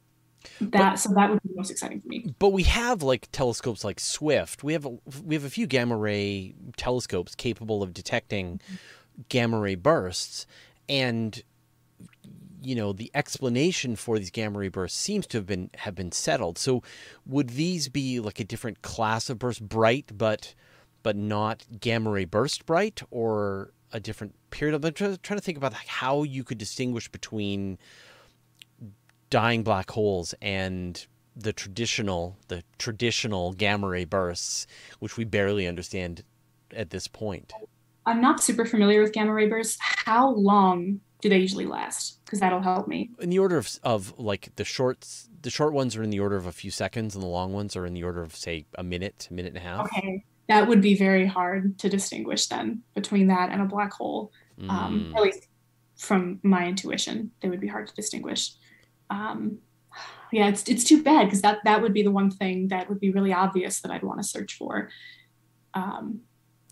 that 0.59 0.71
but, 0.71 0.95
so 0.95 1.13
that 1.13 1.29
would 1.29 1.41
be 1.43 1.49
most 1.55 1.71
exciting 1.71 2.01
for 2.01 2.07
me. 2.07 2.33
But 2.39 2.49
we 2.49 2.63
have 2.63 3.03
like 3.03 3.29
telescopes 3.31 3.83
like 3.83 3.99
Swift. 3.99 4.63
We 4.63 4.73
have 4.73 4.85
a, 4.85 4.97
we 5.23 5.35
have 5.35 5.45
a 5.45 5.49
few 5.49 5.67
gamma 5.67 5.97
ray 5.97 6.55
telescopes 6.77 7.35
capable 7.35 7.83
of 7.83 7.93
detecting 7.93 8.59
mm-hmm. 8.59 8.75
gamma 9.29 9.59
ray 9.59 9.75
bursts, 9.75 10.45
and 10.87 11.41
you 12.61 12.75
know 12.75 12.93
the 12.93 13.11
explanation 13.13 13.95
for 13.95 14.17
these 14.17 14.31
gamma 14.31 14.59
ray 14.59 14.69
bursts 14.69 14.97
seems 14.99 15.27
to 15.27 15.37
have 15.37 15.45
been 15.45 15.69
have 15.75 15.95
been 15.95 16.11
settled. 16.11 16.57
So 16.57 16.83
would 17.25 17.51
these 17.51 17.89
be 17.89 18.19
like 18.19 18.39
a 18.39 18.45
different 18.45 18.81
class 18.81 19.29
of 19.29 19.39
burst, 19.39 19.67
bright 19.67 20.11
but 20.17 20.55
but 21.01 21.15
not 21.15 21.65
gamma 21.79 22.09
ray 22.09 22.25
burst 22.25 22.65
bright, 22.65 23.01
or 23.11 23.71
a 23.91 23.99
different 23.99 24.35
period? 24.49 24.75
I'm 24.75 24.93
trying 24.93 25.17
to 25.17 25.41
think 25.41 25.57
about 25.57 25.73
how 25.73 26.23
you 26.23 26.43
could 26.43 26.57
distinguish 26.57 27.09
between 27.09 27.77
dying 29.33 29.63
black 29.63 29.89
holes 29.89 30.35
and 30.43 31.07
the 31.35 31.51
traditional 31.51 32.37
the 32.49 32.63
traditional 32.77 33.51
gamma 33.53 33.87
ray 33.87 34.05
bursts, 34.05 34.67
which 34.99 35.17
we 35.17 35.23
barely 35.23 35.65
understand 35.65 36.23
at 36.75 36.91
this 36.91 37.07
point. 37.07 37.51
I'm 38.05 38.21
not 38.21 38.43
super 38.43 38.63
familiar 38.63 39.01
with 39.01 39.11
gamma 39.11 39.33
ray 39.33 39.47
bursts. 39.49 39.79
How 39.81 40.29
long 40.29 40.99
do 41.19 41.29
they 41.29 41.39
usually 41.39 41.65
last? 41.65 42.23
Because 42.23 42.41
that'll 42.41 42.61
help 42.61 42.87
me. 42.87 43.09
In 43.19 43.31
the 43.31 43.39
order 43.39 43.57
of, 43.57 43.71
of 43.81 44.13
like 44.19 44.51
the 44.55 44.63
shorts, 44.63 45.27
the 45.41 45.49
short 45.49 45.73
ones 45.73 45.95
are 45.95 46.03
in 46.03 46.11
the 46.11 46.19
order 46.19 46.35
of 46.35 46.45
a 46.45 46.51
few 46.51 46.69
seconds, 46.69 47.15
and 47.15 47.23
the 47.23 47.27
long 47.27 47.53
ones 47.53 47.75
are 47.75 47.87
in 47.87 47.95
the 47.95 48.03
order 48.03 48.21
of 48.21 48.35
say 48.35 48.67
a 48.77 48.83
minute, 48.83 49.29
a 49.31 49.33
minute 49.33 49.55
and 49.55 49.57
a 49.57 49.67
half. 49.67 49.87
Okay, 49.87 50.23
that 50.47 50.67
would 50.67 50.81
be 50.81 50.95
very 50.95 51.25
hard 51.25 51.79
to 51.79 51.89
distinguish 51.89 52.45
then 52.45 52.83
between 52.93 53.25
that 53.29 53.49
and 53.49 53.63
a 53.63 53.65
black 53.65 53.93
hole. 53.93 54.31
Um, 54.61 54.67
mm. 54.67 54.71
Um, 54.71 55.13
at 55.15 55.23
least 55.23 55.47
from 55.97 56.39
my 56.43 56.67
intuition, 56.67 57.31
they 57.41 57.49
would 57.49 57.61
be 57.61 57.67
hard 57.67 57.87
to 57.87 57.95
distinguish 57.95 58.51
um, 59.13 59.59
yeah, 60.31 60.47
it's 60.47 60.67
it's 60.67 60.83
too 60.83 61.03
bad 61.03 61.25
because 61.25 61.41
that 61.41 61.59
that 61.63 61.81
would 61.81 61.93
be 61.93 62.01
the 62.01 62.11
one 62.11 62.31
thing 62.31 62.69
that 62.69 62.89
would 62.89 62.99
be 62.99 63.11
really 63.11 63.31
obvious 63.31 63.81
that 63.81 63.91
I'd 63.91 64.03
want 64.03 64.19
to 64.19 64.23
search 64.23 64.57
for. 64.57 64.89
Um, 65.75 66.21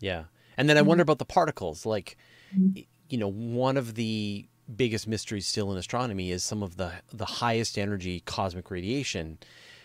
yeah, 0.00 0.24
and 0.56 0.68
then 0.68 0.76
I 0.76 0.82
wonder 0.82 1.02
mm-hmm. 1.02 1.10
about 1.10 1.18
the 1.18 1.24
particles. 1.24 1.86
Like, 1.86 2.16
mm-hmm. 2.56 2.80
you 3.08 3.18
know, 3.18 3.30
one 3.30 3.76
of 3.76 3.94
the 3.94 4.48
biggest 4.74 5.06
mysteries 5.06 5.46
still 5.46 5.70
in 5.70 5.78
astronomy 5.78 6.32
is 6.32 6.42
some 6.42 6.62
of 6.62 6.76
the 6.76 6.92
the 7.12 7.24
highest 7.24 7.78
energy 7.78 8.20
cosmic 8.20 8.70
radiation. 8.70 9.38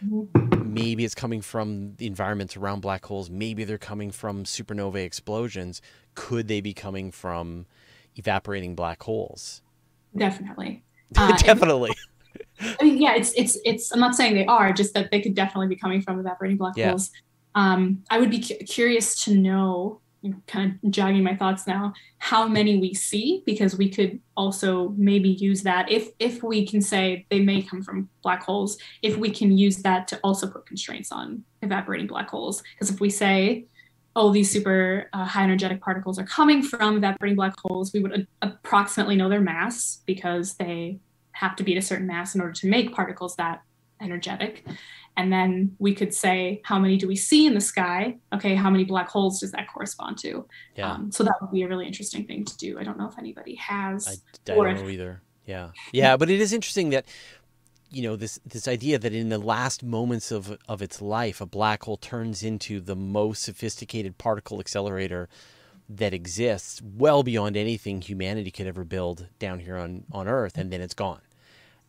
Mm-hmm. 0.04 0.74
Maybe 0.74 1.06
it's 1.06 1.16
coming 1.16 1.42
from 1.42 1.96
the 1.98 2.08
environments 2.08 2.58
around 2.58 2.82
black 2.82 3.06
holes. 3.06 3.30
Maybe 3.30 3.64
they're 3.64 3.78
coming 3.78 4.12
from 4.12 4.44
supernova 4.44 5.04
explosions. 5.04 5.82
Could 6.16 6.48
they 6.48 6.62
be 6.62 6.74
coming 6.74 7.12
from 7.12 7.68
evaporating 8.16 8.76
black 8.76 9.04
holes? 9.04 9.62
Definitely. 10.16 10.84
Uh, 11.16 11.38
definitely. 11.38 11.96
I 12.60 12.84
mean, 12.84 12.98
yeah, 12.98 13.16
it's 13.16 13.34
it's 13.34 13.58
it's. 13.66 13.92
I'm 13.92 14.00
not 14.00 14.16
saying 14.16 14.36
they 14.36 14.46
are, 14.46 14.74
just 14.74 14.94
that 14.94 15.12
they 15.12 15.22
could 15.22 15.36
definitely 15.36 15.68
be 15.68 15.76
coming 15.76 16.02
from 16.02 16.20
evaporating 16.20 16.58
black 16.58 16.76
yeah. 16.76 16.90
holes. 16.90 17.12
Um, 17.56 18.04
I 18.10 18.20
would 18.20 18.30
be 18.30 18.40
cu- 18.40 18.64
curious 18.66 19.24
to 19.26 19.36
know, 19.36 20.02
kind 20.48 20.80
of 20.84 20.92
jogging 20.92 21.24
my 21.24 21.36
thoughts 21.36 21.68
now, 21.68 21.94
how 22.20 22.48
many 22.48 22.80
we 22.80 22.94
see, 22.94 23.44
because 23.46 23.78
we 23.78 23.90
could 23.90 24.20
also 24.36 24.94
maybe 24.98 25.30
use 25.30 25.64
that 25.64 25.92
if 25.92 26.10
if 26.20 26.44
we 26.44 26.66
can 26.66 26.82
say 26.82 27.26
they 27.30 27.40
may 27.40 27.62
come 27.62 27.82
from 27.82 28.10
black 28.22 28.44
holes. 28.44 28.78
If 29.02 29.18
we 29.18 29.30
can 29.30 29.58
use 29.58 29.78
that 29.78 30.08
to 30.10 30.20
also 30.24 30.48
put 30.48 30.66
constraints 30.66 31.12
on 31.12 31.44
evaporating 31.62 32.08
black 32.08 32.30
holes, 32.30 32.64
because 32.74 32.90
if 32.90 33.00
we 33.00 33.10
say 33.10 33.66
oh, 34.18 34.32
these 34.32 34.52
super 34.52 35.12
uh, 35.14 35.26
high 35.26 35.44
energetic 35.44 35.80
particles 35.80 36.18
are 36.18 36.26
coming 36.26 36.64
from 36.64 36.98
evaporating 36.98 37.36
black 37.36 37.54
holes, 37.60 37.94
we 37.94 38.00
would 38.00 38.12
a- 38.12 38.48
approximately 38.48 39.16
know 39.16 39.30
their 39.30 39.40
mass 39.40 40.02
because 40.08 40.56
they 40.56 40.98
have 41.40 41.56
to 41.58 41.64
be 41.64 41.74
at 41.74 41.78
a 41.78 41.82
certain 41.82 42.08
mass 42.08 42.36
in 42.36 42.42
order 42.42 42.54
to 42.54 42.68
make 42.68 42.94
particles 42.94 43.36
that 43.36 43.62
energetic. 44.02 44.66
And 45.16 45.34
then 45.34 45.76
we 45.80 45.96
could 45.96 46.14
say, 46.14 46.62
how 46.64 46.78
many 46.78 46.98
do 46.98 47.08
we 47.08 47.16
see 47.16 47.48
in 47.48 47.56
the 47.56 47.62
sky? 47.62 48.18
Okay, 48.34 48.54
how 48.54 48.70
many 48.70 48.84
black 48.84 49.10
holes 49.10 49.40
does 49.40 49.52
that 49.52 49.68
correspond 49.68 50.20
to? 50.20 50.48
Yeah. 50.76 50.92
Um, 50.92 51.12
so 51.12 51.24
that 51.24 51.34
would 51.42 51.52
be 51.52 51.64
a 51.64 51.68
really 51.68 51.88
interesting 51.88 52.26
thing 52.26 52.46
to 52.46 52.58
do. 52.58 52.78
I 52.80 52.84
don't 52.84 53.00
know 53.00 53.08
if 53.08 53.18
anybody 53.18 53.56
has. 53.56 54.08
I, 54.08 54.12
I 54.12 54.16
don't 54.46 54.68
if, 54.68 54.82
know 54.82 54.90
either. 54.90 55.22
Yeah. 55.46 55.72
Yeah, 55.92 56.18
but 56.18 56.30
it 56.30 56.40
is 56.40 56.54
interesting 56.54 56.92
that 56.92 57.06
you 57.90 58.04
know 58.04 58.16
this 58.16 58.40
this 58.46 58.68
idea 58.68 59.00
that 59.00 59.14
in 59.14 59.30
the 59.30 59.38
last 59.38 59.82
moments 59.82 60.30
of 60.30 60.58
of 60.68 60.82
its 60.82 61.02
life 61.02 61.40
a 61.40 61.46
black 61.46 61.84
hole 61.84 61.96
turns 61.96 62.44
into 62.44 62.82
the 62.82 62.98
most 62.98 63.44
sophisticated 63.44 64.18
particle 64.18 64.60
accelerator 64.60 65.30
that 65.88 66.14
exists 66.14 66.82
well 66.82 67.24
beyond 67.24 67.56
anything 67.56 68.02
humanity 68.02 68.52
could 68.52 68.68
ever 68.68 68.84
build 68.84 69.28
down 69.40 69.60
here 69.60 69.78
on 69.78 70.04
on 70.12 70.28
earth 70.28 70.58
and 70.58 70.70
then 70.70 70.82
it's 70.82 70.94
gone 70.94 71.22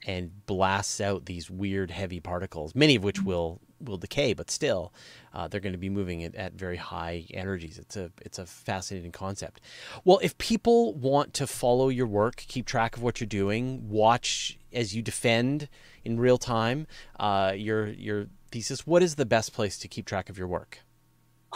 and 0.06 0.46
blasts 0.46 1.00
out 1.00 1.26
these 1.26 1.50
weird 1.50 1.90
heavy 1.90 2.20
particles 2.20 2.74
many 2.74 2.96
of 2.96 3.04
which 3.04 3.22
will 3.22 3.60
will 3.80 3.96
decay 3.96 4.32
but 4.32 4.50
still 4.50 4.92
uh, 5.32 5.46
they're 5.46 5.60
going 5.60 5.72
to 5.72 5.78
be 5.78 5.88
moving 5.88 6.24
at, 6.24 6.34
at 6.34 6.52
very 6.54 6.76
high 6.76 7.24
energies 7.32 7.78
it's 7.78 7.96
a 7.96 8.10
it's 8.22 8.38
a 8.38 8.46
fascinating 8.46 9.12
concept 9.12 9.60
well 10.04 10.18
if 10.22 10.36
people 10.38 10.94
want 10.94 11.32
to 11.32 11.46
follow 11.46 11.88
your 11.88 12.06
work 12.06 12.36
keep 12.48 12.66
track 12.66 12.96
of 12.96 13.02
what 13.02 13.20
you're 13.20 13.26
doing 13.26 13.88
watch 13.88 14.58
as 14.72 14.94
you 14.96 15.02
defend 15.02 15.68
in 16.04 16.18
real 16.18 16.38
time 16.38 16.86
uh, 17.20 17.52
your 17.54 17.86
your 17.86 18.26
thesis, 18.50 18.86
what 18.86 19.02
is 19.02 19.16
the 19.16 19.26
best 19.26 19.52
place 19.52 19.78
to 19.78 19.88
keep 19.88 20.06
track 20.06 20.28
of 20.28 20.38
your 20.38 20.46
work? 20.46 20.80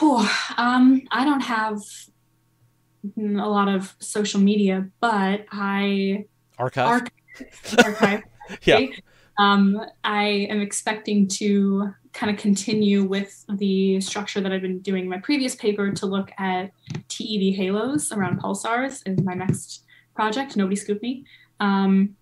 Oh, 0.01 0.55
um, 0.57 1.03
I 1.11 1.24
don't 1.24 1.40
have 1.40 1.80
a 3.18 3.20
lot 3.20 3.68
of 3.68 3.95
social 3.99 4.40
media, 4.40 4.88
but 5.01 5.47
I 5.51 6.26
arXiv. 6.59 7.09
arXiv. 7.64 8.22
yeah. 8.64 8.86
Um, 9.38 9.80
I 10.05 10.47
am 10.51 10.61
expecting 10.61 11.26
to 11.28 11.95
kind 12.12 12.30
of 12.30 12.40
continue 12.40 13.05
with 13.05 13.45
the 13.49 14.01
structure 14.01 14.40
that 14.40 14.53
I've 14.53 14.61
been 14.61 14.80
doing 14.80 15.05
in 15.05 15.09
my 15.09 15.18
previous 15.18 15.55
paper 15.55 15.90
to 15.90 16.07
look 16.07 16.30
at 16.38 16.70
TeV 17.09 17.57
halos 17.57 18.12
around 18.12 18.43
pulsars 18.43 19.03
is 19.07 19.24
my 19.24 19.34
next 19.34 19.84
project. 20.14 20.57
Nobody 20.57 20.76
scooped 20.76 21.03
me. 21.03 21.24
Um, 21.61 22.16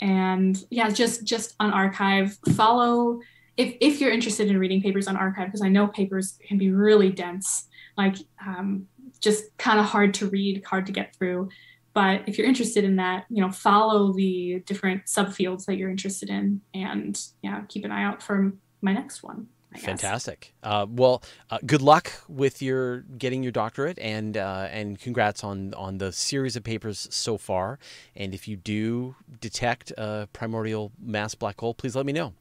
and 0.00 0.64
yeah 0.70 0.90
just 0.90 1.24
just 1.24 1.54
on 1.60 1.72
arXiv, 1.72 2.36
follow 2.54 3.20
if 3.56 3.74
if 3.80 4.00
you're 4.00 4.10
interested 4.10 4.48
in 4.48 4.58
reading 4.58 4.82
papers 4.82 5.08
on 5.08 5.16
arXiv 5.16 5.46
because 5.46 5.62
i 5.62 5.68
know 5.68 5.86
papers 5.86 6.38
can 6.46 6.58
be 6.58 6.70
really 6.70 7.10
dense 7.10 7.68
like 7.96 8.16
um, 8.46 8.86
just 9.20 9.44
kind 9.56 9.80
of 9.80 9.86
hard 9.86 10.12
to 10.12 10.28
read 10.28 10.62
hard 10.64 10.84
to 10.86 10.92
get 10.92 11.14
through 11.16 11.48
but 11.96 12.20
if 12.26 12.36
you're 12.36 12.46
interested 12.46 12.84
in 12.84 12.96
that 12.96 13.24
you 13.30 13.40
know 13.40 13.50
follow 13.50 14.12
the 14.12 14.62
different 14.66 15.06
subfields 15.06 15.64
that 15.64 15.76
you're 15.76 15.90
interested 15.90 16.28
in 16.28 16.60
and 16.74 17.28
yeah 17.42 17.62
keep 17.68 17.84
an 17.86 17.90
eye 17.90 18.04
out 18.04 18.22
for 18.22 18.52
my 18.82 18.92
next 18.92 19.22
one 19.22 19.48
Fantastic. 19.78 20.54
Uh, 20.62 20.86
well, 20.88 21.22
uh, 21.50 21.58
good 21.66 21.82
luck 21.82 22.10
with 22.28 22.62
your 22.62 23.00
getting 23.18 23.42
your 23.42 23.52
doctorate, 23.52 23.98
and 23.98 24.34
uh, 24.34 24.68
and 24.70 24.98
congrats 24.98 25.44
on 25.44 25.74
on 25.74 25.98
the 25.98 26.12
series 26.12 26.56
of 26.56 26.64
papers 26.64 27.06
so 27.10 27.36
far. 27.36 27.78
And 28.14 28.32
if 28.32 28.48
you 28.48 28.56
do 28.56 29.16
detect 29.38 29.92
a 29.98 30.30
primordial 30.32 30.92
mass 30.98 31.34
black 31.34 31.60
hole, 31.60 31.74
please 31.74 31.94
let 31.94 32.06
me 32.06 32.14
know. 32.14 32.32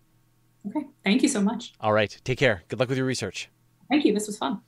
Okay. 0.70 0.86
Thank 1.04 1.24
you 1.24 1.28
so 1.28 1.42
much. 1.42 1.74
All 1.82 1.92
right. 1.92 2.18
Take 2.24 2.38
care. 2.38 2.64
Good 2.70 2.80
luck 2.80 2.88
with 2.88 2.98
your 2.98 3.08
research. 3.08 3.50
Thank 3.90 4.06
you. 4.06 4.14
This 4.14 4.28
was 4.28 4.38
fun. 4.38 4.62